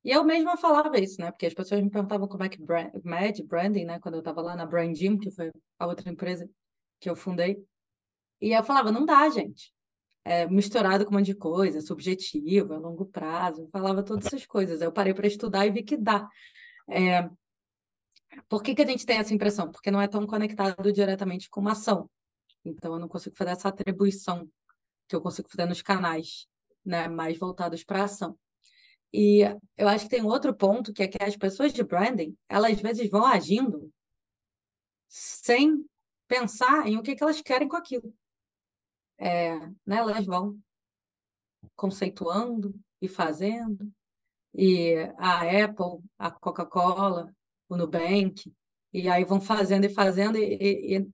E 0.06 0.12
eu 0.12 0.22
mesma 0.22 0.56
falava 0.56 1.00
isso, 1.00 1.20
né? 1.20 1.32
Porque 1.32 1.46
as 1.46 1.52
pessoas 1.52 1.82
me 1.82 1.90
perguntavam 1.90 2.28
como 2.28 2.44
é 2.44 2.48
que 2.48 2.62
brand, 2.62 2.92
Mad 3.02 3.40
Branding, 3.40 3.84
né? 3.86 3.98
Quando 3.98 4.14
eu 4.14 4.20
estava 4.20 4.40
lá 4.40 4.54
na 4.54 4.64
Brandim, 4.64 5.18
que 5.18 5.32
foi 5.32 5.50
a 5.80 5.84
outra 5.84 6.08
empresa 6.08 6.48
que 7.00 7.10
eu 7.10 7.16
fundei. 7.16 7.60
E 8.40 8.52
eu 8.52 8.62
falava, 8.62 8.92
não 8.92 9.04
dá, 9.04 9.28
gente. 9.28 9.74
É 10.24 10.46
misturado 10.46 11.04
com 11.04 11.10
um 11.10 11.18
monte 11.18 11.26
de 11.26 11.34
coisa, 11.34 11.80
subjetivo, 11.80 12.72
a 12.74 12.78
longo 12.78 13.06
prazo. 13.06 13.68
Falava 13.72 14.00
todas 14.04 14.26
essas 14.26 14.46
coisas. 14.46 14.80
Eu 14.80 14.92
parei 14.92 15.12
para 15.12 15.26
estudar 15.26 15.66
e 15.66 15.72
vi 15.72 15.82
que 15.82 15.96
dá. 15.96 16.28
É, 16.88 17.28
por 18.48 18.62
que, 18.62 18.76
que 18.76 18.82
a 18.82 18.86
gente 18.86 19.04
tem 19.04 19.18
essa 19.18 19.34
impressão? 19.34 19.72
Porque 19.72 19.90
não 19.90 20.00
é 20.00 20.06
tão 20.06 20.24
conectado 20.24 20.92
diretamente 20.92 21.50
com 21.50 21.60
uma 21.60 21.72
ação. 21.72 22.08
Então, 22.64 22.92
eu 22.92 23.00
não 23.00 23.08
consigo 23.08 23.34
fazer 23.34 23.50
essa 23.50 23.70
atribuição 23.70 24.48
que 25.08 25.16
eu 25.16 25.20
consigo 25.20 25.48
fazer 25.48 25.66
nos 25.68 25.82
canais, 25.82 26.46
né, 26.84 27.08
mais 27.08 27.36
voltados 27.36 27.82
para 27.82 28.04
ação. 28.04 28.38
E 29.12 29.40
eu 29.76 29.88
acho 29.88 30.04
que 30.04 30.10
tem 30.10 30.24
outro 30.24 30.54
ponto, 30.54 30.92
que 30.92 31.02
é 31.02 31.08
que 31.08 31.22
as 31.22 31.36
pessoas 31.36 31.72
de 31.72 31.82
branding, 31.82 32.36
elas 32.48 32.72
às 32.72 32.80
vezes 32.80 33.10
vão 33.10 33.24
agindo 33.24 33.90
sem 35.08 35.84
pensar 36.28 36.86
em 36.86 36.96
o 36.96 37.02
que, 37.02 37.14
que 37.14 37.22
elas 37.22 37.40
querem 37.40 37.68
com 37.68 37.76
aquilo. 37.76 38.12
é, 39.18 39.58
né, 39.86 39.96
elas 39.98 40.26
vão 40.26 40.58
conceituando 41.74 42.74
e 43.00 43.08
fazendo, 43.08 43.92
e 44.54 44.94
a 45.18 45.42
Apple, 45.64 46.02
a 46.18 46.30
Coca-Cola, 46.30 47.34
o 47.68 47.76
Nubank, 47.76 48.52
e 48.92 49.08
aí 49.08 49.24
vão 49.24 49.40
fazendo 49.40 49.84
e 49.84 49.90
fazendo, 49.94 50.38
e, 50.38 50.96
e, 50.96 51.08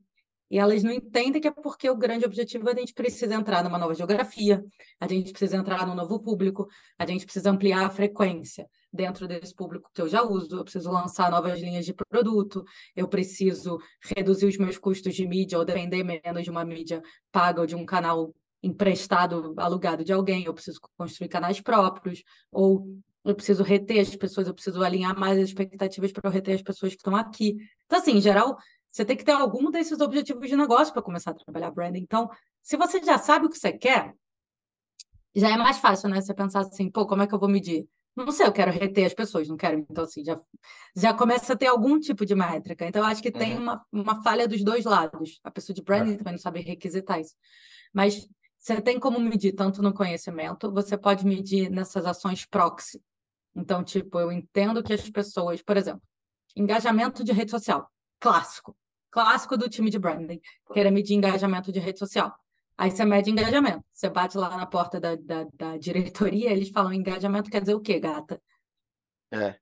e 0.52 0.58
elas 0.58 0.82
não 0.82 0.92
entendem 0.92 1.40
que 1.40 1.48
é 1.48 1.50
porque 1.50 1.88
o 1.88 1.96
grande 1.96 2.26
objetivo 2.26 2.68
é 2.68 2.72
a 2.72 2.76
gente 2.76 2.92
precisa 2.92 3.34
entrar 3.34 3.64
numa 3.64 3.78
nova 3.78 3.94
geografia, 3.94 4.62
a 5.00 5.08
gente 5.08 5.32
precisa 5.32 5.56
entrar 5.56 5.86
num 5.86 5.94
novo 5.94 6.20
público, 6.20 6.68
a 6.98 7.06
gente 7.06 7.24
precisa 7.24 7.50
ampliar 7.50 7.86
a 7.86 7.88
frequência 7.88 8.68
dentro 8.92 9.26
desse 9.26 9.54
público 9.54 9.90
que 9.94 10.02
eu 10.02 10.06
já 10.10 10.22
uso, 10.22 10.54
eu 10.54 10.62
preciso 10.62 10.90
lançar 10.90 11.30
novas 11.30 11.58
linhas 11.58 11.86
de 11.86 11.94
produto, 11.94 12.62
eu 12.94 13.08
preciso 13.08 13.78
reduzir 14.14 14.44
os 14.44 14.58
meus 14.58 14.76
custos 14.76 15.14
de 15.14 15.26
mídia 15.26 15.58
ou 15.58 15.64
depender 15.64 16.04
menos 16.04 16.44
de 16.44 16.50
uma 16.50 16.66
mídia 16.66 17.00
paga 17.30 17.62
ou 17.62 17.66
de 17.66 17.74
um 17.74 17.86
canal 17.86 18.34
emprestado, 18.62 19.54
alugado 19.56 20.04
de 20.04 20.12
alguém, 20.12 20.44
eu 20.44 20.52
preciso 20.52 20.78
construir 20.98 21.28
canais 21.28 21.62
próprios, 21.62 22.22
ou 22.52 22.86
eu 23.24 23.34
preciso 23.34 23.62
reter 23.62 24.00
as 24.00 24.14
pessoas, 24.16 24.46
eu 24.48 24.54
preciso 24.54 24.82
alinhar 24.82 25.18
mais 25.18 25.38
as 25.38 25.44
expectativas 25.44 26.12
para 26.12 26.28
eu 26.28 26.32
reter 26.32 26.56
as 26.56 26.62
pessoas 26.62 26.92
que 26.92 26.98
estão 26.98 27.14
aqui. 27.14 27.56
Então, 27.86 27.98
assim, 27.98 28.16
em 28.16 28.20
geral, 28.20 28.56
você 28.92 29.06
tem 29.06 29.16
que 29.16 29.24
ter 29.24 29.32
algum 29.32 29.70
desses 29.70 29.98
objetivos 30.00 30.46
de 30.46 30.54
negócio 30.54 30.92
para 30.92 31.00
começar 31.00 31.30
a 31.30 31.34
trabalhar 31.34 31.70
branding. 31.70 32.00
Então, 32.00 32.30
se 32.62 32.76
você 32.76 33.02
já 33.02 33.16
sabe 33.16 33.46
o 33.46 33.48
que 33.48 33.58
você 33.58 33.72
quer, 33.72 34.14
já 35.34 35.48
é 35.48 35.56
mais 35.56 35.78
fácil, 35.78 36.10
né? 36.10 36.20
Você 36.20 36.34
pensar 36.34 36.60
assim, 36.60 36.90
pô, 36.90 37.06
como 37.06 37.22
é 37.22 37.26
que 37.26 37.34
eu 37.34 37.38
vou 37.38 37.48
medir? 37.48 37.88
Não 38.14 38.30
sei, 38.30 38.46
eu 38.46 38.52
quero 38.52 38.70
reter 38.70 39.06
as 39.06 39.14
pessoas, 39.14 39.48
não 39.48 39.56
quero. 39.56 39.78
Então, 39.78 40.04
assim, 40.04 40.22
já, 40.22 40.38
já 40.94 41.14
começa 41.14 41.54
a 41.54 41.56
ter 41.56 41.68
algum 41.68 41.98
tipo 41.98 42.26
de 42.26 42.34
métrica. 42.34 42.86
Então, 42.86 43.00
eu 43.00 43.06
acho 43.06 43.22
que 43.22 43.30
uhum. 43.30 43.38
tem 43.38 43.56
uma, 43.56 43.82
uma 43.90 44.22
falha 44.22 44.46
dos 44.46 44.62
dois 44.62 44.84
lados. 44.84 45.40
A 45.42 45.50
pessoa 45.50 45.74
de 45.74 45.82
branding 45.82 46.12
é. 46.12 46.16
também 46.18 46.34
não 46.34 46.38
sabe 46.38 46.60
requisitar 46.60 47.18
isso. 47.18 47.34
Mas 47.94 48.28
você 48.58 48.78
tem 48.82 49.00
como 49.00 49.18
medir 49.18 49.54
tanto 49.54 49.80
no 49.80 49.94
conhecimento, 49.94 50.70
você 50.70 50.98
pode 50.98 51.24
medir 51.24 51.70
nessas 51.70 52.04
ações 52.04 52.44
proxy. 52.44 53.02
Então, 53.56 53.82
tipo, 53.82 54.20
eu 54.20 54.30
entendo 54.30 54.82
que 54.82 54.92
as 54.92 55.08
pessoas, 55.08 55.62
por 55.62 55.78
exemplo, 55.78 56.02
engajamento 56.54 57.24
de 57.24 57.32
rede 57.32 57.50
social, 57.50 57.90
clássico, 58.20 58.76
clássico 59.12 59.56
do 59.56 59.68
time 59.68 59.90
de 59.90 59.98
branding, 59.98 60.40
querer 60.72 60.90
medir 60.90 61.14
engajamento 61.14 61.70
de 61.70 61.78
rede 61.78 61.98
social. 61.98 62.34
Aí 62.76 62.90
você 62.90 63.04
mede 63.04 63.30
engajamento. 63.30 63.84
Você 63.92 64.08
bate 64.08 64.36
lá 64.36 64.56
na 64.56 64.66
porta 64.66 64.98
da, 64.98 65.14
da, 65.14 65.44
da 65.52 65.76
diretoria, 65.76 66.50
eles 66.50 66.70
falam 66.70 66.92
engajamento 66.92 67.50
quer 67.50 67.60
dizer 67.60 67.74
o 67.74 67.80
quê, 67.80 68.00
gata? 68.00 68.42
É. 69.30 69.60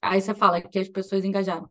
Aí 0.00 0.20
você 0.20 0.34
fala 0.34 0.62
que 0.62 0.78
as 0.78 0.88
pessoas 0.88 1.24
engajaram. 1.24 1.70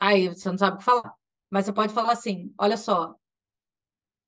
Aí 0.00 0.28
você 0.28 0.50
não 0.50 0.58
sabe 0.58 0.76
o 0.76 0.78
que 0.78 0.84
falar. 0.84 1.14
Mas 1.48 1.66
você 1.66 1.72
pode 1.72 1.92
falar 1.94 2.12
assim: 2.12 2.52
olha 2.58 2.76
só, 2.76 3.14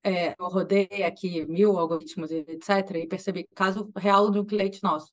é, 0.04 0.34
eu 0.38 0.46
rodei 0.46 1.02
aqui 1.04 1.44
mil 1.46 1.76
algoritmos, 1.78 2.30
etc., 2.30 2.96
e 2.96 3.06
percebi 3.08 3.44
caso 3.54 3.90
real 3.96 4.30
do 4.30 4.44
cliente 4.44 4.82
nosso. 4.82 5.12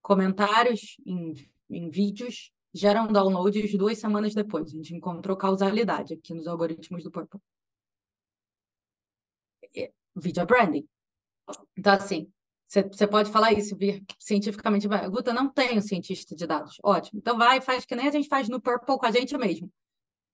Comentários 0.00 0.96
em, 1.04 1.34
em 1.68 1.90
vídeos 1.90 2.52
geram 2.72 3.06
downloads 3.06 3.76
duas 3.76 3.98
semanas 3.98 4.34
depois. 4.34 4.68
A 4.68 4.76
gente 4.76 4.94
encontrou 4.94 5.36
causalidade 5.36 6.14
aqui 6.14 6.34
nos 6.34 6.46
algoritmos 6.46 7.02
do 7.02 7.10
Purple. 7.10 7.40
Video 10.16 10.46
branding. 10.46 10.88
Então, 11.76 11.92
assim, 11.94 12.30
você 12.66 13.06
pode 13.06 13.30
falar 13.30 13.52
isso 13.52 13.76
vir 13.76 14.04
cientificamente. 14.18 14.86
Guta, 15.10 15.32
não 15.32 15.48
tenho 15.48 15.80
cientista 15.80 16.34
de 16.34 16.46
dados. 16.46 16.76
Ótimo. 16.82 17.18
Então, 17.20 17.38
vai 17.38 17.60
faz 17.60 17.84
que 17.84 17.94
nem 17.94 18.08
a 18.08 18.10
gente 18.10 18.28
faz 18.28 18.48
no 18.48 18.60
Purple 18.60 18.98
com 18.98 19.06
a 19.06 19.10
gente 19.10 19.36
mesmo. 19.38 19.72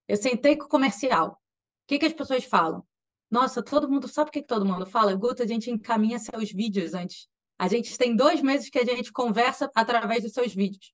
Eu 0.08 0.16
sentei 0.16 0.56
com 0.56 0.64
o 0.64 0.68
comercial. 0.68 1.32
O 1.32 1.86
que, 1.86 1.98
que 1.98 2.06
as 2.06 2.12
pessoas 2.12 2.44
falam? 2.44 2.84
Nossa, 3.30 3.62
todo 3.62 3.88
mundo 3.88 4.08
sabe 4.08 4.30
o 4.30 4.32
que, 4.32 4.40
que 4.40 4.48
todo 4.48 4.64
mundo 4.64 4.86
fala? 4.86 5.14
Guta, 5.14 5.42
a 5.42 5.46
gente 5.46 5.70
encaminha 5.70 6.18
seus 6.18 6.50
vídeos 6.50 6.94
antes. 6.94 7.28
A 7.58 7.68
gente 7.68 7.96
tem 7.98 8.16
dois 8.16 8.40
meses 8.40 8.70
que 8.70 8.78
a 8.78 8.84
gente 8.84 9.12
conversa 9.12 9.70
através 9.74 10.22
dos 10.22 10.32
seus 10.32 10.54
vídeos. 10.54 10.93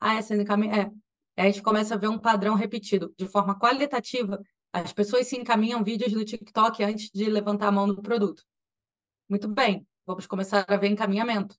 Ah, 0.00 0.14
essa 0.14 0.34
encaminha. 0.34 0.92
É. 1.36 1.42
A 1.42 1.46
gente 1.46 1.62
começa 1.62 1.94
a 1.94 1.98
ver 1.98 2.08
um 2.08 2.18
padrão 2.18 2.54
repetido. 2.54 3.14
De 3.16 3.26
forma 3.28 3.58
qualitativa, 3.58 4.40
as 4.72 4.92
pessoas 4.92 5.26
se 5.26 5.36
encaminham 5.36 5.82
vídeos 5.84 6.12
do 6.12 6.24
TikTok 6.24 6.82
antes 6.82 7.10
de 7.10 7.24
levantar 7.30 7.68
a 7.68 7.72
mão 7.72 7.86
no 7.86 8.02
produto. 8.02 8.42
Muito 9.28 9.48
bem, 9.48 9.86
vamos 10.06 10.26
começar 10.26 10.64
a 10.66 10.76
ver 10.76 10.88
encaminhamento. 10.88 11.56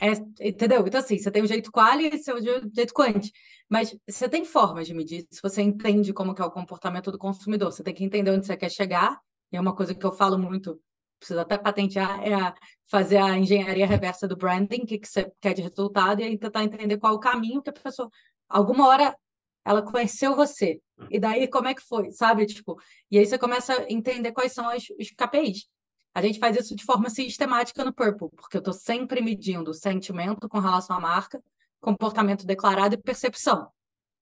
É, 0.00 0.10
entendeu? 0.48 0.84
Então, 0.86 1.00
assim, 1.00 1.18
você 1.18 1.30
tem 1.30 1.42
o 1.42 1.46
jeito 1.46 1.70
quali 1.70 2.08
e 2.08 2.32
o 2.32 2.74
jeito 2.74 2.92
quant. 2.92 3.30
Mas 3.68 3.96
você 4.08 4.28
tem 4.28 4.44
formas 4.44 4.86
de 4.86 4.94
medir, 4.94 5.26
se 5.30 5.40
você 5.40 5.62
entende 5.62 6.12
como 6.12 6.34
que 6.34 6.42
é 6.42 6.44
o 6.44 6.50
comportamento 6.50 7.10
do 7.12 7.18
consumidor. 7.18 7.72
Você 7.72 7.82
tem 7.82 7.94
que 7.94 8.04
entender 8.04 8.30
onde 8.30 8.46
você 8.46 8.56
quer 8.56 8.70
chegar. 8.70 9.18
E 9.52 9.56
é 9.56 9.60
uma 9.60 9.74
coisa 9.74 9.94
que 9.94 10.04
eu 10.04 10.12
falo 10.12 10.38
muito, 10.38 10.80
preciso 11.24 11.40
até 11.40 11.56
patentear, 11.56 12.22
é 12.22 12.34
a 12.34 12.54
fazer 12.86 13.16
a 13.16 13.36
engenharia 13.36 13.86
reversa 13.86 14.28
do 14.28 14.36
branding, 14.36 14.82
o 14.82 14.86
que, 14.86 14.98
que 14.98 15.08
você 15.08 15.32
quer 15.40 15.54
de 15.54 15.62
resultado, 15.62 16.20
e 16.20 16.24
aí 16.24 16.38
tentar 16.38 16.62
entender 16.62 16.98
qual 16.98 17.14
é 17.14 17.16
o 17.16 17.20
caminho 17.20 17.62
que 17.62 17.70
a 17.70 17.72
pessoa... 17.72 18.10
Alguma 18.46 18.86
hora 18.86 19.16
ela 19.64 19.80
conheceu 19.80 20.36
você. 20.36 20.80
E 21.10 21.18
daí, 21.18 21.48
como 21.48 21.66
é 21.66 21.74
que 21.74 21.80
foi, 21.80 22.12
sabe? 22.12 22.44
Tipo, 22.44 22.78
e 23.10 23.18
aí 23.18 23.24
você 23.24 23.38
começa 23.38 23.72
a 23.72 23.90
entender 23.90 24.32
quais 24.32 24.52
são 24.52 24.68
os, 24.68 24.84
os 25.00 25.10
KPIs. 25.16 25.66
A 26.14 26.20
gente 26.20 26.38
faz 26.38 26.56
isso 26.56 26.76
de 26.76 26.84
forma 26.84 27.08
sistemática 27.08 27.82
no 27.84 27.92
Purple, 27.92 28.28
porque 28.36 28.58
eu 28.58 28.60
estou 28.60 28.74
sempre 28.74 29.20
medindo 29.22 29.72
sentimento 29.72 30.48
com 30.48 30.60
relação 30.60 30.96
à 30.96 31.00
marca, 31.00 31.42
comportamento 31.80 32.46
declarado 32.46 32.94
e 32.94 32.98
percepção, 32.98 33.68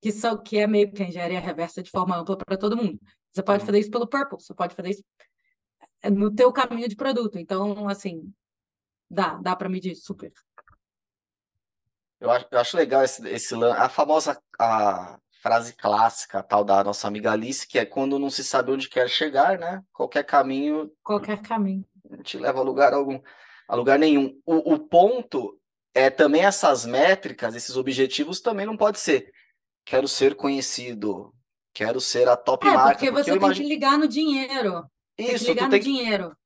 que 0.01 0.13
são 0.13 0.41
que 0.41 0.57
é 0.57 0.67
meio 0.67 0.91
que 0.93 1.03
a 1.03 1.07
engenharia 1.09 1.41
reversa 1.41 1.83
de 1.83 1.91
forma 1.91 2.17
ampla 2.17 2.37
para 2.37 2.57
todo 2.57 2.77
mundo. 2.77 2.99
Você 3.33 3.43
pode 3.43 3.61
uhum. 3.61 3.67
fazer 3.67 3.79
isso 3.81 3.91
pelo 3.91 4.07
Purple, 4.07 4.41
você 4.41 4.55
pode 4.55 4.75
fazer 4.75 4.91
isso 4.91 5.05
no 6.11 6.35
teu 6.35 6.53
caminho 6.53 6.89
de 6.89 6.97
produto. 6.97 7.39
Então, 7.39 7.89
assim, 7.89 8.33
dá, 9.11 9.35
dá 9.35 9.55
para 9.55 9.69
medir 9.69 9.95
super. 9.95 10.33
Eu 12.21 12.31
acho, 12.31 12.47
eu 12.51 12.59
acho 12.59 12.77
legal 12.77 13.03
esse, 13.03 13.29
esse 13.29 13.55
a 13.65 13.89
famosa 13.89 14.41
a 14.59 15.19
frase 15.43 15.75
clássica, 15.75 16.41
tal 16.41 16.63
da 16.63 16.85
nossa 16.85 17.09
amiga 17.09 17.33
Alice, 17.33 17.67
que 17.67 17.79
é 17.79 17.85
quando 17.85 18.19
não 18.19 18.31
se 18.31 18.45
sabe 18.45 18.71
onde 18.71 18.89
quer 18.89 19.09
chegar, 19.09 19.59
né? 19.59 19.83
Qualquer 19.93 20.25
caminho. 20.25 20.91
Qualquer 21.03 21.43
caminho. 21.43 21.85
Te 22.23 22.39
leva 22.39 22.61
a 22.61 22.63
lugar 22.63 22.95
algum, 22.95 23.21
a 23.67 23.75
lugar 23.75 23.99
nenhum. 23.99 24.41
O, 24.47 24.75
o 24.75 24.79
ponto 24.79 25.59
é 25.93 26.09
também 26.11 26.45
essas 26.45 26.87
métricas, 26.87 27.57
esses 27.57 27.77
objetivos 27.77 28.41
também 28.41 28.65
não 28.65 28.77
pode 28.77 29.01
ser. 29.01 29.33
Quero 29.85 30.07
ser 30.07 30.37
conhecido, 30.37 31.35
quero 31.75 32.01
ser 32.01 32.29
a 32.29 32.37
top 32.37 32.69
é, 32.69 32.71
marca. 32.71 32.93
Porque 32.93 33.11
você 33.11 33.31
porque 33.31 33.31
tem 33.31 33.37
imagino... 33.37 33.69
que 33.69 33.75
ligar 33.75 33.99
no 33.99 34.07
dinheiro. 34.07 34.85
Isso, 35.19 35.45
tem 35.45 35.55
que 35.55 35.65
ligar 35.65 35.69
no 35.69 35.79
dinheiro. 35.79 36.37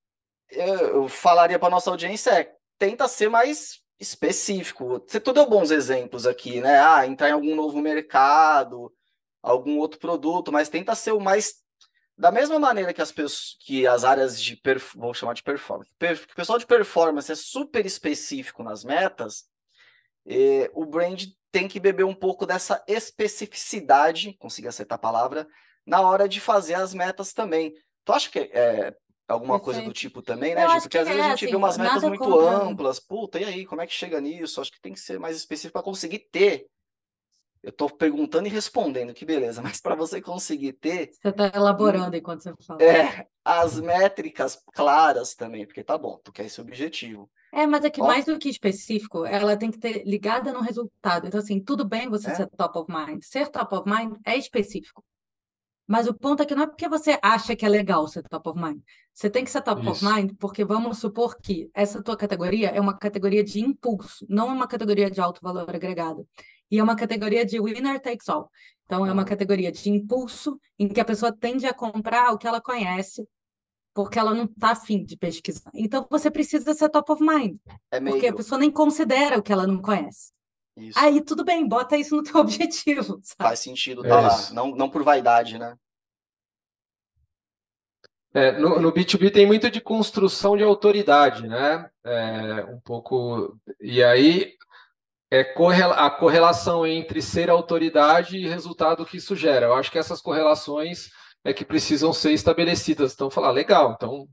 Eu, 0.49 1.09
falaria 1.09 1.59
para 1.59 1.71
nossa 1.71 1.91
audiência 1.91 2.31
é, 2.31 2.53
tenta 2.79 3.09
ser 3.09 3.29
mais 3.29 3.81
específico. 3.99 5.03
Você 5.07 5.19
tu 5.19 5.33
deu 5.33 5.49
bons 5.49 5.71
exemplos 5.71 6.27
aqui, 6.27 6.61
né? 6.61 6.79
Ah, 6.79 7.07
entrar 7.07 7.29
em 7.29 7.33
algum 7.33 7.55
novo 7.55 7.81
mercado, 7.81 8.93
algum 9.43 9.79
outro 9.79 9.99
produto, 9.99 10.53
mas 10.53 10.69
tenta 10.69 10.95
ser 10.95 11.13
o 11.13 11.21
mais 11.21 11.55
da 12.19 12.31
mesma 12.31 12.59
maneira 12.59 12.95
que 12.95 13.03
as 13.03 13.13
pessoas, 13.13 13.57
que 13.61 13.87
as 13.87 14.03
áreas 14.03 14.41
de 14.41 14.59
vou 14.95 15.13
chamar 15.13 15.35
de 15.35 15.43
performance, 15.43 15.91
o 15.93 16.35
pessoal 16.35 16.59
de 16.59 16.67
performance 16.67 17.31
é 17.31 17.35
super 17.35 17.85
específico 17.85 18.63
nas 18.63 18.85
metas, 18.85 19.45
eh, 20.27 20.71
o 20.73 20.87
brand 20.87 21.25
tem 21.53 21.69
que 21.69 21.79
beber 21.79 22.05
um 22.05 22.15
pouco 22.15 22.47
dessa 22.47 22.83
especificidade, 22.89 24.35
consegui 24.39 24.67
acertar 24.67 24.97
a 24.97 25.01
palavra, 25.01 25.47
na 25.87 26.01
hora 26.01 26.29
de 26.29 26.41
fazer 26.41 26.75
as 26.75 26.93
metas 26.93 27.33
também. 27.33 27.75
Tu 28.07 28.13
acha 28.13 28.31
que 28.31 28.39
é, 28.39 28.95
alguma 29.27 29.59
coisa 29.59 29.83
do 29.83 29.93
tipo 29.93 30.23
também, 30.23 30.55
né, 30.55 30.67
Gi? 30.69 30.83
Porque 30.83 30.97
às 30.97 31.09
vezes 31.09 31.21
é, 31.21 31.25
a 31.25 31.29
gente 31.31 31.45
assim, 31.45 31.51
vê 31.51 31.57
umas 31.57 31.77
metas 31.77 32.05
muito 32.05 32.23
contra... 32.23 32.63
amplas. 32.63 33.01
Puta, 33.01 33.41
e 33.41 33.45
aí, 33.45 33.67
como 33.67 33.83
é 33.83 33.87
que 33.87 33.93
chega 33.93 34.21
nisso? 34.21 34.61
Acho 34.61 34.71
que 34.71 34.81
tem 34.81 34.93
que 34.93 35.01
ser 35.01 35.19
mais 35.19 35.37
específico 35.37 35.73
para 35.73 35.83
conseguir 35.83 36.21
ter. 36.31 36.67
Eu 37.61 37.71
estou 37.71 37.91
perguntando 37.91 38.47
e 38.47 38.51
respondendo, 38.51 39.13
que 39.13 39.25
beleza, 39.25 39.61
mas 39.61 39.81
para 39.81 39.97
você 39.97 40.23
conseguir 40.23 40.75
ter. 40.75 41.11
Você 41.21 41.31
está 41.31 41.51
elaborando 41.53 42.17
enquanto 42.17 42.45
você 42.45 42.55
fala. 42.65 42.81
É, 42.81 43.27
as 43.45 43.81
métricas 43.81 44.63
claras 44.73 45.35
também, 45.35 45.67
porque 45.67 45.83
tá 45.83 45.99
bom, 45.99 46.21
tu 46.23 46.31
quer 46.31 46.45
esse 46.45 46.61
objetivo. 46.61 47.29
É, 47.53 47.67
mas 47.67 47.85
é 47.85 47.91
que 47.91 48.01
Ó, 48.01 48.07
mais 48.07 48.27
do 48.27 48.39
que 48.39 48.49
específico, 48.49 49.27
ela 49.27 49.57
tem 49.57 49.73
que 49.73 49.79
ter 49.79 50.05
ligada 50.05 50.53
no 50.53 50.61
resultado. 50.61 51.27
Então, 51.27 51.41
assim, 51.41 51.59
tudo 51.59 51.85
bem 51.85 52.09
você 52.09 52.31
é? 52.31 52.35
ser 52.37 52.47
top 52.51 52.79
of 52.79 52.93
mind. 52.93 53.21
Ser 53.25 53.49
top 53.49 53.75
of 53.75 53.91
mind 53.91 54.15
é 54.25 54.37
específico. 54.37 55.03
Mas 55.87 56.09
o 56.09 56.15
ponto 56.15 56.43
é 56.43 56.47
que 56.47 56.55
não 56.55 56.65
é 56.65 56.67
porque 56.67 56.89
você 56.89 57.19
acha 57.23 57.55
que 57.55 57.65
é 57.65 57.69
legal 57.69 58.09
ser 58.09 58.23
top 58.25 58.49
of 58.51 58.61
mind. 58.61 58.81
Você 59.15 59.31
tem 59.31 59.45
que 59.45 59.51
ser 59.51 59.63
top 59.63 59.81
Isso. 59.83 59.91
of 59.91 60.05
mind 60.05 60.33
porque 60.39 60.65
vamos 60.65 60.99
supor 60.99 61.37
que 61.41 61.71
essa 61.73 62.03
tua 62.03 62.17
categoria 62.17 62.71
é 62.71 62.81
uma 62.81 62.97
categoria 62.97 63.45
de 63.45 63.61
impulso, 63.61 64.27
não 64.29 64.51
é 64.51 64.53
uma 64.53 64.67
categoria 64.67 65.11
de 65.11 65.21
alto 65.21 65.41
valor 65.43 65.69
agregado. 65.69 66.27
E 66.71 66.79
é 66.79 66.83
uma 66.83 66.97
categoria 66.97 67.47
de 67.47 67.61
winner 67.61 68.01
takes 68.01 68.29
all. 68.29 68.51
Então, 68.85 69.07
é 69.07 69.13
uma 69.13 69.25
categoria 69.25 69.71
de 69.71 69.91
impulso 69.91 70.59
em 70.79 70.89
que 70.89 71.01
a 71.01 71.05
pessoa 71.05 71.33
tende 71.33 71.67
a 71.67 71.75
comprar 71.75 72.33
o 72.33 72.39
que 72.39 72.47
ela 72.47 72.61
conhece 72.61 73.27
porque 73.93 74.19
ela 74.19 74.35
não 74.35 74.45
está 74.45 74.73
afim 74.73 75.03
de 75.03 75.17
pesquisar. 75.17 75.71
Então, 75.75 76.07
você 76.11 76.31
precisa 76.31 76.75
ser 76.75 76.91
top 76.91 77.13
of 77.13 77.23
mind. 77.23 77.59
É 77.91 77.99
meio... 77.99 78.15
Porque 78.15 78.29
a 78.29 78.35
pessoa 78.35 78.59
nem 78.59 78.71
considera 78.71 79.39
o 79.39 79.43
que 79.43 79.51
ela 79.51 79.67
não 79.67 79.81
conhece. 79.81 80.33
Isso. 80.77 80.99
Aí 80.99 81.21
tudo 81.23 81.45
bem, 81.45 81.67
bota 81.67 81.97
isso 81.97 82.17
no 82.17 82.23
teu 82.23 82.37
objetivo. 82.41 83.21
Sabe? 83.23 83.37
Faz 83.39 83.61
sentido, 83.61 84.03
tá 84.03 84.09
é 84.09 84.13
lá. 84.13 84.51
Não, 84.53 84.75
não 84.75 84.91
por 84.91 85.03
vaidade, 85.03 85.59
né? 85.59 85.77
É, 88.35 88.53
no, 88.53 88.79
no, 88.79 88.93
B2B 88.93 89.33
tem 89.33 89.47
muito 89.47 89.71
de 89.71 89.81
construção 89.81 90.59
de 90.59 90.63
autoridade, 90.63 91.49
né? 91.49 91.89
É, 92.05 92.65
um 92.67 92.79
pouco. 92.81 93.59
E 93.81 94.05
aí 94.05 94.53
é 95.31 95.41
a 95.41 96.11
correlação 96.11 96.87
entre 96.87 97.23
ser 97.23 97.49
autoridade 97.49 98.37
e 98.37 98.47
resultado 98.47 99.07
que 99.07 99.17
isso 99.17 99.35
gera. 99.35 99.67
Eu 99.67 99.75
acho 99.75 99.91
que 99.91 99.99
essas 99.99 100.21
correlações 100.21 101.09
é 101.43 101.55
que 101.55 101.65
precisam 101.65 102.13
ser 102.13 102.33
estabelecidas. 102.33 103.15
Então, 103.15 103.31
falar, 103.31 103.53
legal, 103.53 103.95
então 103.97 104.29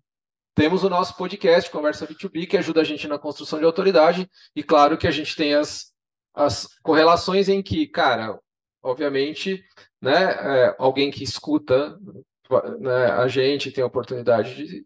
temos 0.54 0.84
o 0.84 0.90
nosso 0.90 1.16
podcast, 1.16 1.72
Conversa 1.72 2.06
B2B, 2.06 2.46
que 2.46 2.58
ajuda 2.58 2.82
a 2.82 2.84
gente 2.84 3.08
na 3.08 3.18
construção 3.18 3.58
de 3.58 3.66
autoridade, 3.66 4.30
e 4.56 4.62
claro 4.62 4.98
que 4.98 5.08
a 5.08 5.12
gente 5.12 5.36
tem 5.36 5.56
as, 5.56 5.93
as 6.34 6.68
correlações 6.82 7.50
em 7.50 7.62
que, 7.62 7.88
cara, 7.88 8.40
obviamente, 8.82 9.64
né, 10.02 10.32
é, 10.32 10.76
alguém 10.78 11.12
que 11.12 11.24
escuta 11.24 11.98
né, 12.80 13.06
a 13.12 13.28
gente 13.28 13.72
tem 13.72 13.84
a 13.84 13.88
oportunidade 13.88 14.56
de 14.56 14.86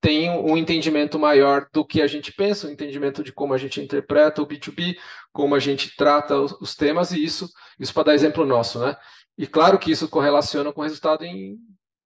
tem 0.00 0.30
um 0.30 0.56
entendimento 0.56 1.18
maior 1.18 1.66
do 1.72 1.84
que 1.84 2.00
a 2.00 2.06
gente 2.06 2.32
pensa, 2.32 2.66
um 2.66 2.70
entendimento 2.70 3.22
de 3.22 3.32
como 3.32 3.52
a 3.52 3.58
gente 3.58 3.80
interpreta 3.80 4.40
o 4.40 4.46
B2B, 4.46 4.96
como 5.32 5.54
a 5.54 5.58
gente 5.58 5.94
trata 5.96 6.36
os, 6.36 6.52
os 6.60 6.74
temas, 6.74 7.12
e 7.12 7.22
isso, 7.22 7.48
isso 7.78 7.92
para 7.92 8.04
dar 8.04 8.14
exemplo 8.14 8.46
nosso, 8.46 8.78
né? 8.78 8.96
E 9.36 9.46
claro 9.46 9.78
que 9.78 9.90
isso 9.90 10.08
correlaciona 10.08 10.72
com 10.72 10.80
o 10.80 10.84
resultado 10.84 11.24
em, 11.24 11.58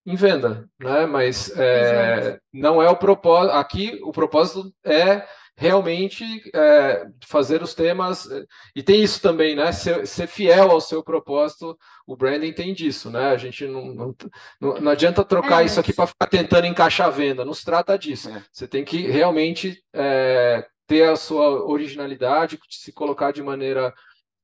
em 0.05 0.17
venda, 0.17 0.69
né? 0.81 1.07
Mas 1.07 1.51
é, 1.57 2.39
não 2.53 2.83
é 2.83 2.89
o 2.89 2.97
propósito. 2.97 3.55
Aqui 3.55 4.01
o 4.03 4.11
propósito 4.11 4.73
é 4.85 5.25
realmente 5.57 6.25
é, 6.55 7.07
fazer 7.27 7.63
os 7.63 7.75
temas 7.75 8.29
e 8.75 8.83
tem 8.83 9.03
isso 9.03 9.21
também, 9.23 9.57
né? 9.57 9.73
Ser, 9.73 10.07
ser, 10.07 10.27
fiel 10.27 10.71
ao 10.71 10.81
seu 10.81 11.03
propósito. 11.03 11.77
O 12.07 12.15
branding 12.15 12.53
tem 12.53 12.75
disso, 12.75 13.11
né? 13.11 13.29
A 13.29 13.37
gente 13.37 13.67
não 13.67 14.15
não, 14.61 14.75
não, 14.81 14.93
adianta 14.93 15.25
trocar 15.25 15.63
é, 15.63 15.67
isso 15.67 15.81
aqui 15.81 15.95
para 15.95 16.07
ficar 16.07 16.27
tentando 16.27 16.67
encaixar 16.67 17.07
a 17.07 17.11
venda. 17.11 17.45
Não 17.45 17.55
se 17.55 17.65
trata 17.65 17.99
disso. 17.99 18.29
É. 18.29 18.45
Você 18.53 18.69
tem 18.69 18.85
que 18.85 19.11
realmente 19.11 19.83
é, 19.95 20.67
ter 20.87 21.09
a 21.09 21.17
sua 21.17 21.65
originalidade, 21.65 22.59
se 22.69 22.93
colocar 22.93 23.33
de 23.33 23.43
maneira 23.43 23.95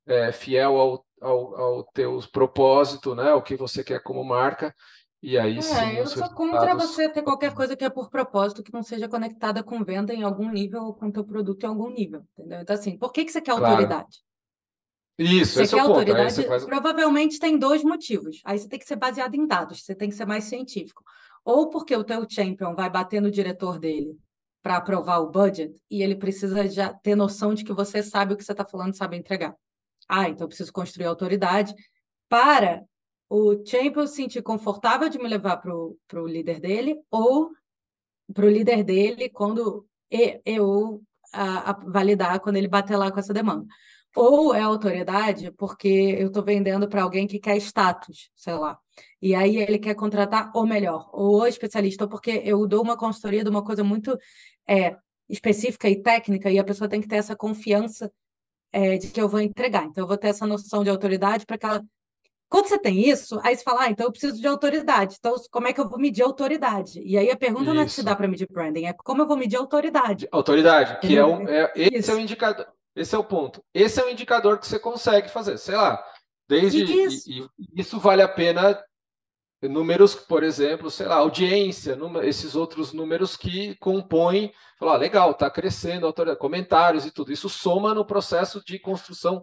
é, 0.06 0.32
fiel 0.32 0.76
ao, 0.78 1.04
ao, 1.20 1.60
ao 1.60 1.84
teu 1.92 2.18
propósito, 2.32 3.14
né? 3.14 3.34
O 3.34 3.42
que 3.42 3.54
você 3.54 3.84
quer 3.84 4.02
como 4.02 4.24
marca 4.24 4.74
e 5.22 5.38
aí 5.38 5.58
é, 5.58 5.62
sim, 5.62 5.92
eu 5.96 6.06
sou 6.06 6.28
contra 6.30 6.74
você 6.74 7.08
ter 7.08 7.22
qualquer 7.22 7.54
coisa 7.54 7.76
que 7.76 7.84
é 7.84 7.90
por 7.90 8.10
propósito 8.10 8.62
que 8.62 8.72
não 8.72 8.82
seja 8.82 9.08
conectada 9.08 9.62
com 9.62 9.84
venda 9.84 10.12
em 10.12 10.24
algum 10.24 10.50
nível 10.50 10.82
ou 10.82 10.94
com 10.94 11.12
teu 11.12 11.24
produto 11.24 11.62
em 11.62 11.68
algum 11.68 11.88
nível, 11.88 12.24
entendeu? 12.36 12.60
Então, 12.60 12.74
assim, 12.74 12.98
por 12.98 13.12
que 13.12 13.24
que 13.24 13.30
você 13.30 13.40
quer 13.40 13.54
claro. 13.54 13.66
autoridade? 13.66 14.18
Isso, 15.16 15.54
você 15.54 15.62
esse 15.62 15.74
quer 15.74 15.80
é 15.80 15.84
o 15.84 15.88
autoridade, 15.88 16.34
ponto. 16.34 16.48
Faz... 16.48 16.64
provavelmente 16.64 17.38
tem 17.38 17.56
dois 17.56 17.84
motivos. 17.84 18.40
Aí 18.44 18.58
você 18.58 18.68
tem 18.68 18.78
que 18.78 18.84
ser 18.84 18.96
baseado 18.96 19.34
em 19.34 19.46
dados, 19.46 19.84
você 19.84 19.94
tem 19.94 20.08
que 20.08 20.16
ser 20.16 20.26
mais 20.26 20.44
científico. 20.44 21.04
Ou 21.44 21.70
porque 21.70 21.94
o 21.94 22.02
teu 22.02 22.26
champion 22.28 22.74
vai 22.74 22.90
bater 22.90 23.20
no 23.20 23.30
diretor 23.30 23.78
dele 23.78 24.16
para 24.60 24.76
aprovar 24.76 25.18
o 25.18 25.30
budget 25.30 25.74
e 25.90 26.02
ele 26.02 26.16
precisa 26.16 26.68
já 26.68 26.92
ter 26.92 27.14
noção 27.14 27.54
de 27.54 27.64
que 27.64 27.72
você 27.72 28.02
sabe 28.02 28.34
o 28.34 28.36
que 28.36 28.44
você 28.44 28.52
está 28.52 28.64
falando, 28.64 28.96
sabe 28.96 29.16
entregar. 29.16 29.54
Ah, 30.08 30.28
então 30.28 30.44
eu 30.44 30.48
preciso 30.48 30.72
construir 30.72 31.06
autoridade 31.06 31.74
para 32.28 32.82
o 33.34 33.64
Champion 33.64 34.06
se 34.06 34.16
sentir 34.16 34.42
confortável 34.42 35.08
de 35.08 35.18
me 35.18 35.26
levar 35.26 35.56
para 35.56 35.74
o 35.74 36.26
líder 36.26 36.60
dele 36.60 37.00
ou 37.10 37.50
para 38.34 38.44
o 38.44 38.50
líder 38.50 38.84
dele 38.84 39.30
quando 39.30 39.86
eu 40.44 41.02
a, 41.32 41.70
a 41.70 41.72
validar, 41.72 42.40
quando 42.40 42.56
ele 42.56 42.68
bater 42.68 42.94
lá 42.94 43.10
com 43.10 43.18
essa 43.18 43.32
demanda. 43.32 43.64
Ou 44.14 44.54
é 44.54 44.60
autoridade 44.60 45.50
porque 45.52 45.88
eu 45.88 46.26
estou 46.26 46.44
vendendo 46.44 46.86
para 46.86 47.02
alguém 47.02 47.26
que 47.26 47.38
quer 47.38 47.56
status, 47.56 48.30
sei 48.36 48.52
lá. 48.52 48.78
E 49.22 49.34
aí 49.34 49.56
ele 49.56 49.78
quer 49.78 49.94
contratar 49.94 50.52
o 50.54 50.66
melhor, 50.66 51.08
ou 51.14 51.40
o 51.40 51.46
especialista, 51.46 52.04
ou 52.04 52.10
porque 52.10 52.42
eu 52.44 52.66
dou 52.66 52.82
uma 52.82 52.98
consultoria 52.98 53.42
de 53.42 53.48
uma 53.48 53.64
coisa 53.64 53.82
muito 53.82 54.14
é, 54.68 54.94
específica 55.26 55.88
e 55.88 56.02
técnica, 56.02 56.50
e 56.50 56.58
a 56.58 56.64
pessoa 56.64 56.86
tem 56.86 57.00
que 57.00 57.08
ter 57.08 57.16
essa 57.16 57.34
confiança 57.34 58.12
é, 58.70 58.98
de 58.98 59.08
que 59.08 59.20
eu 59.20 59.28
vou 59.28 59.40
entregar. 59.40 59.86
Então, 59.86 60.04
eu 60.04 60.08
vou 60.08 60.18
ter 60.18 60.28
essa 60.28 60.46
noção 60.46 60.84
de 60.84 60.90
autoridade 60.90 61.46
para 61.46 61.56
que 61.56 61.64
ela 61.64 61.82
quando 62.52 62.66
você 62.66 62.78
tem 62.78 63.08
isso, 63.08 63.40
aí 63.42 63.56
você 63.56 63.62
fala, 63.64 63.84
ah, 63.84 63.90
então 63.90 64.04
eu 64.04 64.12
preciso 64.12 64.38
de 64.38 64.46
autoridade. 64.46 65.16
Então, 65.18 65.34
como 65.50 65.68
é 65.68 65.72
que 65.72 65.80
eu 65.80 65.88
vou 65.88 65.98
medir 65.98 66.22
autoridade? 66.22 67.00
E 67.02 67.16
aí 67.16 67.30
a 67.30 67.36
pergunta 67.36 67.64
isso. 67.64 67.74
não 67.74 67.80
é 67.80 67.88
se 67.88 68.02
dá 68.02 68.14
para 68.14 68.28
medir 68.28 68.46
branding, 68.46 68.84
é 68.84 68.92
como 68.92 69.22
eu 69.22 69.26
vou 69.26 69.38
medir 69.38 69.56
autoridade. 69.56 70.28
Autoridade, 70.30 71.00
que 71.00 71.16
é, 71.16 71.24
o, 71.24 71.48
é 71.48 71.72
esse 71.74 71.96
isso. 71.96 72.10
é 72.10 72.14
o 72.14 72.18
indicador. 72.18 72.66
Esse 72.94 73.14
é 73.14 73.18
o 73.18 73.24
ponto. 73.24 73.64
Esse 73.72 74.02
é 74.02 74.04
o 74.04 74.10
indicador 74.10 74.58
que 74.58 74.66
você 74.66 74.78
consegue 74.78 75.30
fazer. 75.30 75.56
Sei 75.56 75.74
lá, 75.74 76.04
desde. 76.46 76.84
Isso. 76.84 77.30
E, 77.30 77.40
e 77.40 77.80
isso 77.80 77.98
vale 77.98 78.20
a 78.20 78.28
pena 78.28 78.78
números, 79.62 80.14
por 80.14 80.42
exemplo, 80.42 80.90
sei 80.90 81.06
lá, 81.06 81.14
audiência, 81.14 81.96
esses 82.24 82.54
outros 82.54 82.92
números 82.92 83.34
que 83.34 83.76
compõem, 83.76 84.52
falar, 84.78 84.96
ah, 84.96 84.98
legal, 84.98 85.30
está 85.30 85.50
crescendo, 85.50 86.04
autoridade, 86.04 86.38
comentários 86.38 87.06
e 87.06 87.10
tudo. 87.10 87.32
Isso 87.32 87.48
soma 87.48 87.94
no 87.94 88.04
processo 88.04 88.62
de 88.62 88.78
construção, 88.78 89.42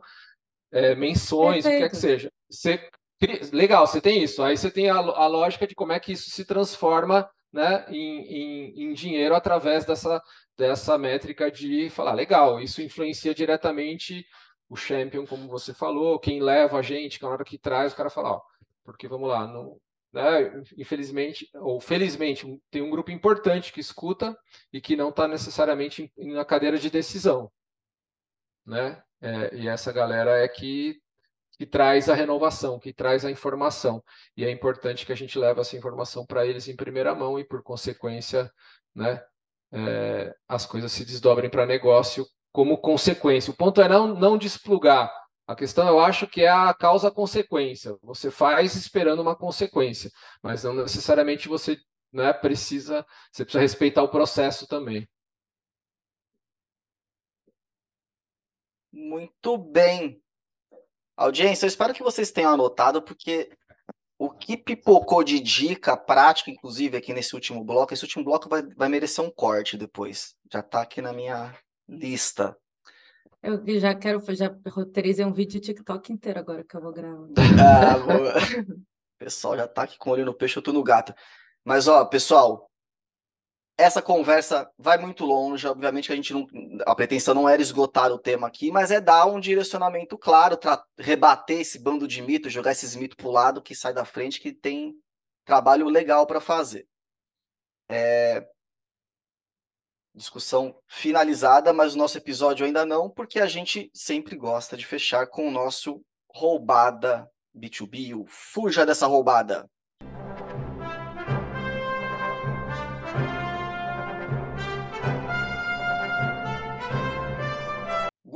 é, 0.71 0.93
menções, 0.93 1.63
Perfeito. 1.63 1.75
o 1.75 1.79
que 1.79 1.83
é 1.85 1.89
que 1.89 1.95
seja. 1.95 2.31
Você 2.51 2.89
Legal, 3.51 3.85
você 3.85 3.99
tem 3.99 4.23
isso. 4.23 4.41
Aí 4.41 4.57
você 4.57 4.71
tem 4.71 4.89
a, 4.89 4.95
a 4.95 5.27
lógica 5.27 5.67
de 5.67 5.75
como 5.75 5.91
é 5.91 5.99
que 5.99 6.13
isso 6.13 6.29
se 6.29 6.45
transforma 6.45 7.29
né, 7.51 7.85
em, 7.89 8.21
em, 8.21 8.83
em, 8.83 8.93
dinheiro 8.93 9.35
através 9.35 9.83
dessa, 9.85 10.21
dessa 10.57 10.97
métrica 10.97 11.51
de 11.51 11.89
falar, 11.89 12.13
legal, 12.13 12.59
isso 12.59 12.81
influencia 12.81 13.33
diretamente 13.33 14.25
o 14.69 14.75
champion, 14.75 15.25
como 15.25 15.47
você 15.47 15.73
falou, 15.73 16.19
quem 16.19 16.41
leva 16.41 16.77
a 16.77 16.81
gente, 16.81 17.21
na 17.21 17.29
hora 17.29 17.43
que 17.43 17.57
traz, 17.57 17.91
o 17.91 17.95
cara 17.95 18.09
fala, 18.09 18.33
ó, 18.33 18.41
porque 18.83 19.07
vamos 19.07 19.27
lá, 19.27 19.47
não, 19.47 19.81
né, 20.13 20.63
infelizmente, 20.77 21.49
ou 21.55 21.81
felizmente, 21.81 22.45
tem 22.69 22.81
um 22.81 22.89
grupo 22.89 23.11
importante 23.11 23.73
que 23.73 23.79
escuta 23.79 24.37
e 24.71 24.79
que 24.79 24.95
não 24.95 25.09
está 25.09 25.27
necessariamente 25.27 26.11
na 26.17 26.45
cadeira 26.45 26.77
de 26.77 26.89
decisão. 26.89 27.51
Né? 28.65 29.01
É, 29.21 29.55
e 29.55 29.67
essa 29.67 29.91
galera 29.91 30.37
é 30.37 30.47
que 30.47 31.01
que 31.59 31.65
traz 31.65 32.09
a 32.09 32.15
renovação, 32.15 32.79
que 32.79 32.93
traz 32.93 33.25
a 33.25 33.29
informação. 33.29 34.01
E 34.37 34.45
é 34.45 34.49
importante 34.49 35.05
que 35.05 35.11
a 35.11 35.15
gente 35.15 35.37
leve 35.37 35.59
essa 35.59 35.75
informação 35.75 36.25
para 36.25 36.45
eles 36.45 36.69
em 36.69 36.75
primeira 36.75 37.13
mão 37.13 37.37
e, 37.37 37.43
por 37.43 37.61
consequência, 37.61 38.49
né, 38.95 39.21
é, 39.73 40.33
as 40.47 40.65
coisas 40.65 40.89
se 40.89 41.03
desdobrem 41.03 41.49
para 41.49 41.65
negócio 41.65 42.25
como 42.53 42.77
consequência. 42.77 43.51
O 43.51 43.57
ponto 43.57 43.81
é 43.81 43.89
não, 43.89 44.07
não 44.07 44.37
desplugar. 44.37 45.13
A 45.45 45.53
questão, 45.53 45.85
eu 45.85 45.99
acho, 45.99 46.27
que 46.27 46.43
é 46.43 46.49
a 46.49 46.73
causa-consequência. 46.73 47.93
Você 48.03 48.31
faz 48.31 48.75
esperando 48.75 49.21
uma 49.21 49.35
consequência, 49.35 50.09
mas 50.41 50.63
não 50.63 50.73
necessariamente 50.73 51.49
você 51.49 51.77
né, 52.13 52.31
precisa, 52.31 53.05
você 53.33 53.43
precisa 53.43 53.61
respeitar 53.61 54.01
o 54.01 54.09
processo 54.09 54.65
também. 54.65 55.05
Muito 58.93 59.57
bem. 59.57 60.21
Audiência, 61.19 61.65
eu 61.65 61.67
espero 61.67 61.93
que 61.93 62.01
vocês 62.01 62.31
tenham 62.31 62.53
anotado, 62.53 63.01
porque 63.01 63.51
o 64.17 64.29
que 64.29 64.55
pipocou 64.55 65.21
de 65.21 65.41
dica 65.41 65.97
prática, 65.97 66.49
inclusive 66.49 66.95
aqui 66.95 67.13
nesse 67.13 67.35
último 67.35 67.61
bloco, 67.61 67.93
esse 67.93 68.05
último 68.05 68.23
bloco 68.23 68.47
vai, 68.47 68.63
vai 68.63 68.87
merecer 68.87 69.21
um 69.23 69.29
corte 69.29 69.75
depois. 69.75 70.33
Já 70.49 70.61
está 70.61 70.81
aqui 70.81 71.01
na 71.01 71.11
minha 71.11 71.53
lista. 71.89 72.55
Eu 73.43 73.61
já 73.81 73.93
quero, 73.93 74.23
já 74.33 74.55
roteirizei 74.69 75.25
um 75.25 75.33
vídeo 75.33 75.59
TikTok 75.59 76.13
inteiro 76.13 76.39
agora 76.39 76.63
que 76.63 76.77
eu 76.77 76.81
vou 76.81 76.93
gravar. 76.93 77.27
ah, 77.59 77.97
o 77.97 79.17
pessoal 79.17 79.57
já 79.57 79.65
está 79.65 79.83
aqui 79.83 79.97
com 79.97 80.11
o 80.11 80.13
olho 80.13 80.25
no 80.25 80.33
peixe, 80.33 80.55
eu 80.55 80.63
tô 80.63 80.71
no 80.71 80.83
gato. 80.83 81.13
Mas, 81.65 81.89
ó, 81.89 82.05
pessoal, 82.05 82.68
essa 83.79 84.01
conversa 84.01 84.69
vai 84.77 84.97
muito 84.97 85.23
longe, 85.23 85.65
obviamente 85.65 86.07
que 86.07 86.11
a 86.11 86.15
gente 86.17 86.33
não, 86.33 86.45
a 86.85 86.93
pretensão 86.93 87.33
não 87.33 87.47
era 87.47 87.61
esgotar 87.61 88.11
o 88.11 88.19
tema 88.19 88.45
aqui, 88.45 88.69
mas 88.71 88.91
é 88.91 88.99
dar 88.99 89.25
um 89.25 89.39
direcionamento 89.39 90.17
claro, 90.17 90.59
rebater 90.97 91.61
esse 91.61 91.79
bando 91.79 92.05
de 92.05 92.21
mitos, 92.21 92.51
jogar 92.51 92.73
esses 92.73 92.93
mitos 92.93 93.15
para 93.15 93.27
o 93.27 93.31
lado 93.31 93.61
que 93.61 93.73
sai 93.73 93.93
da 93.93 94.03
frente, 94.03 94.41
que 94.41 94.51
tem 94.51 94.93
trabalho 95.45 95.87
legal 95.87 96.27
para 96.27 96.41
fazer. 96.41 96.85
É... 97.89 98.45
Discussão 100.13 100.77
finalizada, 100.85 101.71
mas 101.71 101.95
o 101.95 101.97
nosso 101.97 102.17
episódio 102.17 102.65
ainda 102.65 102.85
não, 102.85 103.09
porque 103.09 103.39
a 103.39 103.47
gente 103.47 103.89
sempre 103.93 104.35
gosta 104.35 104.75
de 104.75 104.85
fechar 104.85 105.25
com 105.27 105.47
o 105.47 105.51
nosso 105.51 106.03
roubada 106.29 107.31
B2B, 107.55 108.13
o 108.13 108.25
fuja 108.27 108.85
dessa 108.85 109.07
roubada. 109.07 109.69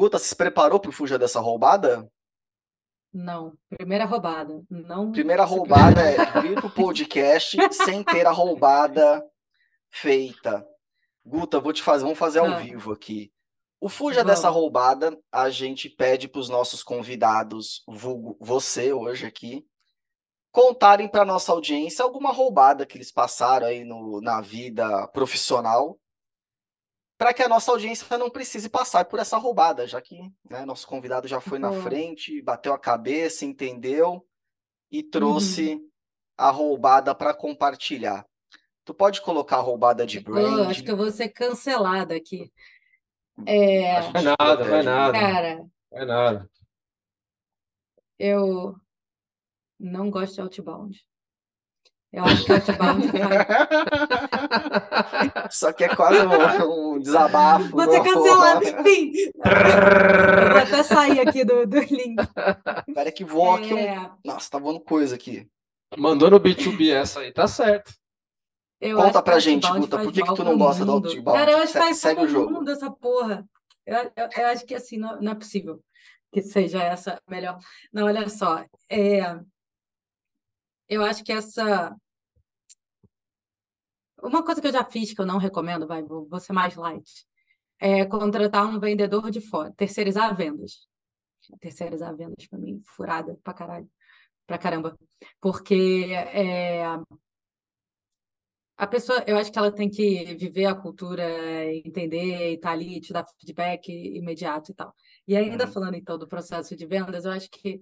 Guta, 0.03 0.19
se 0.19 0.35
preparou 0.35 0.81
para 0.81 0.91
fugir 0.91 1.17
dessa 1.17 1.39
roubada? 1.39 2.05
Não, 3.13 3.53
primeira 3.69 4.03
roubada. 4.03 4.61
Não. 4.69 5.13
Primeira 5.13 5.45
roubada 5.45 6.01
é 6.01 6.41
vir 6.41 6.55
pro 6.55 6.69
podcast 6.69 7.55
sem 7.71 8.03
ter 8.03 8.27
a 8.27 8.31
roubada 8.31 9.23
feita. 9.89 10.67
Guta, 11.25 11.57
vou 11.61 11.71
te 11.71 11.81
fazer, 11.81 12.03
vamos 12.03 12.19
fazer 12.19 12.39
ao 12.39 12.47
ah. 12.47 12.57
vivo 12.57 12.91
aqui. 12.91 13.31
O 13.79 13.87
Fuja 13.87 14.23
vamos. 14.23 14.31
dessa 14.35 14.49
roubada, 14.49 15.17
a 15.31 15.49
gente 15.49 15.87
pede 15.89 16.27
para 16.27 16.41
os 16.41 16.49
nossos 16.49 16.83
convidados, 16.83 17.81
vulgo 17.87 18.35
você 18.41 18.91
hoje 18.91 19.25
aqui, 19.25 19.65
contarem 20.51 21.07
para 21.07 21.23
nossa 21.23 21.53
audiência 21.53 22.03
alguma 22.03 22.33
roubada 22.33 22.85
que 22.85 22.97
eles 22.97 23.09
passaram 23.09 23.67
aí 23.67 23.85
no, 23.85 24.19
na 24.19 24.41
vida 24.41 25.07
profissional, 25.13 25.97
para 27.23 27.33
que 27.33 27.41
a 27.41 27.47
nossa 27.47 27.71
audiência 27.71 28.17
não 28.17 28.29
precise 28.29 28.67
passar 28.67 29.05
por 29.05 29.17
essa 29.17 29.37
roubada, 29.37 29.87
já 29.87 30.01
que 30.01 30.29
né, 30.49 30.65
nosso 30.65 30.85
convidado 30.85 31.25
já 31.25 31.39
foi 31.39 31.57
na 31.57 31.71
frente, 31.71 32.41
bateu 32.41 32.73
a 32.73 32.77
cabeça, 32.77 33.45
entendeu 33.45 34.27
e 34.91 35.01
trouxe 35.01 35.75
uhum. 35.75 35.89
a 36.37 36.49
roubada 36.49 37.15
para 37.15 37.33
compartilhar. 37.33 38.27
Tu 38.83 38.93
pode 38.93 39.21
colocar 39.21 39.55
a 39.55 39.61
roubada 39.61 40.05
de 40.05 40.19
brand? 40.19 40.65
Oh, 40.65 40.69
acho 40.69 40.83
que 40.83 40.91
eu 40.91 40.97
vou 40.97 41.09
ser 41.11 41.29
cancelada 41.29 42.13
aqui. 42.13 42.51
É... 43.45 44.01
Não 44.01 44.19
é 44.19 44.35
nada, 44.37 44.65
não 44.65 44.75
é 44.75 44.83
nada. 44.83 45.17
Cara, 45.17 45.55
não 45.93 46.01
é 46.01 46.05
nada. 46.05 46.51
Eu 48.19 48.75
não 49.79 50.11
gosto 50.11 50.33
de 50.33 50.41
Outbound. 50.41 51.01
Eu 52.13 52.23
acho 52.25 52.45
que 52.45 52.51
Outbound 52.51 53.07
faz... 55.41 55.57
Só 55.57 55.73
que 55.73 55.83
é 55.83 55.95
quase 55.95 56.19
um, 56.19 56.93
um 56.93 56.99
desabafo. 56.99 57.69
Você 57.71 58.03
cancelado, 58.03 58.63
enfim. 58.63 59.11
Vou 59.33 60.61
até 60.61 60.83
sair 60.83 61.19
aqui 61.21 61.43
do, 61.43 61.65
do 61.65 61.79
link. 61.79 62.15
Espera 62.87 63.11
que 63.11 63.25
voa 63.25 63.57
aqui 63.57 63.73
é... 63.73 63.99
um... 63.99 64.11
Nossa, 64.23 64.51
tá 64.51 64.59
voando 64.59 64.79
coisa 64.79 65.15
aqui. 65.15 65.49
Mandou 65.97 66.29
no 66.29 66.39
B2B 66.39 66.93
essa 66.93 67.21
aí, 67.21 67.31
tá 67.31 67.47
certo. 67.47 67.91
Eu 68.79 68.97
Conta 68.97 69.21
pra 69.21 69.39
gente, 69.39 69.67
Guta, 69.71 69.97
por 69.97 70.11
que, 70.11 70.21
que 70.21 70.35
tu 70.35 70.43
não 70.43 70.57
gosta 70.57 70.85
do 70.85 70.91
Outbound? 70.91 71.39
Cara, 71.39 71.51
eu 71.51 71.57
acho 71.59 71.73
que 71.73 71.79
faz 71.79 71.97
Segue 71.97 72.21
o 72.21 72.27
jogo. 72.27 72.51
mundo 72.51 72.69
essa 72.69 72.91
porra. 72.91 73.43
Eu, 73.85 74.11
eu, 74.15 74.29
eu, 74.37 74.47
acho 74.47 74.65
que 74.65 74.75
assim, 74.75 74.97
não, 74.97 75.19
não 75.19 75.31
é 75.31 75.35
possível 75.35 75.81
que 76.31 76.41
seja 76.41 76.83
essa 76.83 77.21
melhor. 77.27 77.57
Não, 77.91 78.05
olha 78.05 78.27
só. 78.29 78.63
É, 78.89 79.39
eu 80.89 81.03
acho 81.03 81.23
que 81.23 81.31
essa. 81.31 81.95
Uma 84.23 84.43
coisa 84.43 84.61
que 84.61 84.67
eu 84.67 84.71
já 84.71 84.83
fiz 84.85 85.13
que 85.13 85.21
eu 85.21 85.25
não 85.25 85.37
recomendo, 85.37 85.85
vai, 85.85 86.01
vou, 86.03 86.39
ser 86.39 86.53
mais 86.53 86.75
light, 86.75 87.25
é 87.79 88.05
contratar 88.05 88.65
um 88.65 88.79
vendedor 88.79 89.29
de 89.29 89.41
fora, 89.41 89.73
terceirizar 89.75 90.35
vendas. 90.35 90.87
Terceirizar 91.59 92.15
vendas 92.15 92.47
para 92.47 92.57
mim, 92.57 92.81
furada 92.85 93.37
pra 93.43 93.53
caralho, 93.53 93.89
pra 94.47 94.57
caramba. 94.57 94.97
Porque 95.41 96.07
é, 96.13 96.85
a 98.77 98.87
pessoa, 98.87 99.23
eu 99.27 99.37
acho 99.37 99.51
que 99.51 99.59
ela 99.59 99.71
tem 99.71 99.89
que 99.89 100.35
viver 100.35 100.65
a 100.65 100.75
cultura, 100.75 101.23
entender 101.73 102.51
e 102.51 102.53
estar 102.55 102.69
tá 102.69 102.73
ali, 102.73 102.99
te 102.99 103.13
dar 103.13 103.25
feedback 103.39 103.89
imediato 103.89 104.71
e 104.71 104.73
tal. 104.73 104.95
E 105.27 105.35
ainda 105.35 105.65
uhum. 105.65 105.71
falando 105.71 105.95
então 105.95 106.17
do 106.17 106.27
processo 106.27 106.75
de 106.75 106.85
vendas, 106.85 107.25
eu 107.25 107.31
acho 107.31 107.49
que 107.49 107.81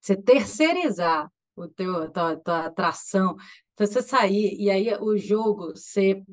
você 0.00 0.16
terceirizar 0.16 1.30
o 1.54 1.68
teu, 1.68 2.04
a 2.04 2.10
tua, 2.10 2.32
a 2.32 2.36
tua 2.36 2.66
atração. 2.66 3.36
Você 3.78 4.02
sair 4.02 4.56
e 4.58 4.70
aí 4.70 4.92
o 5.00 5.16
jogo 5.16 5.76
ser 5.76 6.24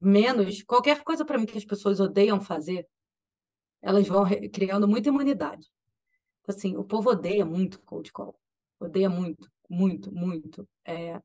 menos 0.00 0.62
qualquer 0.62 1.02
coisa 1.02 1.24
para 1.24 1.38
mim 1.38 1.44
que 1.44 1.58
as 1.58 1.64
pessoas 1.64 2.00
odeiam 2.00 2.40
fazer, 2.40 2.88
elas 3.82 4.08
vão 4.08 4.24
criando 4.52 4.88
muita 4.88 5.08
imunidade. 5.08 5.66
Então, 6.40 6.54
assim, 6.54 6.76
o 6.76 6.84
povo 6.84 7.10
odeia 7.10 7.44
muito 7.44 7.80
cold 7.82 8.10
call, 8.12 8.34
odeia 8.78 9.10
muito, 9.10 9.48
muito, 9.68 10.12
muito. 10.12 10.66
É... 10.86 11.20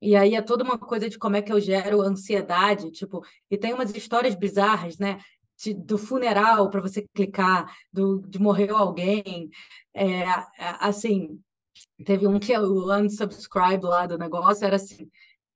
E 0.00 0.14
aí 0.14 0.34
é 0.34 0.42
toda 0.42 0.62
uma 0.62 0.78
coisa 0.78 1.08
de 1.08 1.18
como 1.18 1.36
é 1.36 1.42
que 1.42 1.52
eu 1.52 1.60
gero 1.60 2.02
ansiedade, 2.02 2.90
tipo, 2.90 3.24
e 3.50 3.56
tem 3.56 3.72
umas 3.72 3.94
histórias 3.94 4.34
bizarras, 4.34 4.98
né? 4.98 5.20
De, 5.58 5.72
do 5.72 5.96
funeral 5.96 6.68
para 6.68 6.82
você 6.82 7.06
clicar, 7.14 7.74
do, 7.90 8.20
de 8.28 8.38
morrer 8.38 8.70
alguém, 8.70 9.48
é, 9.94 10.22
assim, 10.58 11.40
Teve 12.04 12.26
um 12.26 12.38
que 12.38 12.52
é 12.52 12.60
o 12.60 12.92
unsubscribe 12.92 13.84
lá 13.84 14.06
do 14.06 14.18
negócio, 14.18 14.64
era 14.64 14.76
assim. 14.76 15.08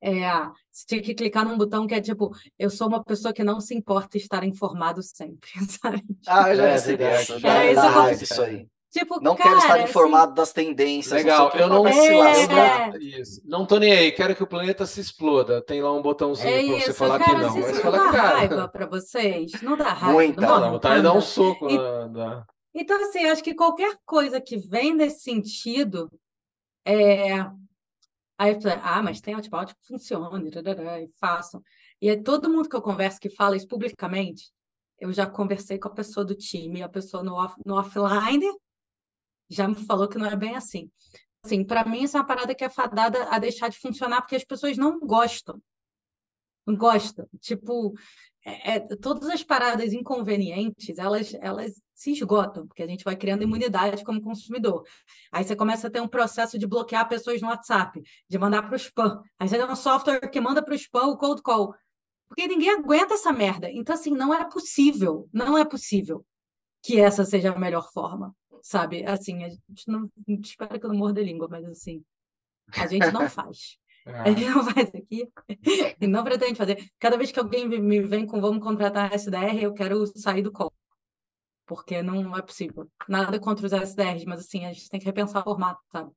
É, 0.03 0.23
você 0.71 0.87
tinha 0.87 1.03
que 1.03 1.15
clicar 1.15 1.45
num 1.45 1.59
botão 1.59 1.87
que 1.87 1.95
é 1.95 2.01
tipo, 2.01 2.35
eu 2.59 2.71
sou 2.71 2.89
uma 2.89 3.05
pessoa 3.05 3.35
que 3.35 3.45
não 3.45 3.61
se 3.61 3.75
importa 3.75 4.17
estar 4.17 4.45
informado 4.45 5.03
sempre, 5.03 5.51
sabe? 5.81 6.03
Ah, 6.27 6.51
eu 6.51 6.57
já 6.57 6.71
recebi 6.71 7.05
é, 7.05 7.13
essa. 7.13 7.39
Já 7.39 7.65
é, 7.65 7.73
isso, 8.13 8.25
isso 8.25 8.43
aí. 8.43 8.67
Tipo, 8.91 9.23
não 9.23 9.37
cara, 9.37 9.51
quero 9.51 9.59
estar 9.61 9.75
assim 9.75 9.85
informado 9.85 10.33
assim... 10.33 10.35
das 10.35 10.53
tendências. 10.53 11.13
Legal, 11.13 11.53
eu 11.55 11.69
não, 11.69 11.87
é... 11.87 12.99
isso. 12.99 13.41
não 13.45 13.65
tô 13.65 13.79
nem 13.79 13.93
aí, 13.93 14.11
quero 14.11 14.35
que 14.35 14.43
o 14.43 14.47
planeta 14.47 14.85
se 14.85 15.01
exploda. 15.01 15.63
Tem 15.63 15.81
lá 15.81 15.93
um 15.93 16.03
botãozinho 16.03 16.49
é 16.49 16.67
para 16.67 16.81
você 16.81 16.93
falar 16.93 17.19
cara, 17.21 17.31
que 17.31 17.43
não. 17.45 17.55
Mas 17.55 17.71
isso 17.71 17.83
fala, 17.83 17.99
dá 17.99 18.11
cara... 18.11 18.39
raiva 18.39 18.69
para 18.69 18.87
vocês? 18.87 19.53
Não 19.63 19.77
dá 19.77 19.93
raiva. 19.93 20.13
Muita. 20.13 20.41
Não, 20.41 20.61
não, 20.61 20.71
vontade 20.73 20.97
de 20.97 21.03
dar 21.03 21.13
um 21.13 21.21
soco. 21.21 21.71
E... 21.71 21.79
Na, 21.79 22.09
na... 22.09 22.47
Então, 22.75 23.03
assim, 23.03 23.25
acho 23.25 23.43
que 23.43 23.55
qualquer 23.55 23.99
coisa 24.05 24.41
que 24.41 24.57
vem 24.57 24.95
nesse 24.95 25.21
sentido, 25.21 26.11
é... 26.85 27.41
Aí 28.39 28.57
ah, 28.83 29.03
mas 29.03 29.21
tem 29.21 29.35
outbound 29.35 29.75
que 29.75 29.87
funciona, 29.87 30.41
e 31.03 31.09
façam. 31.21 31.63
E 32.01 32.09
é 32.09 32.17
todo 32.17 32.49
mundo 32.49 32.71
que 32.71 32.77
eu 32.77 32.81
converso 32.81 33.21
que 33.21 33.29
fala 33.29 33.55
isso 33.55 33.69
publicamente, 33.69 34.51
eu 34.99 35.13
já 35.13 35.27
conversei 35.27 35.79
com 35.79 35.89
a 35.89 35.95
pessoa 35.95 36.25
do 36.25 36.35
time, 36.35 36.83
a 36.83 36.89
pessoa 36.89 37.23
no, 37.23 37.35
off, 37.35 37.55
no 37.67 37.75
offline 37.75 38.47
já 39.51 39.67
me 39.67 39.75
falou 39.75 40.09
que 40.09 40.17
não 40.17 40.27
é 40.27 40.37
bem 40.37 40.55
assim. 40.55 40.91
Assim, 41.45 41.65
para 41.65 41.85
mim, 41.85 42.05
isso 42.05 42.17
é 42.17 42.21
uma 42.21 42.27
parada 42.27 42.55
que 42.55 42.65
é 42.65 42.71
fadada 42.71 43.25
a 43.25 43.39
deixar 43.39 43.69
de 43.69 43.79
funcionar 43.79 44.21
porque 44.21 44.37
as 44.37 44.45
pessoas 44.45 44.77
não 44.77 45.01
gostam. 45.01 45.61
Não 46.67 46.77
gostam. 46.77 47.27
Tipo, 47.41 47.95
é, 48.45 48.77
é, 48.77 48.81
todas 48.97 49.29
as 49.29 49.43
paradas 49.43 49.93
inconvenientes, 49.93 50.99
elas, 50.99 51.35
elas 51.41 51.83
se 51.95 52.13
esgotam, 52.13 52.67
porque 52.67 52.83
a 52.83 52.87
gente 52.87 53.05
vai 53.05 53.15
criando 53.15 53.43
imunidade 53.43 54.03
como 54.03 54.23
consumidor. 54.23 54.85
Aí 55.31 55.45
você 55.45 55.55
começa 55.55 55.89
a 55.89 55.91
ter 55.91 56.01
um 56.01 56.09
processo 56.09 56.59
de 56.59 56.67
bloquear 56.67 57.09
pessoas 57.09 57.41
no 57.43 57.49
WhatsApp, 57.49 58.01
de 58.29 58.39
mandar 58.39 58.63
para 58.63 58.73
o 58.73 58.77
spam. 58.77 59.23
Aí 59.39 59.49
você 59.49 59.59
tem 59.59 59.67
um 59.67 59.77
software 59.77 60.31
que 60.31 60.41
manda 60.41 60.65
para 60.65 60.73
o 60.73 60.77
spam 60.77 61.09
o 61.09 61.19
cold 61.19 61.43
call. 61.43 61.75
Porque 62.29 62.47
ninguém 62.47 62.71
aguenta 62.71 63.15
essa 63.15 63.33
merda. 63.33 63.69
Então, 63.71 63.95
assim, 63.95 64.11
não 64.11 64.33
é 64.33 64.49
possível, 64.49 65.29
não 65.33 65.59
é 65.59 65.65
possível 65.65 66.25
que 66.83 66.99
essa 66.99 67.25
seja 67.25 67.53
a 67.53 67.59
melhor 67.59 67.91
forma, 67.93 68.35
sabe? 68.63 69.05
Assim, 69.05 69.45
a 69.45 69.49
gente 69.49 69.89
não, 69.89 70.09
espera 70.27 70.79
que 70.79 70.87
eu 70.87 70.91
não 70.91 70.97
morda 70.97 71.21
a 71.21 71.25
língua, 71.25 71.49
mas 71.51 71.67
assim, 71.67 72.03
a 72.73 72.87
gente 72.87 73.11
não 73.11 73.29
faz. 73.29 73.80
É. 74.07 74.31
Ele 74.31 74.49
não 74.49 74.65
faz 74.65 74.89
aqui 74.89 75.31
e 76.01 76.07
não 76.07 76.25
pretende 76.25 76.55
fazer. 76.55 76.91
Cada 76.99 77.17
vez 77.17 77.31
que 77.31 77.39
alguém 77.39 77.69
me 77.69 78.01
vem 78.01 78.27
com 78.27 78.41
vamos 78.41 78.63
contratar 78.63 79.13
SDR, 79.13 79.63
eu 79.63 79.75
quero 79.75 80.07
sair 80.07 80.43
do 80.43 80.53
call. 80.53 80.73
Porque 81.67 82.03
não 82.03 82.37
é 82.37 82.43
possível. 82.43 82.91
Nada 83.09 83.39
contra 83.39 83.67
os 83.67 83.73
SDRs, 83.73 84.25
mas 84.25 84.41
assim, 84.41 84.65
a 84.67 84.73
gente 84.73 84.89
tem 84.89 84.99
que 84.99 85.07
repensar 85.07 85.41
o 85.41 85.45
formato, 85.45 85.81
sabe? 85.93 86.11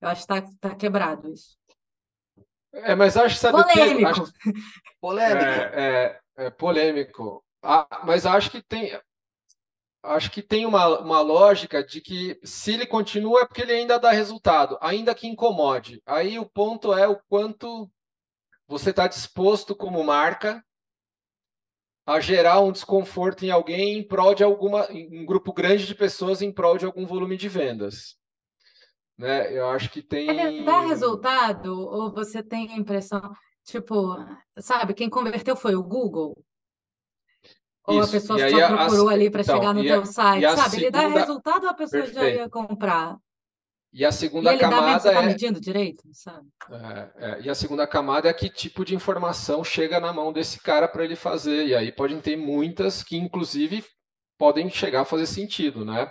Eu 0.00 0.08
acho 0.08 0.26
que 0.26 0.32
está 0.32 0.50
tá 0.60 0.74
quebrado 0.74 1.28
isso. 1.32 1.56
É, 2.72 2.94
mas 2.94 3.16
acho 3.16 3.36
que 3.36 3.40
sabe 3.40 3.62
polêmico. 3.62 4.06
Acho... 4.08 4.32
Polêmico. 5.00 5.44
É, 5.44 6.20
é, 6.36 6.46
é 6.46 6.50
polêmico. 6.50 7.44
Ah, 7.62 8.02
mas 8.04 8.26
acho 8.26 8.50
que 8.50 8.62
tem 8.62 8.92
acho 10.04 10.30
que 10.30 10.42
tem 10.42 10.66
uma, 10.66 11.00
uma 11.00 11.20
lógica 11.20 11.82
de 11.82 12.00
que 12.00 12.38
se 12.44 12.74
ele 12.74 12.86
continua 12.86 13.40
é 13.40 13.46
porque 13.46 13.62
ele 13.62 13.72
ainda 13.72 13.98
dá 13.98 14.10
resultado, 14.10 14.78
ainda 14.80 15.14
que 15.14 15.26
incomode. 15.26 16.02
Aí 16.06 16.38
o 16.38 16.46
ponto 16.46 16.92
é 16.92 17.08
o 17.08 17.18
quanto 17.28 17.90
você 18.68 18.90
está 18.90 19.08
disposto 19.08 19.74
como 19.74 20.04
marca 20.04 20.64
a 22.06 22.20
gerar 22.20 22.60
um 22.60 22.70
desconforto 22.70 23.44
em 23.44 23.50
alguém 23.50 23.98
em 23.98 24.06
prol 24.06 24.34
de 24.34 24.44
alguma, 24.44 24.86
um 24.90 25.24
grupo 25.24 25.52
grande 25.52 25.86
de 25.86 25.94
pessoas 25.94 26.42
em 26.42 26.52
prol 26.52 26.76
de 26.76 26.84
algum 26.84 27.06
volume 27.06 27.36
de 27.36 27.48
vendas. 27.48 28.16
Né? 29.16 29.56
Eu 29.56 29.68
acho 29.70 29.90
que 29.90 30.02
tem. 30.02 30.28
Ele 30.28 30.64
dá 30.64 30.80
resultado 30.80 31.72
ou 31.72 32.12
você 32.12 32.42
tem 32.42 32.70
a 32.72 32.76
impressão, 32.76 33.32
tipo, 33.62 34.16
sabe, 34.58 34.92
quem 34.92 35.08
converteu 35.08 35.56
foi 35.56 35.74
o 35.74 35.82
Google? 35.82 36.36
Ou 37.86 38.00
Isso. 38.00 38.08
a 38.08 38.12
pessoa 38.12 38.50
só 38.50 38.76
procurou 38.76 39.08
ali 39.08 39.30
para 39.30 39.42
então, 39.42 39.56
chegar 39.56 39.74
no 39.74 39.82
teu 39.82 40.00
a... 40.00 40.06
site, 40.06 40.42
sabe? 40.42 40.70
Segunda... 40.70 40.76
Ele 40.78 40.90
dá 40.90 41.20
resultado 41.20 41.64
ou 41.64 41.70
a 41.70 41.74
pessoa 41.74 42.02
Perfeito. 42.02 42.24
já 42.24 42.30
ia 42.30 42.48
comprar? 42.48 43.18
E 43.92 44.04
a 44.04 44.10
segunda 44.10 44.50
e 44.50 44.54
ele 44.54 44.60
camada 44.60 44.86
dá, 44.86 44.98
você 44.98 45.12
tá 45.12 45.22
é... 45.22 45.26
medindo 45.26 45.60
direito, 45.60 46.02
sabe? 46.12 46.48
É, 46.68 47.10
é, 47.16 47.40
e 47.42 47.50
a 47.50 47.54
segunda 47.54 47.86
camada 47.86 48.28
é 48.28 48.32
que 48.32 48.48
tipo 48.48 48.84
de 48.84 48.94
informação 48.94 49.62
chega 49.62 50.00
na 50.00 50.12
mão 50.12 50.32
desse 50.32 50.60
cara 50.60 50.88
para 50.88 51.04
ele 51.04 51.14
fazer. 51.14 51.66
E 51.66 51.74
aí 51.74 51.92
podem 51.92 52.20
ter 52.20 52.36
muitas 52.36 53.04
que, 53.04 53.16
inclusive, 53.16 53.84
podem 54.36 54.68
chegar 54.68 55.02
a 55.02 55.04
fazer 55.04 55.26
sentido, 55.26 55.84
né? 55.84 56.10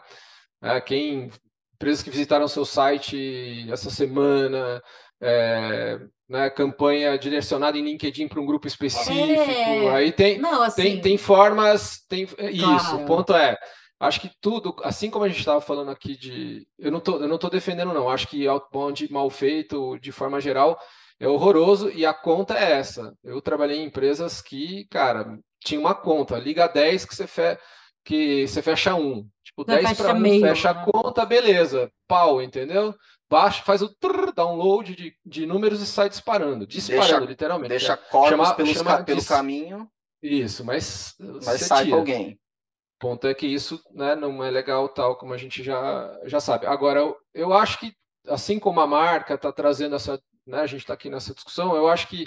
É, 0.62 0.80
quem 0.80 1.30
empresas 1.76 2.02
que 2.02 2.10
visitaram 2.10 2.48
seu 2.48 2.64
site 2.64 3.70
essa 3.70 3.90
semana, 3.90 4.82
é, 5.24 6.00
né, 6.28 6.50
campanha 6.50 7.18
direcionada 7.18 7.78
em 7.78 7.84
LinkedIn 7.84 8.28
para 8.28 8.42
um 8.42 8.46
grupo 8.46 8.68
específico. 8.68 9.14
É... 9.14 9.90
Aí 9.96 10.12
tem, 10.12 10.38
Não, 10.38 10.62
assim... 10.62 10.82
tem, 10.82 11.02
tem 11.02 11.18
formas, 11.18 12.06
tem 12.10 12.26
claro. 12.26 12.76
isso. 12.76 12.96
O 12.98 13.06
ponto 13.06 13.34
é, 13.34 13.58
acho 14.00 14.20
que 14.20 14.30
tudo, 14.42 14.76
assim 14.84 15.10
como 15.10 15.24
a 15.24 15.30
gente 15.30 15.40
estava 15.40 15.62
falando 15.62 15.90
aqui 15.90 16.18
de, 16.18 16.68
eu 16.78 16.92
não 16.92 17.00
tô, 17.00 17.18
eu 17.20 17.28
não 17.28 17.38
tô 17.38 17.50
defendendo 17.50 17.94
não. 17.94 18.10
Acho 18.10 18.28
que 18.28 18.48
outbound 18.48 19.12
mal 19.12 19.30
feito 19.30 19.98
de 20.00 20.12
forma 20.12 20.42
geral 20.42 20.78
é 21.20 21.28
horroroso 21.28 21.90
e 21.90 22.06
a 22.06 22.14
conta 22.14 22.58
é 22.58 22.74
essa. 22.74 23.14
Eu 23.24 23.42
trabalhei 23.42 23.78
em 23.78 23.86
empresas 23.86 24.42
que, 24.42 24.86
cara, 24.90 25.40
tinha 25.64 25.80
uma 25.80 25.96
conta, 25.96 26.38
liga 26.38 26.68
10 26.68 27.06
que 27.06 27.16
você 27.16 27.28
fe, 27.28 27.58
que 28.04 28.46
você 28.48 28.62
fecha 28.62 28.94
um. 28.94 29.26
Tipo, 29.44 29.64
10 29.64 29.98
para 29.98 30.14
um, 30.14 30.40
fecha 30.42 30.70
a 30.72 30.86
conta, 30.86 31.26
beleza. 31.26 31.90
Pau, 32.08 32.42
entendeu? 32.42 32.94
Baixa, 33.30 33.64
faz 33.64 33.82
o 33.82 33.90
trrr, 33.90 34.32
download 34.34 34.96
de, 34.96 35.16
de 35.26 35.46
números 35.46 35.82
e 35.82 35.86
sai 35.86 36.10
disparando, 36.10 36.68
disparando 36.68 37.08
Deixa- 37.08 37.20
literalmente. 37.26 37.70
Deixa 37.70 37.94
É, 37.94 37.98
corpos 37.98 38.52
pelos 38.54 38.72
chama 38.74 39.04
pelo 39.04 39.26
caminho, 39.26 39.90
Isso, 40.22 40.64
mas, 40.64 41.16
mas 41.46 41.62
sai 41.62 41.88
com 41.90 41.96
alguém. 41.96 42.34
O 42.34 43.00
ponto 43.00 43.28
é 43.28 43.34
que 43.34 43.46
isso 43.48 43.82
né, 43.92 44.16
não 44.16 44.42
é 44.44 44.50
legal 44.50 44.88
tal 44.88 45.18
como 45.18 45.34
a 45.34 45.38
gente 45.38 45.62
já, 45.62 46.18
já 46.26 46.40
sabe. 46.40 46.66
Agora, 46.66 47.00
eu, 47.02 47.18
eu 47.34 47.54
acho 47.54 47.80
que, 47.80 47.94
assim 48.28 48.58
como 48.60 48.80
a 48.80 48.88
marca 48.88 49.34
está 49.34 49.52
trazendo 49.52 49.96
essa, 49.96 50.22
né, 50.48 50.60
a 50.62 50.68
gente 50.68 50.82
está 50.82 50.94
aqui 50.94 51.10
nessa 51.10 51.34
discussão, 51.34 51.76
eu 51.76 51.90
acho 51.90 52.08
que 52.08 52.26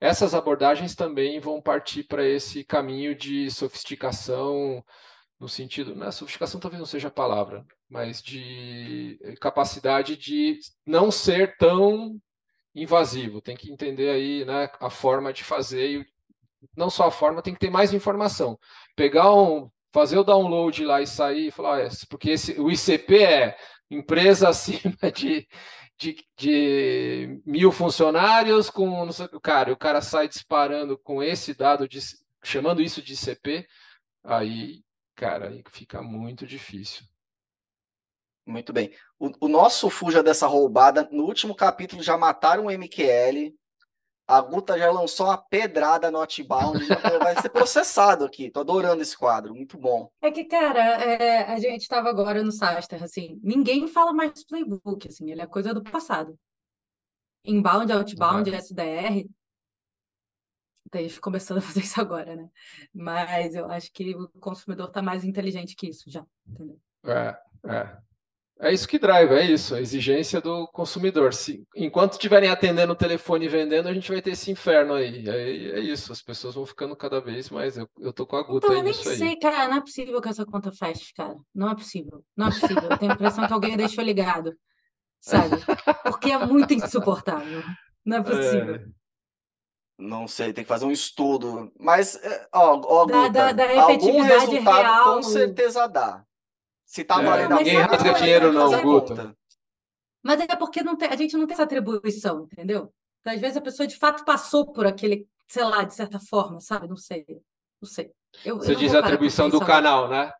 essas 0.00 0.34
abordagens 0.34 0.94
também 0.94 1.40
vão 1.40 1.60
partir 1.60 2.04
para 2.04 2.26
esse 2.26 2.64
caminho 2.64 3.14
de 3.14 3.50
sofisticação, 3.50 4.82
no 5.38 5.48
sentido, 5.48 5.94
né, 5.94 6.10
sofisticação 6.10 6.60
talvez 6.60 6.78
não 6.78 6.86
seja 6.86 7.08
a 7.08 7.10
palavra, 7.10 7.66
mas 7.88 8.22
de 8.22 9.18
capacidade 9.40 10.16
de 10.16 10.58
não 10.86 11.10
ser 11.10 11.56
tão 11.56 12.18
invasivo. 12.74 13.40
Tem 13.40 13.56
que 13.56 13.70
entender 13.70 14.10
aí 14.10 14.44
né, 14.44 14.70
a 14.80 14.90
forma 14.90 15.32
de 15.32 15.44
fazer 15.44 16.00
e 16.00 16.06
não 16.76 16.88
só 16.88 17.08
a 17.08 17.10
forma, 17.10 17.42
tem 17.42 17.52
que 17.52 17.60
ter 17.60 17.70
mais 17.70 17.92
informação. 17.92 18.58
Pegar 18.96 19.34
um, 19.34 19.70
fazer 19.92 20.18
o 20.18 20.24
download 20.24 20.84
lá 20.84 21.00
e 21.00 21.06
sair 21.06 21.48
e 21.48 21.50
falar, 21.50 21.76
ah, 21.76 21.82
é, 21.82 21.88
porque 22.08 22.30
esse, 22.30 22.60
o 22.60 22.70
ICP 22.70 23.22
é 23.22 23.56
empresa 23.90 24.48
acima 24.50 25.12
de, 25.14 25.46
de, 25.98 26.16
de 26.36 27.40
mil 27.46 27.70
funcionários 27.70 28.70
com 28.70 29.10
sei, 29.12 29.28
cara, 29.42 29.72
o 29.72 29.76
cara 29.76 30.00
sai 30.00 30.28
disparando 30.28 30.98
com 30.98 31.22
esse 31.22 31.54
dado 31.54 31.88
de, 31.88 32.00
chamando 32.42 32.82
isso 32.82 33.02
de 33.02 33.14
ICP, 33.14 33.66
aí, 34.24 34.82
cara, 35.14 35.48
aí 35.48 35.62
fica 35.70 36.02
muito 36.02 36.46
difícil. 36.46 37.04
Muito 38.46 38.72
bem. 38.72 38.92
O, 39.18 39.30
o 39.46 39.48
nosso 39.48 39.88
fuja 39.88 40.22
dessa 40.22 40.46
roubada, 40.46 41.08
no 41.10 41.24
último 41.24 41.54
capítulo 41.54 42.02
já 42.02 42.16
mataram 42.16 42.66
o 42.66 42.70
MQL. 42.70 43.54
A 44.26 44.40
Guta 44.40 44.78
já 44.78 44.90
lançou 44.90 45.26
uma 45.26 45.36
pedrada 45.36 46.10
no 46.10 46.18
Outbound, 46.18 46.86
vai 47.22 47.40
ser 47.40 47.50
processado 47.50 48.24
aqui. 48.24 48.50
Tô 48.50 48.60
adorando 48.60 49.02
esse 49.02 49.16
quadro, 49.16 49.54
muito 49.54 49.76
bom. 49.76 50.10
É 50.22 50.30
que, 50.30 50.44
cara, 50.44 50.80
é, 50.80 51.44
a 51.44 51.58
gente 51.58 51.82
estava 51.82 52.08
agora 52.08 52.42
no 52.42 52.50
Saster, 52.50 53.02
assim, 53.02 53.38
ninguém 53.42 53.86
fala 53.86 54.14
mais 54.14 54.32
do 54.32 54.46
playbook, 54.46 55.08
assim, 55.08 55.30
ele 55.30 55.42
é 55.42 55.46
coisa 55.46 55.74
do 55.74 55.82
passado. 55.82 56.38
Inbound, 57.44 57.92
outbound, 57.92 58.50
SDR, 58.50 59.28
eles 61.00 61.18
começando 61.18 61.58
a 61.58 61.62
fazer 61.62 61.80
isso 61.80 62.00
agora, 62.00 62.34
né? 62.36 62.48
Mas 62.92 63.54
eu 63.54 63.70
acho 63.70 63.92
que 63.92 64.14
o 64.14 64.28
consumidor 64.40 64.90
tá 64.90 65.02
mais 65.02 65.24
inteligente 65.24 65.76
que 65.76 65.88
isso 65.88 66.10
já, 66.10 66.24
entendeu? 66.46 66.78
É, 67.04 67.36
é. 67.66 68.04
É 68.60 68.72
isso 68.72 68.86
que 68.86 69.00
drive, 69.00 69.32
é 69.32 69.44
isso, 69.44 69.74
a 69.74 69.80
exigência 69.80 70.40
do 70.40 70.68
consumidor. 70.68 71.34
Se, 71.34 71.66
enquanto 71.74 72.12
estiverem 72.12 72.48
atendendo 72.48 72.92
o 72.92 72.96
telefone 72.96 73.46
e 73.46 73.48
vendendo, 73.48 73.88
a 73.88 73.92
gente 73.92 74.10
vai 74.10 74.22
ter 74.22 74.30
esse 74.30 74.50
inferno 74.50 74.94
aí. 74.94 75.28
É, 75.28 75.78
é 75.78 75.80
isso, 75.80 76.12
as 76.12 76.22
pessoas 76.22 76.54
vão 76.54 76.64
ficando 76.64 76.94
cada 76.94 77.20
vez 77.20 77.50
mais. 77.50 77.76
Eu, 77.76 77.88
eu 77.98 78.12
tô 78.12 78.24
com 78.24 78.36
a 78.36 78.42
Guta 78.42 78.68
Então, 78.68 78.70
aí 78.70 78.78
eu 78.78 78.84
nem 78.84 78.92
nisso 78.92 79.08
aí. 79.08 79.16
sei, 79.16 79.36
cara, 79.36 79.68
não 79.68 79.78
é 79.78 79.80
possível 79.80 80.20
que 80.22 80.28
essa 80.28 80.46
conta 80.46 80.70
feche, 80.70 81.12
cara. 81.14 81.34
Não 81.52 81.68
é 81.68 81.74
possível. 81.74 82.24
Não 82.36 82.46
é 82.46 82.50
possível. 82.50 82.82
Eu 82.90 82.96
tenho 82.98 83.10
a 83.10 83.14
impressão 83.14 83.46
que 83.46 83.52
alguém 83.52 83.76
deixou 83.76 84.04
ligado, 84.04 84.56
sabe? 85.20 85.56
Porque 86.04 86.30
é 86.30 86.46
muito 86.46 86.72
insuportável. 86.72 87.60
Não 88.04 88.18
é 88.18 88.22
possível. 88.24 88.76
É, 88.76 88.84
Não 89.98 90.26
sei, 90.26 90.52
tem 90.52 90.64
que 90.64 90.68
fazer 90.68 90.84
um 90.86 90.90
estudo. 90.90 91.72
Mas, 91.78 92.16
é, 92.16 92.48
ó, 92.52 92.80
ó 92.84 93.04
Da- 93.06 93.14
Guta, 93.28 93.30
da- 93.30 93.52
da 93.52 93.64
algum 93.82 93.92
efetividade 93.92 94.46
resultado 94.50 94.82
real. 94.82 95.14
com 95.14 95.22
certeza 95.22 95.86
dá. 95.86 96.24
Se 96.84 97.04
tá 97.04 97.20
É, 97.22 97.24
valendo 97.24 97.52
a 97.52 97.56
ninguém 97.58 97.74
pena, 97.76 97.86
rasga 97.86 98.12
vai 98.12 98.20
dinheiro 98.20 98.52
não, 98.52 98.70
fazer 98.70 98.82
Guta. 98.82 99.14
conta. 99.16 99.36
Mas 100.22 100.40
é 100.40 100.56
porque 100.56 100.82
não 100.82 100.96
tem- 100.96 101.08
a 101.08 101.16
gente 101.16 101.36
não 101.36 101.46
tem 101.46 101.54
essa 101.54 101.62
atribuição, 101.62 102.48
entendeu? 102.50 102.92
Então, 103.20 103.32
às 103.34 103.40
vezes 103.40 103.56
a 103.56 103.60
pessoa 103.60 103.86
de 103.86 103.96
fato 103.96 104.24
passou 104.24 104.66
por 104.72 104.86
aquele, 104.86 105.26
sei 105.48 105.64
lá, 105.64 105.82
de 105.84 105.94
certa 105.94 106.18
forma, 106.18 106.60
sabe? 106.60 106.88
Não 106.88 106.96
sei. 106.96 107.24
Não 107.80 107.88
sei. 107.88 108.10
Eu, 108.44 108.56
eu 108.56 108.62
Você 108.62 108.72
não 108.72 108.80
diz 108.80 108.90
vou 108.90 108.98
a 108.98 109.02
parar 109.02 109.02
pra 109.02 109.08
atribuição 109.14 109.48
do 109.48 109.58
pensar 109.60 109.72
canal, 109.72 110.08
né? 110.08 110.32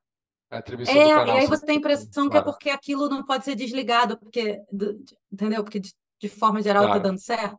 A 0.51 0.59
atribuição 0.59 0.95
É, 0.95 0.99
do 1.05 1.11
e 1.11 1.15
canal. 1.15 1.37
aí 1.37 1.47
você- 1.47 1.57
você 1.59 1.67
tem 1.67 1.77
a 1.77 1.79
impressão 1.79 2.29
que 2.29 2.37
é 2.37 2.41
Claro. 2.41 2.45
porque 2.45 2.71
aquilo 2.71 3.09
não 3.09 3.25
pode 3.25 3.45
ser 3.45 3.55
desligado, 3.55 4.19
porque, 4.19 4.61
do- 4.73 4.97
entendeu? 5.33 5.63
Porque 5.63 5.79
de, 5.81 5.93
de 6.21 6.29
forma 6.29 6.61
geral 6.63 6.83
tá 6.85 6.89
Claro. 6.89 7.03
dando 7.03 7.19
certo. 7.21 7.59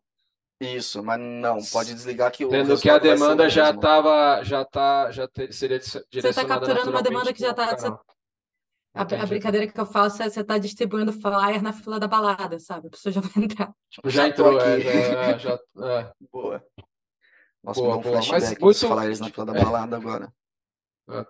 Isso, 0.62 1.03
mas 1.03 1.20
não, 1.20 1.58
pode 1.72 1.93
desligar 1.93 2.32
que 2.32 2.45
o 2.45 2.49
Tendo 2.49 2.80
que 2.80 2.89
a 2.89 2.97
demanda 2.97 3.49
já 3.49 3.72
estava, 3.72 4.41
já 4.43 4.64
tá, 4.64 5.12
já 5.12 5.28
te- 5.28 5.51
seria 5.51 5.82
Você 5.82 5.97
está 5.97 6.08
direcionada 6.10 6.47
capturando 6.66 6.89
uma 6.91 7.03
demanda 7.03 7.34
que 7.34 7.41
já 7.41 7.51
está. 7.51 7.99
A, 8.93 9.01
a 9.01 9.26
brincadeira 9.26 9.68
que 9.68 9.78
eu 9.78 9.86
faço 9.86 10.24
é 10.24 10.30
você 10.30 10.39
está 10.39 10.58
distribuindo 10.58 11.12
flyer 11.12 11.62
na 11.62 11.74
fila 11.74 11.99
da 11.99 12.08
balada, 12.08 12.58
sabe? 12.60 12.88
A 12.88 12.89
pessoa 12.91 13.12
já 13.12 13.20
vai 13.20 13.43
entrar. 13.43 13.74
Tipo, 13.89 14.10
já 14.10 14.22
Já 14.24 14.28
entrou, 14.30 14.58
é, 14.62 14.76
aqui. 14.76 14.84
já, 14.84 15.38
já, 15.38 15.60
é. 15.99 16.14
Boa. 16.32 16.66
Nossa, 17.62 17.82
Boa, 17.82 17.93
me 17.95 17.99
um 17.99 18.01
boa. 18.03 18.16
Mas 18.16 18.28
flashback 18.28 18.62
muito- 18.62 18.80
dos 18.80 18.84
flyers 18.89 19.20
na 19.20 19.30
fila 19.30 19.45
da 19.47 19.53
é. 19.60 19.62
balada 19.64 19.97
agora. 19.97 20.34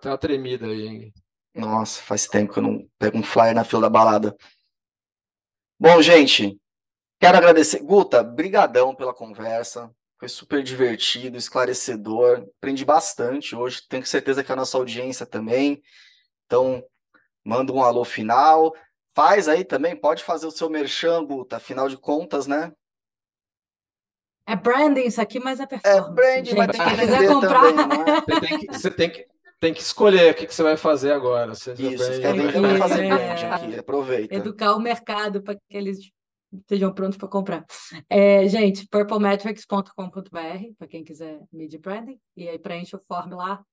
Tem 0.00 0.10
uma 0.12 0.18
tremida 0.18 0.66
aí, 0.66 0.86
hein? 0.86 1.14
Nossa, 1.56 2.00
faz 2.02 2.28
tempo 2.28 2.52
que 2.52 2.58
eu 2.60 2.62
não 2.62 2.88
pego 2.98 3.18
um 3.18 3.22
flyer 3.24 3.54
na 3.54 3.64
fila 3.64 3.82
da 3.82 3.90
balada. 3.90 4.36
Bom, 5.80 6.00
gente, 6.00 6.56
quero 7.20 7.36
agradecer. 7.38 7.80
Guta, 7.82 8.22
brigadão 8.22 8.94
pela 8.94 9.14
conversa. 9.14 9.90
Foi 10.18 10.28
super 10.28 10.62
divertido, 10.62 11.36
esclarecedor. 11.36 12.46
Aprendi 12.58 12.84
bastante 12.84 13.54
hoje. 13.54 13.82
Tenho 13.88 14.04
certeza 14.06 14.42
que 14.42 14.50
a 14.50 14.56
nossa 14.56 14.78
audiência 14.78 15.26
também. 15.26 15.82
Então, 16.46 16.82
manda 17.44 17.72
um 17.72 17.82
alô 17.82 18.04
final. 18.04 18.74
Faz 19.14 19.48
aí 19.48 19.64
também, 19.64 19.94
pode 19.96 20.22
fazer 20.22 20.46
o 20.46 20.50
seu 20.50 20.68
merchan, 20.70 21.24
Guta. 21.24 21.56
Afinal 21.56 21.88
de 21.88 21.96
contas, 21.96 22.46
né? 22.46 22.72
É 24.48 24.54
branding 24.54 25.06
isso 25.06 25.20
aqui, 25.20 25.40
mas 25.40 25.58
é 25.58 25.64
É 25.64 25.66
performance. 25.66 26.14
brand, 26.14 26.46
mas 26.52 26.66
gente. 26.66 26.70
tem 26.72 26.84
que 26.86 27.00
quiser 27.00 27.28
comprar, 27.28 27.72
também, 27.74 27.98
é? 28.00 28.20
Você 28.20 28.40
tem 28.40 28.58
que, 28.58 28.66
você 28.66 28.90
tem 28.90 29.10
que, 29.10 29.26
tem 29.58 29.74
que 29.74 29.80
escolher 29.80 30.30
o 30.32 30.34
que, 30.34 30.46
que 30.46 30.54
você 30.54 30.62
vai 30.62 30.76
fazer 30.76 31.12
agora. 31.12 31.54
Seja 31.54 31.82
Isso, 31.82 32.04
você 32.04 32.20
quer 32.20 32.32
vender, 32.34 32.60
vai 32.60 32.78
fazer 32.78 33.04
É. 33.06 33.32
aqui. 33.50 33.78
Aproveita. 33.78 34.34
educar 34.34 34.74
o 34.76 34.80
mercado 34.80 35.42
para 35.42 35.54
que 35.54 35.76
eles 35.76 35.98
estejam 36.52 36.92
prontos 36.92 37.18
para 37.18 37.28
comprar. 37.28 37.66
É, 38.08 38.46
gente, 38.48 38.86
purplemetrics.com.br, 38.88 40.74
para 40.78 40.88
quem 40.88 41.04
quiser 41.04 41.42
media 41.52 41.78
branding, 41.78 42.20
e 42.36 42.48
aí 42.48 42.58
preenche 42.58 42.96
o 42.96 43.00
form 43.00 43.34
lá, 43.34 43.64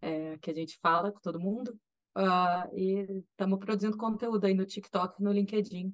é, 0.00 0.38
que 0.38 0.50
a 0.50 0.54
gente 0.54 0.78
fala 0.78 1.12
com 1.12 1.20
todo 1.20 1.40
mundo. 1.40 1.78
Ah, 2.14 2.68
e 2.72 3.24
estamos 3.30 3.58
produzindo 3.58 3.96
conteúdo 3.96 4.44
aí 4.44 4.54
no 4.54 4.64
TikTok 4.64 5.20
e 5.20 5.24
no 5.24 5.32
LinkedIn, 5.32 5.92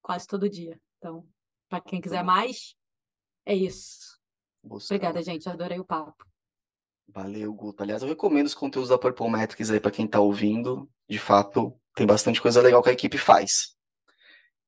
quase 0.00 0.26
todo 0.26 0.48
dia. 0.48 0.80
Então, 0.98 1.26
para 1.68 1.80
quem 1.80 2.00
quiser 2.00 2.22
mais, 2.22 2.76
é 3.44 3.54
isso. 3.54 4.16
Busca. 4.62 4.94
Obrigada, 4.94 5.22
gente. 5.22 5.48
Adorei 5.48 5.78
o 5.78 5.84
papo. 5.84 6.24
Valeu, 7.08 7.52
Guto. 7.52 7.82
Aliás, 7.82 8.02
eu 8.02 8.08
recomendo 8.08 8.46
os 8.46 8.54
conteúdos 8.54 8.90
da 8.90 8.98
Purple 8.98 9.30
Metrics 9.30 9.70
aí 9.70 9.80
para 9.80 9.90
quem 9.90 10.06
está 10.06 10.20
ouvindo. 10.20 10.88
De 11.08 11.18
fato, 11.18 11.78
tem 11.94 12.06
bastante 12.06 12.42
coisa 12.42 12.60
legal 12.60 12.82
que 12.82 12.90
a 12.90 12.92
equipe 12.92 13.16
faz. 13.16 13.75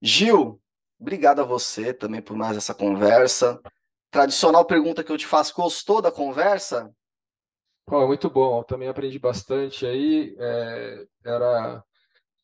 Gil, 0.01 0.61
obrigado 0.99 1.41
a 1.41 1.45
você 1.45 1.93
também 1.93 2.23
por 2.23 2.37
mais 2.37 2.57
essa 2.57 2.75
conversa. 2.75 3.61
Tradicional 4.11 4.65
pergunta 4.65 5.05
que 5.05 5.13
eu 5.13 5.19
te 5.19 5.27
faço: 5.27 5.55
gostou 5.55 6.01
da 6.01 6.11
conversa? 6.11 6.93
Ó, 7.91 8.07
muito 8.07 8.29
bom, 8.29 8.59
eu 8.59 8.65
também 8.65 8.89
aprendi 8.89 9.19
bastante 9.19 9.87
aí. 9.87 10.37
é, 10.39 11.07
era, 11.25 11.83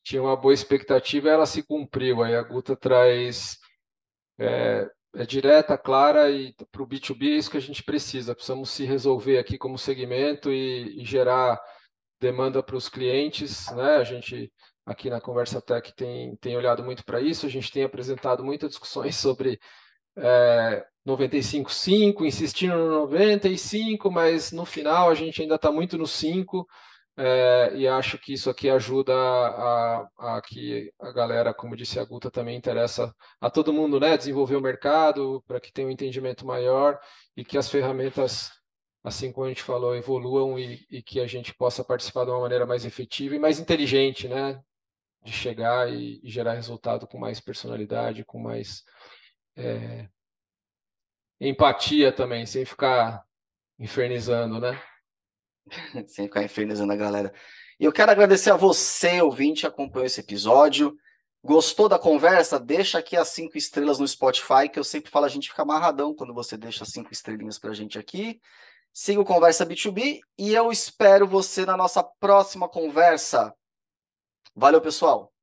tinha 0.03 0.21
uma 0.21 0.35
boa 0.35 0.53
expectativa, 0.53 1.29
ela 1.29 1.45
se 1.45 1.63
cumpriu. 1.63 2.23
Aí 2.23 2.35
a 2.35 2.41
Guta 2.41 2.75
traz 2.75 3.57
é, 4.39 4.89
é 5.15 5.25
direta, 5.25 5.77
clara 5.77 6.29
e 6.31 6.53
para 6.71 6.83
o 6.83 6.87
B2B 6.87 7.23
é 7.23 7.37
isso 7.37 7.51
que 7.51 7.57
a 7.57 7.61
gente 7.61 7.83
precisa. 7.83 8.35
Precisamos 8.35 8.69
se 8.69 8.85
resolver 8.85 9.37
aqui 9.37 9.57
como 9.57 9.77
segmento 9.77 10.51
e, 10.51 11.01
e 11.01 11.05
gerar 11.05 11.59
demanda 12.19 12.63
para 12.63 12.75
os 12.75 12.89
clientes, 12.89 13.69
né? 13.75 13.97
A 13.97 14.03
gente 14.03 14.51
aqui 14.85 15.09
na 15.09 15.19
Conversa 15.19 15.61
Tech 15.61 15.93
tem, 15.95 16.35
tem 16.37 16.55
olhado 16.55 16.83
muito 16.83 17.03
para 17.03 17.21
isso. 17.21 17.45
A 17.45 17.49
gente 17.49 17.71
tem 17.71 17.83
apresentado 17.83 18.43
muitas 18.43 18.69
discussões 18.69 19.15
sobre 19.15 19.59
é, 20.17 20.85
95,5, 21.05 22.25
insistindo 22.25 22.75
no 22.75 22.89
95, 23.01 24.11
mas 24.11 24.51
no 24.51 24.65
final 24.65 25.09
a 25.09 25.15
gente 25.15 25.41
ainda 25.41 25.55
está 25.55 25.71
muito 25.71 25.97
no 25.97 26.07
5, 26.07 26.65
é, 27.17 27.71
e 27.75 27.87
acho 27.87 28.17
que 28.17 28.33
isso 28.33 28.49
aqui 28.49 28.69
ajuda 28.69 29.13
a, 29.13 30.07
a, 30.17 30.41
que 30.41 30.91
a 30.99 31.11
galera, 31.11 31.53
como 31.53 31.75
disse 31.75 31.97
a 31.99 32.03
Guta, 32.03 32.29
também 32.29 32.57
interessa 32.57 33.13
a 33.39 33.49
todo 33.49 33.71
mundo, 33.71 33.99
né? 33.99 34.17
Desenvolver 34.17 34.57
o 34.57 34.61
mercado 34.61 35.41
para 35.47 35.61
que 35.61 35.71
tenha 35.71 35.87
um 35.87 35.91
entendimento 35.91 36.45
maior 36.45 36.99
e 37.35 37.45
que 37.45 37.57
as 37.57 37.69
ferramentas, 37.69 38.51
assim 39.03 39.31
como 39.31 39.45
a 39.45 39.49
gente 39.49 39.63
falou, 39.63 39.95
evoluam 39.95 40.59
e, 40.59 40.85
e 40.91 41.01
que 41.01 41.21
a 41.21 41.27
gente 41.27 41.53
possa 41.55 41.85
participar 41.85 42.25
de 42.25 42.31
uma 42.31 42.41
maneira 42.41 42.65
mais 42.65 42.83
efetiva 42.85 43.35
e 43.35 43.39
mais 43.39 43.59
inteligente, 43.59 44.27
né? 44.27 44.59
De 45.25 45.31
chegar 45.31 45.91
e, 45.91 46.21
e 46.23 46.29
gerar 46.29 46.53
resultado 46.53 47.07
com 47.07 47.17
mais 47.17 47.39
personalidade, 47.39 48.23
com 48.23 48.39
mais 48.39 48.83
é, 49.55 50.07
empatia 51.39 52.11
também, 52.11 52.45
sem 52.45 52.63
ficar 52.63 53.23
infernizando, 53.79 54.59
né? 54.59 54.81
Sem 56.07 56.25
ficar 56.25 56.43
infernizando 56.43 56.93
a 56.93 56.95
galera. 56.95 57.33
E 57.79 57.85
eu 57.85 57.91
quero 57.91 58.11
agradecer 58.11 58.51
a 58.51 58.55
você, 58.55 59.19
ouvinte, 59.21 59.61
que 59.61 59.67
acompanhou 59.67 60.05
esse 60.05 60.19
episódio. 60.19 60.95
Gostou 61.43 61.89
da 61.89 61.99
conversa? 61.99 62.59
Deixa 62.59 62.99
aqui 62.99 63.17
as 63.17 63.29
cinco 63.29 63.57
estrelas 63.57 63.99
no 63.99 64.07
Spotify, 64.07 64.69
que 64.71 64.79
eu 64.79 64.83
sempre 64.83 65.11
falo, 65.11 65.25
a 65.25 65.29
gente 65.29 65.49
fica 65.49 65.63
amarradão 65.63 66.13
quando 66.13 66.33
você 66.33 66.55
deixa 66.55 66.85
cinco 66.85 67.11
estrelinhas 67.11 67.59
pra 67.59 67.73
gente 67.73 67.99
aqui. 67.99 68.39
Siga 68.93 69.19
o 69.19 69.25
Conversa 69.25 69.65
B2B 69.65 70.21
e 70.37 70.53
eu 70.53 70.71
espero 70.71 71.27
você 71.27 71.65
na 71.65 71.75
nossa 71.75 72.01
próxima 72.01 72.69
conversa. 72.69 73.53
Valeu, 74.55 74.79
pessoal! 74.81 75.34